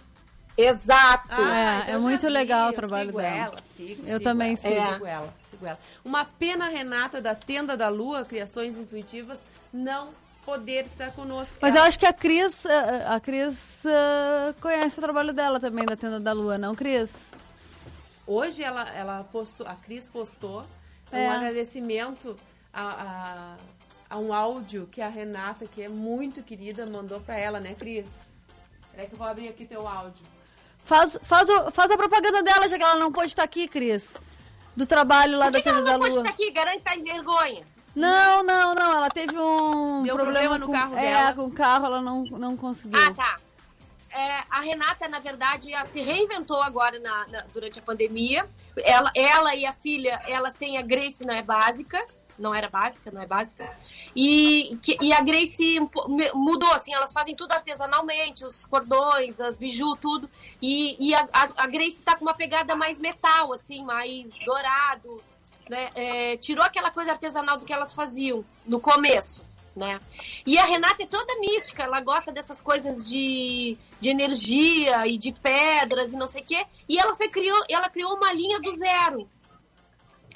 Exato. 0.57 1.29
Ah, 1.31 1.79
é, 1.79 1.81
então 1.83 1.95
é 1.95 1.97
muito 1.99 2.27
legal 2.29 2.69
o 2.69 2.73
trabalho 2.73 3.07
sigo 3.07 3.17
dela. 3.21 3.35
Ela, 3.35 3.61
sigo, 3.61 4.01
eu 4.01 4.07
sigo 4.07 4.19
também 4.21 4.49
ela, 4.49 4.57
sigo. 4.57 4.93
sigo 4.93 5.05
ela, 5.05 5.33
sigo 5.49 5.65
ela. 5.65 5.79
Uma 6.03 6.23
pena, 6.25 6.69
Renata, 6.69 7.21
da 7.21 7.35
Tenda 7.35 7.75
da 7.75 7.89
Lua, 7.89 8.23
Criações 8.23 8.77
Intuitivas, 8.77 9.41
não 9.73 10.09
poder 10.45 10.85
estar 10.85 11.11
conosco. 11.11 11.55
Mas 11.59 11.75
eu 11.75 11.81
acho 11.81 11.99
que 11.99 12.05
a 12.05 12.13
Cris, 12.13 12.65
a 13.07 13.19
Cris 13.19 13.83
uh, 13.83 14.61
conhece 14.61 14.99
o 14.99 15.01
trabalho 15.01 15.33
dela 15.33 15.59
também, 15.59 15.85
da 15.85 15.95
Tenda 15.95 16.19
da 16.19 16.31
Lua, 16.31 16.57
não, 16.57 16.75
Cris? 16.75 17.31
Hoje 18.27 18.63
ela, 18.63 18.87
ela 18.95 19.23
postou, 19.25 19.67
a 19.67 19.75
Cris 19.75 20.07
postou 20.07 20.65
é. 21.11 21.27
um 21.27 21.31
agradecimento 21.31 22.37
a, 22.73 23.57
a, 24.09 24.15
a, 24.15 24.19
um 24.19 24.33
áudio 24.33 24.87
que 24.87 25.01
a 25.01 25.09
Renata, 25.09 25.65
que 25.67 25.81
é 25.81 25.89
muito 25.89 26.41
querida, 26.43 26.85
mandou 26.85 27.19
para 27.19 27.37
ela, 27.37 27.59
né, 27.59 27.75
Cris? 27.77 28.07
Peraí 28.91 29.07
que 29.07 29.13
eu 29.13 29.17
vou 29.17 29.27
abrir 29.27 29.49
aqui 29.49 29.65
teu 29.65 29.87
áudio. 29.87 30.34
Faz, 30.85 31.17
faz, 31.23 31.49
o, 31.49 31.71
faz 31.71 31.89
a 31.91 31.97
propaganda 31.97 32.43
dela, 32.43 32.69
já 32.69 32.77
que 32.77 32.83
ela 32.83 32.95
não 32.95 33.11
pode 33.11 33.27
estar 33.27 33.43
aqui, 33.43 33.67
Cris. 33.67 34.17
Do 34.75 34.85
trabalho 34.85 35.37
lá 35.37 35.45
Por 35.45 35.53
que 35.53 35.63
da 35.63 35.71
Tenda 35.71 35.83
da 35.83 35.95
Lua. 35.95 36.05
Que 36.07 36.13
ela 36.13 36.15
não 36.15 36.23
pode 36.23 36.29
estar 36.31 36.43
aqui? 36.43 36.51
Garante 36.51 36.77
que 36.77 36.83
tá 36.83 36.95
em 36.95 37.03
vergonha. 37.03 37.67
Não, 37.95 38.43
não, 38.43 38.75
não. 38.75 38.93
Ela 38.97 39.09
teve 39.09 39.37
um 39.37 40.03
Deu 40.03 40.15
problema 40.15 40.57
no 40.57 40.67
com, 40.67 40.73
carro 40.73 40.97
é, 40.97 41.01
dela. 41.01 41.33
com 41.33 41.45
o 41.45 41.51
carro, 41.51 41.85
ela 41.85 42.01
não, 42.01 42.23
não 42.25 42.55
conseguiu. 42.57 42.99
Ah, 42.99 43.13
tá. 43.13 43.35
É, 44.11 44.43
a 44.49 44.61
Renata, 44.61 45.07
na 45.09 45.19
verdade, 45.19 45.73
ela 45.73 45.85
se 45.85 46.01
reinventou 46.01 46.61
agora 46.61 46.99
na- 46.99 47.25
na- 47.27 47.45
durante 47.53 47.79
a 47.79 47.81
pandemia. 47.81 48.45
Ela, 48.77 49.11
ela 49.15 49.55
e 49.55 49.65
a 49.65 49.73
filha, 49.73 50.21
elas 50.27 50.53
têm 50.53 50.77
a 50.77 50.81
Grace, 50.81 51.25
não 51.25 51.33
é 51.33 51.41
básica. 51.41 52.05
Não 52.37 52.53
era 52.53 52.69
básica, 52.69 53.09
não 53.11 53.21
é 53.21 53.25
básica. 53.25 53.69
E, 54.15 54.77
que- 54.81 54.97
e 55.01 55.13
a 55.13 55.21
Grace 55.21 55.79
mudou, 56.33 56.71
assim, 56.73 56.93
elas 56.93 57.13
fazem 57.13 57.35
tudo 57.35 57.51
artesanalmente, 57.53 58.45
os 58.45 58.65
cordões, 58.65 59.39
as 59.39 59.57
biju, 59.57 59.95
tudo. 59.95 60.29
E, 60.61 60.97
e 60.99 61.15
a, 61.15 61.27
a, 61.31 61.49
a 61.63 61.67
Grace 61.67 62.03
tá 62.03 62.15
com 62.15 62.25
uma 62.25 62.33
pegada 62.33 62.75
mais 62.75 62.99
metal, 62.99 63.53
assim, 63.53 63.83
mais 63.83 64.29
dourado. 64.45 65.21
Né? 65.69 65.89
É, 65.95 66.37
tirou 66.37 66.63
aquela 66.63 66.91
coisa 66.91 67.11
artesanal 67.11 67.57
do 67.57 67.65
que 67.65 67.73
elas 67.73 67.93
faziam 67.93 68.45
no 68.65 68.79
começo 68.79 69.43
né? 69.75 69.99
E 70.45 70.57
a 70.57 70.63
Renata 70.63 71.03
é 71.03 71.05
toda 71.05 71.37
mística, 71.37 71.83
ela 71.83 71.99
gosta 71.99 72.31
dessas 72.31 72.61
coisas 72.61 73.09
de, 73.09 73.77
de 73.99 74.07
energia 74.09 75.05
e 75.05 75.17
de 75.17 75.33
pedras 75.33 76.13
e 76.13 76.15
não 76.15 76.27
sei 76.27 76.43
o 76.43 76.45
quê. 76.45 76.65
E 76.87 76.97
ela 76.97 77.13
foi, 77.13 77.27
criou, 77.27 77.61
ela 77.69 77.89
criou 77.89 78.15
uma 78.15 78.31
linha 78.31 78.57
do 78.61 78.71
zero. 78.71 79.29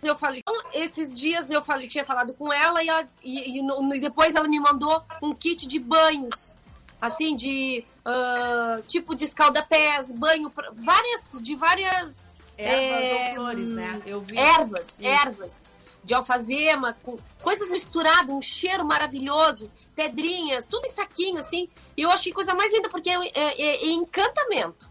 Eu 0.01 0.15
falei, 0.15 0.39
então, 0.47 0.55
esses 0.73 1.17
dias 1.19 1.49
eu 1.51 1.61
falei, 1.61 1.87
tinha 1.87 2.05
falado 2.05 2.33
com 2.33 2.51
ela 2.53 2.81
e, 2.83 2.87
ela- 2.89 3.07
e- 3.23 3.57
e 3.59 3.95
e 3.95 3.99
depois 3.99 4.35
ela 4.35 4.47
me 4.47 4.59
mandou 4.59 5.01
um 5.21 5.33
kit 5.33 5.67
de 5.67 5.77
banhos, 5.79 6.55
assim, 7.01 7.35
de 7.35 7.83
ah, 8.05 8.79
tipo 8.87 9.13
de 9.15 9.25
escalda-pés, 9.25 10.11
banho, 10.11 10.51
várias, 10.75 11.39
de 11.41 11.55
várias 11.55 12.39
Ervas 12.57 13.03
é, 13.03 13.29
ou 13.29 13.35
flores, 13.35 13.69
né? 13.71 14.01
Eu 14.05 14.21
vi. 14.21 14.37
Ervas, 14.37 14.85
Isso. 14.99 15.05
ervas 15.07 15.63
de 16.03 16.13
alfazema, 16.13 16.97
com 17.03 17.17
coisas 17.41 17.69
misturadas, 17.69 18.29
um 18.33 18.41
cheiro 18.41 18.83
maravilhoso, 18.85 19.69
pedrinhas, 19.95 20.65
tudo 20.65 20.85
em 20.85 20.91
saquinho, 20.91 21.37
assim. 21.39 21.69
E 21.95 22.01
eu 22.01 22.09
achei 22.09 22.31
coisa 22.33 22.53
mais 22.55 22.71
linda, 22.73 22.89
porque 22.89 23.09
é, 23.09 23.27
é- 23.33 23.83
é 23.85 23.87
encantamento. 23.91 24.89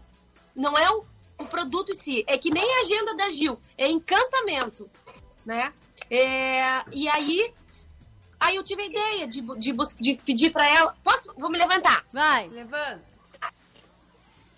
Não 0.55 0.77
é 0.77 0.89
o, 0.91 1.03
o 1.39 1.45
produto 1.45 1.91
em 1.91 1.95
si. 1.95 2.23
É 2.27 2.37
que 2.37 2.49
nem 2.51 2.63
a 2.77 2.81
agenda 2.81 3.15
da 3.15 3.29
Gil. 3.29 3.59
É 3.77 3.87
encantamento, 3.89 4.89
né? 5.45 5.71
É, 6.09 6.83
e 6.91 7.07
aí, 7.09 7.53
aí 8.39 8.55
eu 8.55 8.63
tive 8.63 8.81
a 8.83 8.85
ideia 8.85 9.27
de, 9.27 9.41
de, 9.57 9.73
de 9.99 10.15
pedir 10.15 10.51
pra 10.51 10.67
ela... 10.67 10.95
Posso? 11.03 11.33
Vou 11.37 11.49
me 11.49 11.57
levantar. 11.57 12.05
Vai. 12.13 12.47
Levanta. 12.47 13.01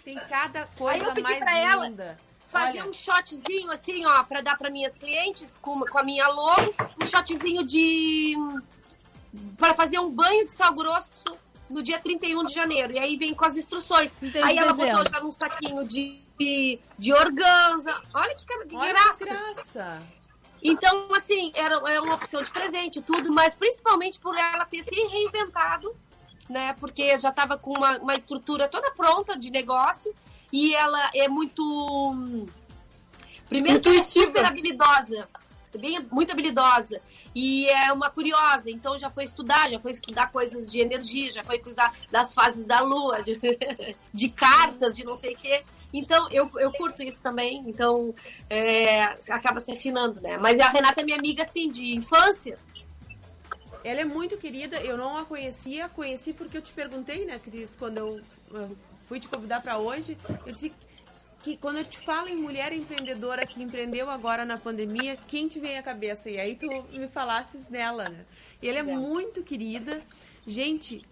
Tem 0.04 0.16
cada 0.28 0.62
Aí 0.62 0.68
coisa 0.78 1.06
eu 1.06 1.14
pedi 1.14 1.22
mais 1.22 1.40
pra 1.40 1.58
ela 1.58 1.88
linda. 1.88 2.20
fazer 2.46 2.80
Olha. 2.82 2.90
um 2.90 2.94
shotzinho 2.94 3.70
assim, 3.72 4.04
ó, 4.06 4.24
pra 4.24 4.42
dar 4.42 4.58
pra 4.58 4.70
minhas 4.70 4.96
clientes 4.96 5.58
com, 5.62 5.80
com 5.82 5.98
a 6.00 6.04
minha 6.04 6.28
logo, 6.28 6.74
um 7.02 7.06
shotzinho 7.06 7.64
de 7.66 8.36
para 9.58 9.74
fazer 9.76 10.00
um 10.00 10.10
banho 10.10 10.44
de 10.46 10.52
sal 10.52 10.74
grosso 10.74 11.10
no 11.70 11.82
dia 11.84 12.00
31 12.00 12.44
de 12.46 12.54
janeiro. 12.54 12.92
E 12.94 13.00
aí 13.00 13.16
vem 13.16 13.34
com 13.34 13.46
as 13.46 13.56
instruções. 13.56 14.12
Entendi, 14.22 14.44
aí 14.44 14.58
ela 14.58 14.72
dezembro. 14.72 14.98
botou 15.04 15.14
já 15.14 15.22
num 15.22 15.32
saquinho 15.32 15.88
de 15.88 16.20
de, 16.40 16.80
de 16.98 17.14
organza. 17.14 17.94
Olha 18.16 18.34
que, 18.36 18.44
cara- 18.46 18.66
que 18.66 18.76
Olha 18.76 18.92
graça. 18.94 19.18
que 19.20 19.26
graça. 19.26 20.04
Então, 20.64 21.08
assim, 21.16 21.52
era, 21.56 21.76
é 21.92 22.00
uma 22.00 22.16
opção 22.16 22.42
de 22.42 22.52
presente 22.52 23.02
tudo, 23.02 23.32
mas 23.32 23.56
principalmente 23.56 24.20
por 24.20 24.38
ela 24.38 24.66
ter 24.66 24.84
se 24.84 24.96
reinventado, 24.96 25.96
né? 26.50 26.74
Porque 26.80 27.18
já 27.18 27.30
estava 27.30 27.58
com 27.58 27.72
uma, 27.72 27.98
uma 27.98 28.16
estrutura 28.16 28.68
toda 28.68 28.92
pronta 28.92 29.38
de 29.38 29.50
negócio 29.50 30.14
e 30.52 30.76
ela 30.76 31.10
é 31.16 31.28
muito. 31.28 32.48
Primeiro, 33.50 33.78
é 33.78 33.80
Intuitiva. 33.80 34.28
super 34.28 34.46
habilidosa, 34.46 35.28
bem, 35.78 36.06
muito 36.12 36.32
habilidosa. 36.32 37.02
E 37.34 37.68
é 37.68 37.92
uma 37.92 38.10
curiosa, 38.10 38.70
então 38.70 39.00
já 39.00 39.10
foi 39.10 39.24
estudar, 39.24 39.70
já 39.70 39.80
foi 39.80 39.94
estudar 39.94 40.32
coisas 40.32 40.70
de 40.72 40.80
energia, 40.80 41.32
já 41.32 41.44
foi 41.44 41.60
cuidar 41.60 41.94
das 42.12 42.34
fases 42.34 42.66
da 42.66 42.82
lua, 42.82 43.22
de, 43.22 43.40
de 44.14 44.30
cartas, 44.30 44.96
de 44.96 45.04
não 45.04 45.18
sei 45.18 45.34
o 45.34 45.38
quê. 45.38 45.64
Então, 45.94 46.30
eu, 46.32 46.50
eu 46.58 46.72
curto 46.72 47.04
isso 47.04 47.22
também, 47.22 47.64
então 47.68 48.14
é, 48.50 49.04
acaba 49.30 49.60
se 49.60 49.72
afinando, 49.72 50.22
né? 50.22 50.38
Mas 50.38 50.60
a 50.60 50.70
Renata 50.70 51.02
é 51.02 51.04
minha 51.04 51.18
amiga, 51.18 51.44
assim, 51.44 51.70
de 51.70 51.96
infância. 51.96 52.58
Ela 53.84 54.02
é 54.02 54.06
muito 54.06 54.38
querida, 54.38 54.80
eu 54.82 54.98
não 54.98 55.18
a 55.18 55.26
conhecia, 55.26 55.90
conheci 55.90 56.34
porque 56.34 56.58
eu 56.58 56.62
te 56.62 56.72
perguntei, 56.72 57.26
né, 57.26 57.40
Cris, 57.40 57.76
quando 57.76 57.98
eu 57.98 58.22
fui 59.08 59.20
te 59.20 59.28
convidar 59.28 59.62
para 59.62 59.78
hoje, 59.78 60.18
eu 60.46 60.54
disse 60.54 60.72
que 61.42 61.58
quando 61.58 61.78
eu 61.78 61.86
te 61.86 61.98
falo 61.98 62.30
em 62.30 62.36
mulher 62.36 62.72
empreendedora 62.72 63.46
que 63.46 63.62
empreendeu 63.62 64.10
agora 64.10 64.46
na 64.46 64.58
pandemia, 64.58 65.18
quem 65.28 65.48
te 65.48 65.60
vem 65.60 65.78
à 65.78 65.84
cabeça? 65.84 66.30
E 66.30 66.40
aí 66.40 66.56
tu 66.56 66.68
me 66.92 67.08
falasses 67.08 67.68
nela, 67.68 68.10
né? 68.10 68.26
E 68.62 68.70
ela 68.70 68.80
é 68.80 68.84
muito 68.84 69.44
querida. 69.44 70.00
Gente, 70.46 71.04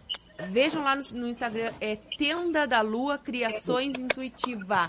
vejam 0.47 0.83
lá 0.83 0.95
no, 0.95 1.03
no 1.13 1.27
Instagram, 1.27 1.71
é 1.79 1.97
Tenda 2.17 2.67
da 2.67 2.81
Lua 2.81 3.17
Criações 3.17 3.95
Intuitiva, 3.97 4.87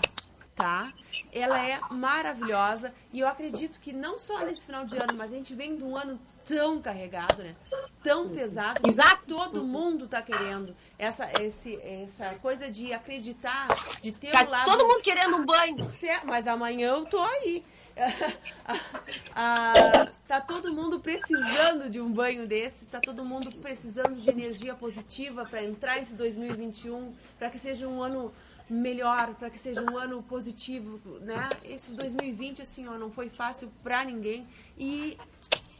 tá? 0.55 0.91
Ela 1.33 1.59
é 1.59 1.79
maravilhosa 1.91 2.93
e 3.13 3.19
eu 3.19 3.27
acredito 3.27 3.79
que 3.79 3.93
não 3.93 4.19
só 4.19 4.39
nesse 4.39 4.65
final 4.65 4.85
de 4.85 4.95
ano, 4.97 5.13
mas 5.15 5.31
a 5.31 5.35
gente 5.35 5.53
vem 5.53 5.75
de 5.77 5.83
um 5.83 5.95
ano 5.95 6.19
tão 6.45 6.81
carregado, 6.81 7.43
né? 7.43 7.55
Tão 8.03 8.29
pesado. 8.29 8.81
Exato. 8.87 9.27
Todo 9.27 9.63
mundo 9.63 10.07
tá 10.07 10.21
querendo 10.21 10.75
essa, 10.97 11.29
esse, 11.41 11.75
essa 11.81 12.33
coisa 12.41 12.69
de 12.69 12.91
acreditar, 12.91 13.67
de 14.01 14.11
ter 14.11 14.31
Tá 14.31 14.43
um 14.43 14.49
lado... 14.49 14.65
todo 14.65 14.87
mundo 14.87 15.01
querendo 15.01 15.37
um 15.37 15.45
banho. 15.45 15.87
Mas 16.25 16.47
amanhã 16.47 16.89
eu 16.89 17.05
tô 17.05 17.19
aí. 17.19 17.63
Ah, 19.33 20.09
tá 20.27 20.41
todo 20.41 20.73
mundo 20.73 20.99
precisando 20.99 21.89
de 21.89 22.01
um 22.01 22.11
banho 22.11 22.45
desse, 22.45 22.85
tá 22.85 22.99
todo 22.99 23.23
mundo 23.23 23.49
precisando 23.57 24.19
de 24.19 24.29
energia 24.29 24.73
positiva 24.75 25.45
para 25.45 25.63
entrar 25.63 25.99
esse 25.99 26.15
2021, 26.15 27.13
para 27.39 27.49
que 27.49 27.57
seja 27.57 27.87
um 27.87 28.01
ano 28.01 28.33
melhor, 28.69 29.33
para 29.35 29.49
que 29.49 29.57
seja 29.57 29.81
um 29.81 29.97
ano 29.97 30.21
positivo, 30.23 30.99
né? 31.21 31.41
Esse 31.63 31.93
2020 31.93 32.61
assim, 32.61 32.87
ó, 32.87 32.97
não 32.97 33.11
foi 33.11 33.29
fácil 33.29 33.71
para 33.81 34.03
ninguém 34.03 34.45
e 34.77 35.17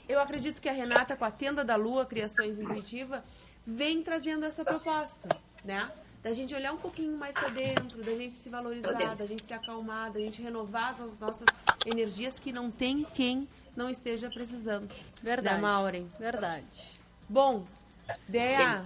eu 0.07 0.19
acredito 0.19 0.61
que 0.61 0.69
a 0.69 0.73
Renata 0.73 1.15
com 1.15 1.25
a 1.25 1.31
Tenda 1.31 1.63
da 1.63 1.75
Lua, 1.75 2.05
Criações 2.05 2.59
Intuitiva, 2.59 3.23
vem 3.65 4.01
trazendo 4.01 4.45
essa 4.45 4.63
proposta, 4.65 5.29
né? 5.63 5.89
Da 6.23 6.33
gente 6.33 6.53
olhar 6.53 6.71
um 6.71 6.77
pouquinho 6.77 7.17
mais 7.17 7.33
para 7.33 7.49
dentro, 7.49 8.03
da 8.03 8.11
gente 8.11 8.33
se 8.33 8.47
valorizar, 8.47 9.15
da 9.15 9.25
gente 9.25 9.43
se 9.43 9.53
acalmar, 9.53 10.11
da 10.11 10.19
gente 10.19 10.39
renovar 10.41 10.91
as 10.91 11.17
nossas 11.17 11.47
energias 11.85 12.37
que 12.37 12.51
não 12.51 12.69
tem 12.69 13.03
quem 13.15 13.47
não 13.75 13.89
esteja 13.89 14.29
precisando. 14.29 14.87
Verdade. 15.21 15.55
Né, 15.55 15.61
Maureen? 15.61 16.07
Verdade. 16.19 16.99
Bom, 17.27 17.63
Dea, 18.27 18.83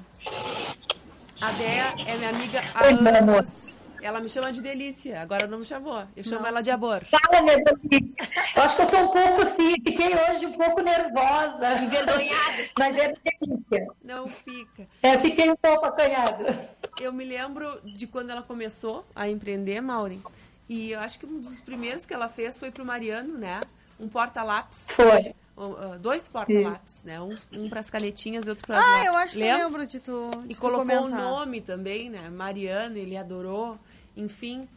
a 1.41 1.51
Dea 1.51 1.93
é 2.07 2.17
minha 2.17 2.29
amiga 2.29 2.61
há 2.73 2.85
Oi, 2.85 2.93
meu 2.93 3.15
amor. 3.15 3.35
anos. 3.39 3.85
Ela 4.01 4.19
me 4.19 4.29
chama 4.29 4.53
de 4.53 4.61
delícia, 4.61 5.19
agora 5.19 5.47
não 5.47 5.59
me 5.59 5.65
chamou. 5.65 6.03
Eu 6.15 6.23
chamo 6.23 6.45
ela 6.45 6.61
de 6.61 6.69
amor. 6.69 7.03
Fala, 7.05 7.41
minha 7.41 7.57
delícia. 7.57 8.29
Eu 8.55 8.61
acho 8.61 8.75
que 8.75 8.81
eu 8.83 8.87
tô 8.87 8.97
um 8.97 9.07
pouco 9.07 9.41
assim, 9.41 9.71
fiquei 9.83 10.13
hoje 10.13 10.45
um 10.45 10.51
pouco 10.51 10.81
nervosa. 10.81 11.73
Envergonhada. 11.81 12.69
Mas 12.77 12.97
é 12.97 13.13
delícia. 13.13 13.87
Não 14.03 14.27
fica. 14.27 14.87
É, 15.01 15.17
fiquei 15.19 15.49
um 15.49 15.55
pouco 15.55 15.87
acanhada. 15.87 16.69
Eu 16.99 17.11
me 17.11 17.25
lembro 17.25 17.79
de 17.83 18.07
quando 18.07 18.29
ela 18.29 18.41
começou 18.41 19.05
a 19.15 19.29
empreender, 19.29 19.81
Maureen. 19.81 20.21
E 20.67 20.91
eu 20.91 20.99
acho 20.99 21.19
que 21.19 21.25
um 21.25 21.39
dos 21.39 21.61
primeiros 21.61 22.05
que 22.05 22.13
ela 22.13 22.29
fez 22.29 22.57
foi 22.57 22.71
pro 22.71 22.85
Mariano, 22.85 23.37
né? 23.37 23.61
Um 23.99 24.07
porta-lápis. 24.07 24.87
Foi. 24.91 25.33
Uh, 25.57 25.97
dois 25.99 26.27
porta-lápis, 26.27 27.03
né? 27.03 27.21
Um, 27.21 27.35
um 27.53 27.69
para 27.69 27.79
as 27.79 27.89
canetinhas 27.89 28.45
e 28.45 28.49
outro 28.49 28.65
para 28.65 28.79
Ah, 28.79 29.05
eu 29.05 29.15
acho 29.17 29.33
que 29.35 29.41
eu 29.41 29.57
lembro 29.57 29.85
de 29.87 29.99
tu. 29.99 30.31
De 30.45 30.53
E 30.53 30.55
tu 30.55 30.61
colocou 30.61 30.83
o 30.83 31.01
comentar. 31.01 31.19
nome 31.21 31.61
também, 31.61 32.09
né? 32.09 32.29
Mariano, 32.29 32.97
ele 32.97 33.15
adorou. 33.15 33.77
Enfim. 34.17 34.67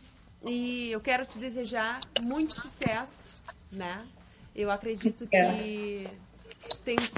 E 0.44 0.90
eu 0.92 1.00
quero 1.00 1.26
te 1.26 1.38
desejar 1.38 2.00
muito 2.20 2.54
sucesso, 2.60 3.34
né? 3.72 4.06
Eu 4.54 4.70
acredito 4.70 5.26
que 5.26 6.08
tu 6.68 6.80
tens 6.82 7.12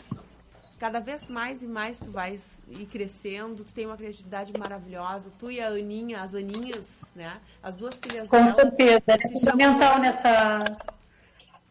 cada 0.81 0.99
vez 0.99 1.28
mais 1.28 1.62
e 1.62 1.66
mais 1.66 2.01
tu 2.01 2.11
vais 2.11 2.62
ir 2.66 2.87
crescendo, 2.87 3.62
tu 3.62 3.74
tem 3.74 3.85
uma 3.85 3.99
criatividade 3.99 4.51
maravilhosa, 4.59 5.31
tu 5.39 5.51
e 5.51 5.61
a 5.61 5.68
Aninha, 5.68 6.22
as 6.22 6.35
Aninhas, 6.35 7.05
né? 7.14 7.39
As 7.62 7.76
duas 7.76 8.01
filhas 8.03 8.26
Com 8.31 8.39
dela. 8.39 8.47
certeza. 8.49 9.03
É 9.07 9.18
chamam 9.18 9.41
fundamental 9.41 9.93
Ana- 9.97 10.01
nessa, 10.05 10.59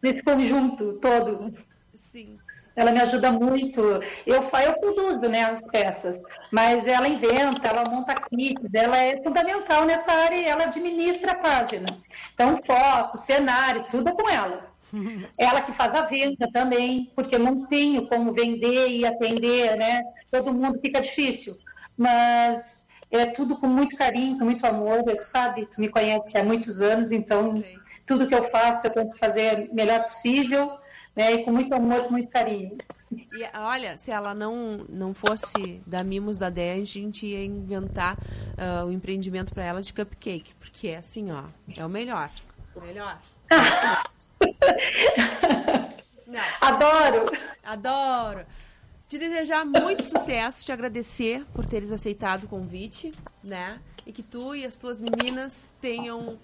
nesse 0.00 0.22
conjunto 0.22 0.92
todo. 1.00 1.52
Sim. 1.96 2.38
Ela 2.76 2.92
me 2.92 3.00
ajuda 3.00 3.32
muito. 3.32 3.80
Eu, 4.24 4.42
eu 4.42 4.78
produzo 4.78 5.18
né, 5.22 5.42
as 5.42 5.60
peças, 5.72 6.20
mas 6.52 6.86
ela 6.86 7.08
inventa, 7.08 7.66
ela 7.66 7.90
monta 7.90 8.14
kits, 8.14 8.72
ela 8.72 8.96
é 8.96 9.20
fundamental 9.24 9.84
nessa 9.86 10.12
área 10.12 10.36
e 10.36 10.44
ela 10.44 10.62
administra 10.64 11.32
a 11.32 11.34
página. 11.34 11.98
Então, 12.32 12.56
fotos, 12.64 13.22
cenários, 13.22 13.88
tudo 13.88 14.08
é 14.10 14.12
com 14.12 14.30
ela. 14.30 14.69
Ela 15.38 15.60
que 15.60 15.72
faz 15.72 15.94
a 15.94 16.02
venda 16.02 16.50
também, 16.52 17.10
porque 17.14 17.34
eu 17.34 17.40
não 17.40 17.66
tenho 17.66 18.06
como 18.08 18.32
vender 18.32 18.88
e 18.88 19.06
atender, 19.06 19.76
né? 19.76 20.02
Todo 20.30 20.52
mundo 20.52 20.80
fica 20.80 21.00
difícil. 21.00 21.54
Mas 21.96 22.86
é 23.10 23.26
tudo 23.26 23.56
com 23.58 23.66
muito 23.66 23.96
carinho, 23.96 24.38
com 24.38 24.44
muito 24.44 24.64
amor. 24.64 25.02
Eu, 25.06 25.22
sabe, 25.22 25.66
tu 25.66 25.80
me 25.80 25.88
conhece 25.88 26.36
há 26.36 26.42
muitos 26.42 26.80
anos, 26.80 27.12
então 27.12 27.60
Sei. 27.60 27.78
tudo 28.06 28.26
que 28.26 28.34
eu 28.34 28.42
faço 28.50 28.86
eu 28.86 28.92
tento 28.92 29.16
fazer 29.18 29.68
o 29.70 29.74
melhor 29.74 30.04
possível, 30.04 30.78
né? 31.14 31.32
E 31.32 31.44
com 31.44 31.52
muito 31.52 31.74
amor, 31.74 32.04
com 32.04 32.12
muito 32.12 32.30
carinho. 32.30 32.76
E 33.12 33.58
olha, 33.58 33.96
se 33.96 34.12
ela 34.12 34.32
não, 34.34 34.86
não 34.88 35.12
fosse 35.12 35.82
da 35.84 36.04
Mimos 36.04 36.38
da 36.38 36.48
Dé, 36.48 36.74
a 36.74 36.84
gente 36.84 37.26
ia 37.26 37.44
inventar 37.44 38.16
uh, 38.16 38.86
o 38.86 38.92
empreendimento 38.92 39.52
para 39.52 39.64
ela 39.64 39.82
de 39.82 39.92
cupcake. 39.92 40.54
Porque 40.54 40.88
é 40.88 40.98
assim, 40.98 41.32
ó, 41.32 41.42
é 41.76 41.84
o 41.84 41.88
melhor. 41.88 42.30
O 42.76 42.80
melhor. 42.80 43.20
não. 46.26 46.40
Adoro! 46.60 47.30
Adoro! 47.62 48.46
Te 49.08 49.18
desejar 49.18 49.64
muito 49.64 50.04
sucesso, 50.04 50.64
te 50.64 50.70
agradecer 50.70 51.44
por 51.52 51.66
teres 51.66 51.90
aceitado 51.90 52.44
o 52.44 52.48
convite, 52.48 53.10
né? 53.42 53.80
E 54.06 54.12
que 54.12 54.22
tu 54.22 54.54
e 54.54 54.64
as 54.64 54.76
tuas 54.76 55.00
meninas 55.00 55.68
tenham 55.80 56.38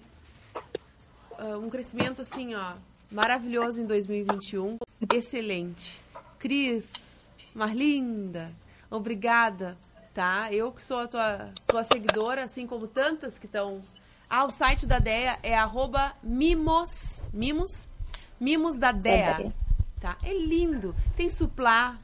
uh, 1.39 1.57
um 1.63 1.69
crescimento 1.69 2.21
assim, 2.21 2.55
ó, 2.55 2.73
maravilhoso 3.09 3.81
em 3.81 3.85
2021. 3.85 4.77
Excelente. 5.13 6.01
Cris, 6.37 7.25
Marlinda, 7.55 8.51
obrigada, 8.91 9.77
tá? 10.13 10.51
Eu 10.51 10.71
que 10.71 10.83
sou 10.83 10.99
a 10.99 11.07
tua, 11.07 11.51
tua 11.65 11.83
seguidora, 11.83 12.43
assim 12.43 12.67
como 12.67 12.87
tantas 12.87 13.39
que 13.39 13.45
estão. 13.45 13.81
Ah, 14.29 14.45
o 14.45 14.51
site 14.51 14.85
da 14.85 14.99
DEA 14.99 15.39
é 15.41 15.55
arroba 15.55 16.13
mimos, 16.21 17.23
mimos, 17.33 17.87
mimos 18.39 18.77
da 18.77 18.91
DEA, 18.91 19.53
tá? 20.01 20.17
É 20.23 20.33
lindo. 20.33 20.95
Tem 21.15 21.29
suplá, 21.29 21.97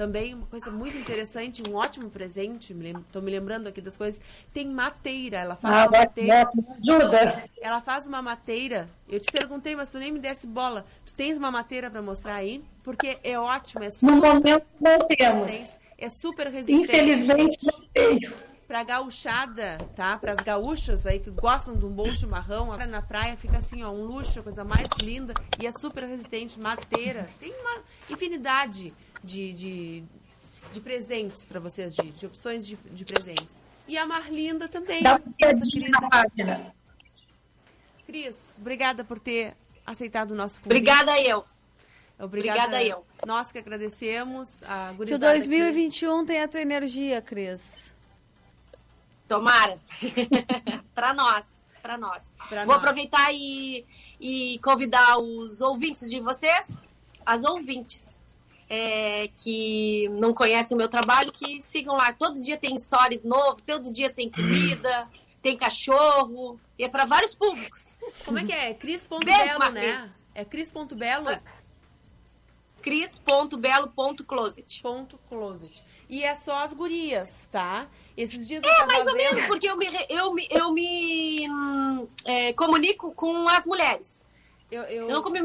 também 0.00 0.32
uma 0.32 0.46
coisa 0.46 0.70
muito 0.70 0.96
interessante, 0.96 1.62
um 1.68 1.74
ótimo 1.74 2.08
presente, 2.08 2.72
estou 2.72 3.20
me 3.20 3.30
lembrando 3.30 3.66
aqui 3.66 3.82
das 3.82 3.98
coisas. 3.98 4.18
Tem 4.50 4.66
mateira, 4.66 5.36
ela 5.36 5.56
faz 5.56 5.74
ah, 5.74 5.88
uma 5.88 5.98
mateira. 5.98 6.48
ajuda. 6.48 7.44
Ela 7.60 7.82
faz 7.82 8.06
uma 8.06 8.22
mateira. 8.22 8.88
Eu 9.06 9.20
te 9.20 9.30
perguntei, 9.30 9.76
mas 9.76 9.92
tu 9.92 9.98
nem 9.98 10.10
me 10.10 10.18
desse 10.18 10.46
bola. 10.46 10.86
Tu 11.04 11.14
tens 11.14 11.36
uma 11.36 11.50
mateira 11.50 11.90
para 11.90 12.00
mostrar 12.00 12.36
aí? 12.36 12.64
Porque 12.82 13.18
é 13.22 13.38
ótimo, 13.38 13.84
é 13.84 13.90
super. 13.90 14.14
No 14.14 14.20
momento 14.22 14.66
não 14.80 14.98
temos. 15.00 15.78
É 15.98 16.08
super 16.08 16.46
resistente. 16.46 16.84
Infelizmente 16.84 17.58
não 17.62 17.80
tenho. 17.92 18.32
Pra 18.70 18.84
gauchada, 18.84 19.78
tá? 19.96 20.16
Para 20.16 20.30
as 20.30 20.36
gaúchas 20.36 21.04
aí 21.04 21.18
que 21.18 21.28
gostam 21.28 21.74
de 21.74 21.84
um 21.84 21.90
bom 21.90 22.14
chimarrão, 22.14 22.68
na 22.86 23.02
praia 23.02 23.36
fica 23.36 23.58
assim, 23.58 23.82
ó, 23.82 23.90
um 23.90 24.04
luxo, 24.04 24.38
a 24.38 24.44
coisa 24.44 24.62
mais 24.62 24.86
linda 25.02 25.34
e 25.60 25.66
é 25.66 25.72
super 25.72 26.04
resistente, 26.04 26.56
mateira. 26.56 27.28
Tem 27.40 27.52
uma 27.52 27.82
infinidade 28.08 28.94
de, 29.24 29.52
de, 29.54 30.04
de 30.70 30.80
presentes 30.80 31.44
para 31.44 31.58
vocês, 31.58 31.96
de, 31.96 32.12
de 32.12 32.26
opções 32.26 32.64
de, 32.64 32.76
de, 32.76 33.04
presentes. 33.04 33.60
E 33.88 33.98
a 33.98 34.06
Marlinda 34.06 34.68
também. 34.68 35.02
Dá 35.02 35.20
uma 35.20 36.08
página. 36.08 36.72
Cris, 38.06 38.56
obrigada 38.60 39.02
por 39.02 39.18
ter 39.18 39.52
aceitado 39.84 40.30
o 40.30 40.36
nosso 40.36 40.60
convite. 40.60 40.78
Obrigada 40.78 41.20
eu. 41.20 41.44
Obrigada, 42.20 42.62
obrigada 42.62 42.84
eu. 42.84 43.04
Nós 43.26 43.50
que 43.50 43.58
agradecemos. 43.58 44.62
A 44.62 44.94
que 44.96 45.14
o 45.14 45.18
2021 45.18 46.24
tenha 46.24 46.44
a 46.44 46.48
tua 46.48 46.60
energia, 46.60 47.20
Cris. 47.20 47.98
Tomara. 49.30 49.78
para 50.92 51.14
nós. 51.14 51.62
Para 51.80 51.96
nós. 51.96 52.24
Pra 52.48 52.64
Vou 52.64 52.74
nós. 52.74 52.78
aproveitar 52.78 53.32
e, 53.32 53.86
e 54.18 54.58
convidar 54.58 55.18
os 55.18 55.60
ouvintes 55.60 56.10
de 56.10 56.18
vocês, 56.18 56.68
as 57.24 57.44
ouvintes, 57.44 58.12
é, 58.68 59.30
que 59.36 60.08
não 60.18 60.34
conhecem 60.34 60.74
o 60.74 60.78
meu 60.78 60.88
trabalho, 60.88 61.30
que 61.30 61.62
sigam 61.62 61.94
lá. 61.94 62.12
Todo 62.12 62.40
dia 62.40 62.58
tem 62.58 62.76
stories 62.76 63.22
novo, 63.22 63.62
todo 63.64 63.92
dia 63.92 64.10
tem 64.10 64.28
comida, 64.28 65.08
tem 65.40 65.56
cachorro, 65.56 66.58
e 66.76 66.82
é 66.82 66.88
para 66.88 67.04
vários 67.04 67.32
públicos. 67.32 68.00
Como 68.24 68.40
é 68.40 68.44
que 68.44 68.52
é? 68.52 68.74
Cris.belo, 68.74 69.70
né? 69.70 70.12
É 70.34 70.44
Cris.belo? 70.44 71.38
Cris.belo.closet. 72.82 74.82
Ponto 74.82 75.18
closet. 75.28 75.84
E 76.10 76.24
é 76.24 76.34
só 76.34 76.56
as 76.64 76.72
gurias, 76.72 77.48
tá? 77.52 77.86
Esses 78.16 78.48
dias 78.48 78.64
É, 78.64 78.84
mais 78.86 79.06
ou 79.06 79.14
vendo... 79.14 79.16
menos, 79.16 79.44
porque 79.44 79.70
eu 79.70 79.76
me, 79.76 79.86
eu 80.08 80.34
me, 80.34 80.48
eu 80.50 80.72
me 80.72 81.48
hum, 81.48 82.08
é, 82.24 82.52
comunico 82.52 83.12
com 83.14 83.48
as 83.48 83.64
mulheres. 83.64 84.28
Eu, 84.72 84.82
eu... 84.82 85.08
Eu, 85.08 85.22
não 85.22 85.30
me, 85.30 85.38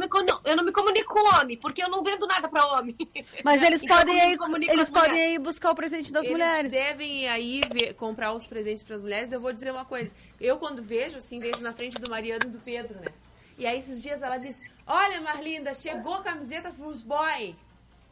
eu 0.43 0.55
não 0.55 0.63
me 0.63 0.72
comunico 0.72 1.13
com 1.13 1.36
homem, 1.36 1.55
porque 1.55 1.84
eu 1.84 1.89
não 1.89 2.01
vendo 2.03 2.26
nada 2.26 2.49
para 2.49 2.66
homem. 2.66 2.95
Mas 3.43 3.61
eles 3.63 3.84
então, 3.84 3.95
podem 3.95 4.20
aí, 4.20 4.38
eles 4.68 4.89
podem 4.89 5.36
ir 5.36 5.39
buscar 5.39 5.70
o 5.70 5.76
presente 5.76 6.11
das 6.11 6.26
eles 6.26 6.36
mulheres. 6.36 6.72
devem 6.72 7.24
ir 7.24 7.28
aí 7.28 7.61
ver, 7.72 7.93
comprar 7.93 8.34
os 8.34 8.47
presentes 8.47 8.84
para 8.84 8.95
as 8.95 9.03
mulheres. 9.03 9.32
Eu 9.32 9.41
vou 9.41 9.53
dizer 9.53 9.70
uma 9.70 9.86
coisa. 9.86 10.11
Eu, 10.41 10.57
quando 10.57 10.82
vejo, 10.82 11.18
assim, 11.18 11.39
vejo 11.39 11.61
na 11.61 11.74
frente 11.74 11.99
do 11.99 12.09
Mariano 12.09 12.45
e 12.45 12.49
do 12.49 12.59
Pedro, 12.59 12.99
né? 12.99 13.11
E 13.55 13.68
aí, 13.68 13.78
esses 13.78 14.01
dias, 14.01 14.24
ela 14.24 14.38
disse, 14.38 14.68
olha, 14.88 15.22
Marlinda, 15.22 15.76
chegou 15.76 16.16
a 16.16 16.24
camiseta 16.24 16.72
pros 16.72 17.03
boy. 17.03 17.55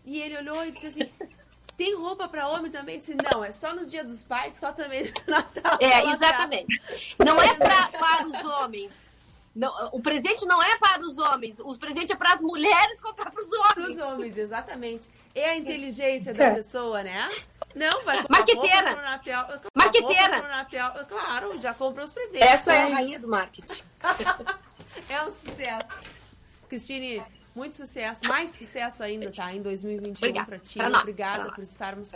E 0.05 0.21
ele 0.21 0.37
olhou 0.37 0.63
e 0.65 0.71
disse 0.71 0.87
assim... 0.87 1.09
Tem 1.75 1.95
roupa 1.95 2.27
para 2.27 2.47
homem 2.49 2.71
também? 2.71 2.97
Disse, 2.97 3.15
não, 3.15 3.43
é 3.43 3.51
só 3.51 3.73
nos 3.73 3.89
dias 3.89 4.05
dos 4.05 4.23
pais, 4.23 4.55
só 4.55 4.71
também 4.71 5.03
no 5.03 5.11
Natal. 5.27 5.77
É, 5.79 6.11
exatamente. 6.11 6.81
Não 7.17 7.41
é 7.41 7.53
pra, 7.55 7.87
para 7.87 8.27
os 8.27 8.45
homens 8.45 8.91
não, 9.55 9.71
o 9.91 10.01
presente 10.01 10.45
não 10.47 10.61
é 10.63 10.77
para 10.77 10.99
os 11.01 11.19
homens, 11.19 11.59
o 11.59 11.77
presente 11.77 12.11
é 12.11 12.15
para 12.15 12.33
as 12.33 12.41
mulheres 12.41 12.99
comprar 12.99 13.29
para 13.29 13.39
os 13.39 13.53
homens. 13.53 13.73
Para 13.73 13.87
os 13.87 13.97
homens, 13.99 14.35
exatamente. 14.35 15.09
É 15.35 15.51
a 15.51 15.57
inteligência 15.57 16.33
da 16.33 16.51
pessoa, 16.51 17.03
né? 17.03 17.29
Não, 17.75 18.03
vai 18.03 18.17
comprar 18.17 18.37
Marqueteira. 18.39 18.89
Roupa 18.89 19.01
Natal. 19.03 19.61
Marqueteira. 19.75 20.41
Natal. 20.41 21.05
Claro, 21.05 21.61
já 21.61 21.73
comprou 21.73 22.03
os 22.03 22.11
presentes. 22.11 22.41
Essa 22.41 22.73
é 22.73 22.83
a 22.83 22.95
rainha 22.95 23.19
do 23.19 23.27
marketing. 23.27 23.83
é 25.07 25.21
um 25.21 25.31
sucesso. 25.31 25.99
Cristine, 26.67 27.23
muito 27.55 27.75
sucesso. 27.75 28.21
Mais 28.27 28.51
sucesso 28.51 29.03
ainda, 29.03 29.31
tá? 29.31 29.53
Em 29.53 29.61
2021 29.61 30.45
para 30.45 30.57
ti. 30.57 30.77
Pra 30.77 30.99
Obrigada 30.99 31.51
por 31.51 31.63
estarmos, 31.63 32.11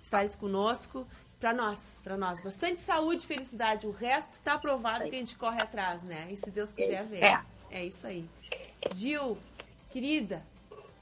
estares 0.00 0.34
conosco 0.34 1.06
para 1.40 1.52
nós, 1.52 2.00
para 2.02 2.16
nós. 2.16 2.40
Bastante 2.40 2.80
saúde 2.80 3.24
e 3.24 3.26
felicidade. 3.26 3.86
O 3.86 3.90
resto 3.90 4.32
está 4.32 4.54
aprovado 4.54 5.04
que 5.04 5.16
a 5.16 5.18
gente 5.18 5.36
corre 5.36 5.60
atrás, 5.60 6.02
né? 6.02 6.28
E 6.30 6.36
se 6.36 6.50
Deus 6.50 6.72
quiser 6.72 7.00
isso, 7.00 7.08
ver. 7.10 7.24
É. 7.24 7.42
é 7.70 7.84
isso 7.84 8.06
aí. 8.06 8.28
Gil, 8.94 9.38
querida, 9.90 10.42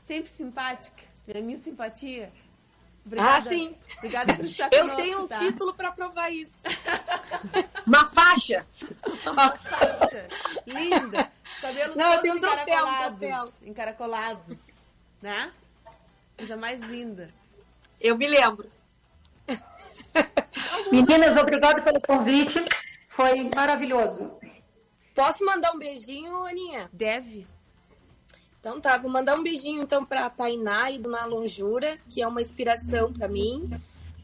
sempre 0.02 0.30
simpática, 0.30 1.02
minha, 1.26 1.42
minha 1.42 1.58
simpatia. 1.58 2.32
Obrigada, 3.06 3.50
ah, 3.50 3.52
sim. 3.52 3.74
Obrigada 3.98 4.34
por 4.34 4.44
estar 4.46 4.72
Eu 4.72 4.80
conosco, 4.80 5.02
tenho 5.02 5.24
um 5.24 5.28
tá? 5.28 5.38
título 5.38 5.74
para 5.74 5.92
provar 5.92 6.30
isso. 6.30 6.64
Uma 7.86 8.08
faixa. 8.08 8.66
Uma 9.30 9.54
faixa. 9.56 10.26
Linda. 10.66 11.30
Cabelos 11.64 11.96
Não, 11.96 12.12
eu 12.12 12.20
tenho 12.20 12.34
um 12.34 12.40
troféu, 12.40 12.62
encaracolados. 12.62 13.14
um 13.14 13.18
troféu. 13.18 13.52
Encaracolados. 13.62 14.58
Né? 15.22 15.52
Coisa 16.36 16.56
mais 16.58 16.82
linda. 16.82 17.32
Eu 17.98 18.18
me 18.18 18.28
lembro. 18.28 18.70
Meninas, 20.92 21.38
obrigado 21.38 21.82
pelo 21.82 22.02
convite. 22.02 22.62
Foi 23.08 23.48
maravilhoso. 23.54 24.38
Posso 25.14 25.42
mandar 25.46 25.72
um 25.72 25.78
beijinho, 25.78 26.44
Aninha? 26.44 26.90
Deve. 26.92 27.46
Então 28.60 28.78
tá, 28.78 28.98
vou 28.98 29.10
mandar 29.10 29.38
um 29.38 29.42
beijinho 29.42 29.82
então 29.82 30.04
pra 30.04 30.28
Tainá 30.28 30.90
e 30.90 30.98
Dona 30.98 31.24
Lonjura, 31.24 31.96
que 32.10 32.20
é 32.20 32.28
uma 32.28 32.42
inspiração 32.42 33.10
para 33.10 33.26
mim. 33.26 33.70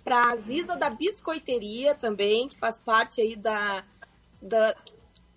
Pra 0.05 0.37
Ziza 0.37 0.77
da 0.77 0.91
Biscoiteria 0.91 1.95
também, 1.95 2.49
que 2.49 2.59
faz 2.59 2.79
parte 2.79 3.23
aí 3.23 3.35
da, 3.35 3.83
da. 4.43 4.77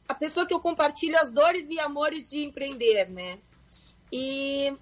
A 0.08 0.14
pessoa 0.14 0.46
que 0.46 0.54
eu 0.54 0.60
compartilho 0.60 1.18
as 1.20 1.32
dores 1.32 1.70
e 1.70 1.80
amores 1.80 2.30
de 2.30 2.44
empreender, 2.44 3.10
né? 3.10 3.38
E 4.12 4.74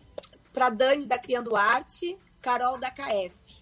pra 0.52 0.70
Dani 0.70 1.06
da 1.06 1.18
Criando 1.18 1.56
Arte, 1.56 2.18
Carol 2.42 2.78
da 2.78 2.92
KF. 2.92 3.62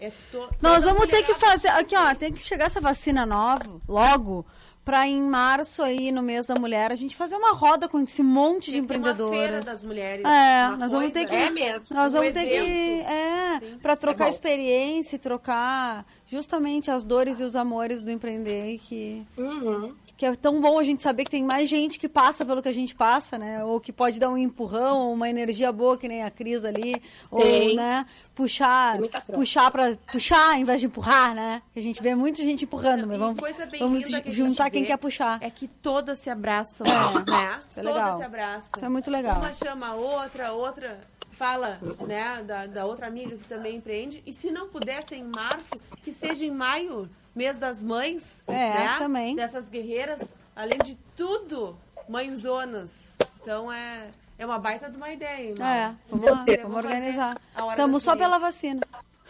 É 0.00 0.10
to... 0.30 0.48
Nós 0.60 0.84
vamos 0.84 1.06
ter 1.06 1.22
que 1.22 1.34
fazer. 1.34 1.68
Aqui, 1.68 1.96
ó, 1.96 2.14
tem 2.14 2.32
que 2.32 2.42
chegar 2.42 2.66
essa 2.66 2.80
vacina 2.80 3.26
nova, 3.26 3.80
logo, 3.88 4.46
para 4.84 5.06
em 5.06 5.22
março 5.22 5.82
aí, 5.82 6.10
no 6.10 6.22
mês 6.22 6.46
da 6.46 6.54
mulher, 6.54 6.90
a 6.90 6.94
gente 6.94 7.16
fazer 7.16 7.36
uma 7.36 7.52
roda 7.52 7.88
com 7.88 8.00
esse 8.00 8.22
monte 8.22 8.70
de 8.70 8.78
empreendedoras. 8.78 9.38
Uma 9.38 9.46
feira 9.46 9.60
das 9.60 9.84
mulheres. 9.84 10.24
É, 10.24 10.76
nós 10.76 10.92
vamos 10.92 11.10
ter 11.10 11.26
que. 11.26 11.34
É 11.34 11.50
mesmo. 11.50 11.94
Nós 11.94 12.14
um 12.14 12.18
vamos 12.18 12.32
ter 12.32 12.46
evento. 12.46 12.64
que. 12.64 13.00
É, 13.02 13.60
para 13.82 13.96
trocar 13.96 14.26
é 14.26 14.30
experiência 14.30 15.16
e 15.16 15.18
trocar 15.18 16.04
justamente 16.26 16.90
as 16.90 17.04
dores 17.04 17.40
e 17.40 17.44
os 17.44 17.54
amores 17.54 18.02
do 18.02 18.10
empreender 18.10 18.78
que. 18.78 19.26
Uhum 19.36 19.94
que 20.20 20.26
é 20.26 20.34
tão 20.34 20.60
bom 20.60 20.78
a 20.78 20.84
gente 20.84 21.02
saber 21.02 21.24
que 21.24 21.30
tem 21.30 21.42
mais 21.42 21.66
gente 21.66 21.98
que 21.98 22.06
passa 22.06 22.44
pelo 22.44 22.60
que 22.60 22.68
a 22.68 22.74
gente 22.74 22.94
passa, 22.94 23.38
né? 23.38 23.64
Ou 23.64 23.80
que 23.80 23.90
pode 23.90 24.20
dar 24.20 24.28
um 24.28 24.36
empurrão, 24.36 24.98
ou 24.98 25.14
uma 25.14 25.30
energia 25.30 25.72
boa, 25.72 25.96
que 25.96 26.06
nem 26.06 26.22
a 26.22 26.30
Cris 26.30 26.62
ali. 26.62 26.92
Tem. 26.92 27.70
Ou, 27.70 27.74
né, 27.74 28.04
puxar, 28.34 28.98
puxar 29.32 29.70
para 29.70 29.96
puxar 30.12 30.58
em 30.58 30.64
vez 30.66 30.78
de 30.78 30.88
empurrar, 30.88 31.34
né? 31.34 31.62
Que 31.72 31.80
a 31.80 31.82
gente 31.82 32.02
vê 32.02 32.14
muita 32.14 32.42
gente 32.42 32.64
empurrando, 32.64 33.06
mas 33.06 33.16
vamos, 33.16 33.40
vamos 33.78 34.04
que 34.04 34.30
juntar 34.30 34.68
quem 34.68 34.84
quer 34.84 34.98
puxar. 34.98 35.38
É 35.40 35.48
que 35.48 35.66
todas 35.66 36.18
se 36.18 36.28
abraçam, 36.28 36.86
é. 36.86 37.30
né? 37.30 37.58
Isso 37.66 37.80
é 37.80 37.82
legal. 37.82 38.02
Todas 38.02 38.18
se 38.18 38.24
abraçam. 38.24 38.70
Isso 38.76 38.84
é 38.84 38.88
muito 38.90 39.10
legal. 39.10 39.38
Uma 39.38 39.54
chama 39.54 39.86
a 39.86 39.94
outra, 39.94 40.52
outra 40.52 41.00
fala 41.30 41.80
né, 42.06 42.42
da, 42.42 42.66
da 42.66 42.84
outra 42.84 43.06
amiga 43.06 43.34
que 43.38 43.48
também 43.48 43.76
empreende. 43.76 44.22
E 44.26 44.34
se 44.34 44.50
não 44.50 44.68
puder 44.68 45.02
ser 45.02 45.16
em 45.16 45.24
março, 45.24 45.74
que 46.02 46.12
seja 46.12 46.44
em 46.44 46.50
maio, 46.50 47.08
mês 47.34 47.58
das 47.58 47.82
mães, 47.82 48.42
é, 48.46 48.52
né? 48.52 48.96
também. 48.98 49.36
Dessas 49.36 49.68
guerreiras, 49.68 50.34
além 50.54 50.78
de 50.78 50.96
tudo, 51.16 51.76
mãezonas. 52.08 53.16
Então 53.42 53.72
é, 53.72 54.10
É 54.38 54.46
uma 54.46 54.58
baita 54.58 54.88
de 54.88 54.96
uma 54.96 55.10
ideia, 55.10 55.50
hein? 55.50 55.54
É, 55.60 55.94
vamos 56.08 56.30
lá, 56.30 56.44
vamos 56.62 56.76
organizar. 56.84 57.40
Estamos 57.70 58.02
só 58.02 58.16
pela 58.16 58.38
vacina. 58.38 58.80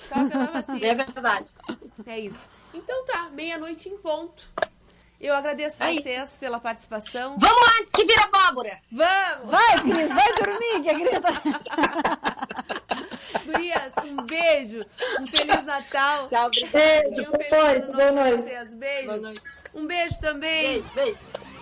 Só 0.08 0.28
pela 0.28 0.46
vacina. 0.46 0.78
É 0.86 0.94
verdade. 0.94 1.52
É 2.06 2.18
isso. 2.18 2.46
Então 2.72 3.04
tá, 3.04 3.28
meia-noite 3.32 3.88
em 3.88 3.98
ponto. 3.98 4.48
Eu 5.20 5.34
agradeço 5.34 5.84
Aí. 5.84 6.00
vocês 6.02 6.30
pela 6.40 6.58
participação. 6.58 7.36
Vamos 7.38 7.60
lá, 7.66 7.74
que 7.94 8.04
vira 8.06 8.22
abóbora! 8.24 8.78
Vamos! 8.90 9.50
Vai, 9.50 9.78
Cris, 9.80 10.14
vai 10.14 10.32
dormir, 10.34 10.82
que 10.82 10.94
grita. 10.94 11.28
Gurias, 13.44 13.92
um 14.04 14.16
beijo. 14.24 14.84
Um 15.20 15.26
Feliz 15.26 15.64
Natal. 15.64 16.28
Tchau, 16.28 16.46
obrigada. 16.46 16.78
Beijo, 16.78 17.22
E 17.22 17.26
um 17.26 17.30
boa 17.30 17.44
feliz 17.44 17.86
novo 17.86 17.92
boa 17.96 18.12
pra 18.12 18.24
noite. 18.24 18.42
vocês. 18.42 18.74
Beijo. 18.74 19.06
Boa 19.06 19.16
noite. 19.18 19.42
Um 19.74 19.86
beijo 19.86 20.20
também 20.20 20.82
Beijo, 20.82 20.88
beijo. 20.94 21.18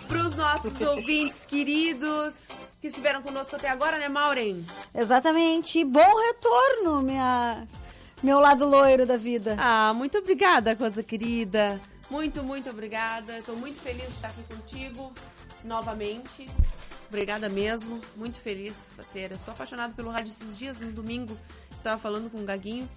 para 0.07 0.17
os 0.17 0.35
nossos 0.35 0.81
ouvintes 0.81 1.45
queridos 1.45 2.49
que 2.81 2.87
estiveram 2.87 3.21
conosco 3.21 3.55
até 3.55 3.69
agora, 3.69 3.97
né, 3.99 4.09
Maureen? 4.09 4.65
Exatamente. 4.95 5.79
E 5.79 5.85
bom 5.85 6.15
retorno, 6.27 7.01
minha, 7.01 7.67
meu 8.23 8.39
lado 8.39 8.65
loiro 8.65 9.05
da 9.05 9.17
vida. 9.17 9.55
Ah, 9.59 9.93
muito 9.93 10.17
obrigada, 10.17 10.75
coisa 10.75 11.03
querida. 11.03 11.79
Muito, 12.09 12.43
muito 12.43 12.69
obrigada. 12.69 13.39
Estou 13.39 13.55
muito 13.55 13.79
feliz 13.79 14.03
de 14.07 14.13
estar 14.13 14.29
aqui 14.29 14.43
contigo 14.43 15.13
novamente. 15.63 16.47
Obrigada 17.07 17.49
mesmo. 17.49 17.99
Muito 18.15 18.39
feliz, 18.39 18.93
parceira. 18.95 19.37
Sou 19.37 19.53
apaixonada 19.53 19.93
pelo 19.93 20.09
rádio 20.09 20.31
esses 20.31 20.57
dias, 20.57 20.79
no 20.79 20.91
domingo. 20.91 21.37
Eu 21.71 21.77
tava 21.83 22.01
falando 22.01 22.29
com 22.29 22.39
o 22.39 22.45
Gaguinho. 22.45 22.89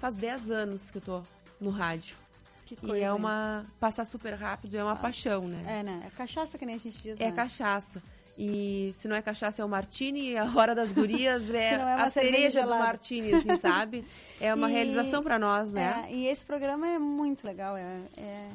Faz 0.00 0.14
10 0.14 0.50
anos 0.50 0.90
que 0.90 0.98
eu 0.98 1.02
tô 1.02 1.22
no 1.60 1.70
rádio. 1.70 2.16
Que 2.64 2.74
E 2.74 2.76
coisa, 2.76 2.96
é 2.96 3.08
hein? 3.08 3.10
uma. 3.14 3.62
Passar 3.78 4.04
super 4.04 4.34
rápido 4.34 4.76
é 4.76 4.82
uma 4.82 4.96
paixão, 4.96 5.46
né? 5.46 5.62
É, 5.66 5.82
né? 5.82 6.02
É 6.06 6.10
cachaça 6.10 6.58
que 6.58 6.66
nem 6.66 6.74
a 6.74 6.78
gente 6.78 7.00
diz, 7.02 7.20
É 7.20 7.26
né? 7.26 7.32
cachaça. 7.32 8.02
E 8.38 8.92
se 8.94 9.08
não 9.08 9.16
é 9.16 9.22
cachaça, 9.22 9.62
é 9.62 9.64
o 9.64 9.68
martini. 9.68 10.30
E 10.32 10.36
a 10.36 10.44
hora 10.54 10.74
das 10.74 10.92
gurias 10.92 11.48
é, 11.54 11.74
é 11.74 11.82
a 11.82 12.10
cereja 12.10 12.60
do 12.62 12.68
gelada. 12.68 12.84
martini, 12.84 13.32
assim, 13.34 13.56
sabe? 13.58 14.04
É 14.40 14.54
uma 14.54 14.68
E- 14.68 14.72
realização 14.72 15.22
pra 15.22 15.38
nós, 15.38 15.72
né? 15.72 16.06
É, 16.08 16.12
e 16.14 16.26
esse 16.26 16.44
programa 16.44 16.86
é 16.86 16.98
muito 16.98 17.46
legal. 17.46 17.76
É, 17.76 17.98
é, 18.18 18.48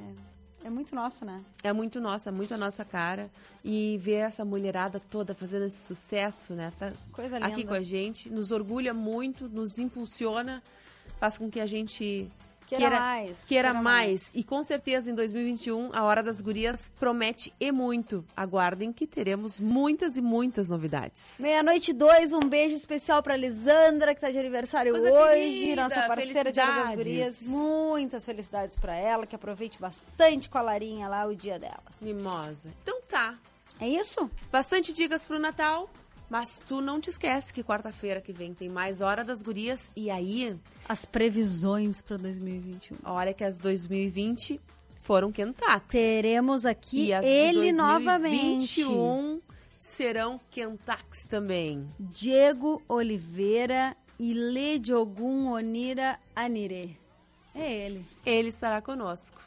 é 0.65 0.69
muito 0.69 0.93
nosso, 0.93 1.25
né? 1.25 1.41
É 1.63 1.73
muito 1.73 1.99
nossa, 1.99 2.29
é 2.29 2.31
muito 2.31 2.53
a 2.53 2.57
nossa 2.57 2.85
cara. 2.85 3.29
E 3.65 3.97
ver 3.99 4.17
essa 4.27 4.45
mulherada 4.45 5.01
toda 5.09 5.33
fazendo 5.33 5.65
esse 5.65 5.77
sucesso, 5.87 6.53
né? 6.53 6.71
Tá 6.77 6.91
Coisa 7.11 7.37
aqui 7.37 7.55
linda. 7.57 7.67
com 7.69 7.73
a 7.73 7.81
gente. 7.81 8.29
Nos 8.29 8.51
orgulha 8.51 8.93
muito, 8.93 9.49
nos 9.49 9.79
impulsiona, 9.79 10.61
faz 11.19 11.39
com 11.39 11.49
que 11.49 11.59
a 11.59 11.65
gente 11.65 12.29
Queira 12.77 12.99
mais, 12.99 13.45
Queira, 13.45 13.69
queira 13.69 13.73
mais. 13.73 14.31
E 14.33 14.43
com 14.43 14.63
certeza 14.63 15.11
em 15.11 15.15
2021, 15.15 15.89
a 15.93 16.03
Hora 16.03 16.23
das 16.23 16.39
Gurias 16.39 16.91
promete 16.99 17.53
e 17.59 17.71
muito. 17.71 18.25
Aguardem 18.35 18.93
que 18.93 19.05
teremos 19.05 19.59
muitas 19.59 20.17
e 20.17 20.21
muitas 20.21 20.69
novidades. 20.69 21.37
Meia-noite 21.39 21.91
dois, 21.93 22.31
um 22.31 22.39
beijo 22.39 22.75
especial 22.75 23.21
pra 23.21 23.35
Lisandra, 23.35 24.15
que 24.15 24.21
tá 24.21 24.31
de 24.31 24.37
aniversário 24.37 24.93
Coisa 24.93 25.11
hoje, 25.11 25.35
querida, 25.35 25.83
nossa 25.83 26.07
parceira 26.07 26.51
de 26.51 26.59
Hora 26.59 26.83
das. 26.83 26.95
Gurias. 26.95 27.41
Muitas 27.47 28.25
felicidades 28.25 28.77
pra 28.77 28.95
ela, 28.95 29.25
que 29.25 29.35
aproveite 29.35 29.79
bastante 29.79 30.49
com 30.49 30.57
a 30.57 30.61
Larinha 30.61 31.07
lá 31.07 31.25
o 31.25 31.35
dia 31.35 31.59
dela. 31.59 31.83
Mimosa. 31.99 32.69
Então 32.83 33.01
tá. 33.07 33.35
É 33.79 33.87
isso? 33.87 34.29
Bastante 34.51 34.93
dicas 34.93 35.25
pro 35.25 35.39
Natal. 35.39 35.89
Mas 36.31 36.63
tu 36.65 36.79
não 36.79 37.01
te 37.01 37.09
esquece 37.09 37.53
que 37.53 37.61
quarta-feira 37.61 38.21
que 38.21 38.31
vem 38.31 38.53
tem 38.53 38.69
mais 38.69 39.01
Hora 39.01 39.21
das 39.21 39.41
Gurias. 39.41 39.91
E 39.97 40.09
aí, 40.09 40.57
As 40.87 41.03
previsões 41.03 42.01
pra 42.01 42.15
2021. 42.15 42.97
olha 43.03 43.33
que 43.33 43.43
as 43.43 43.57
2020 43.57 44.57
foram 44.95 45.29
quentax. 45.29 45.85
Teremos 45.89 46.65
aqui 46.65 47.07
E 47.07 47.13
as 47.13 47.25
ele 47.25 47.73
novamente. 47.73 48.81
2021 48.81 49.41
serão 49.77 50.39
quentax 50.49 51.25
também. 51.25 51.85
Diego 51.99 52.81
Oliveira 52.87 53.93
e 54.17 54.33
Lê 54.33 54.79
Diogun 54.79 55.47
Onira 55.51 56.17
Anire. 56.33 56.97
É 57.53 57.73
ele. 57.73 58.05
Ele 58.25 58.47
estará 58.47 58.81
conosco. 58.81 59.41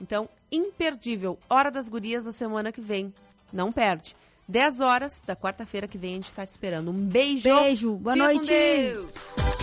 Então, 0.00 0.26
imperdível. 0.50 1.38
Hora 1.50 1.70
das 1.70 1.90
Gurias 1.90 2.24
da 2.24 2.32
semana 2.32 2.72
que 2.72 2.80
vem. 2.80 3.12
Não 3.52 3.70
perde. 3.70 4.16
10 4.48 4.80
horas 4.80 5.22
da 5.26 5.36
quarta-feira 5.36 5.86
que 5.86 5.98
vem 5.98 6.12
a 6.12 6.16
gente 6.16 6.28
está 6.28 6.44
te 6.44 6.50
esperando. 6.50 6.90
Um 6.90 7.04
beijo. 7.04 7.48
Beijo. 7.62 7.94
Boa 7.96 8.14
Fica 8.14 8.26
noite. 8.26 9.61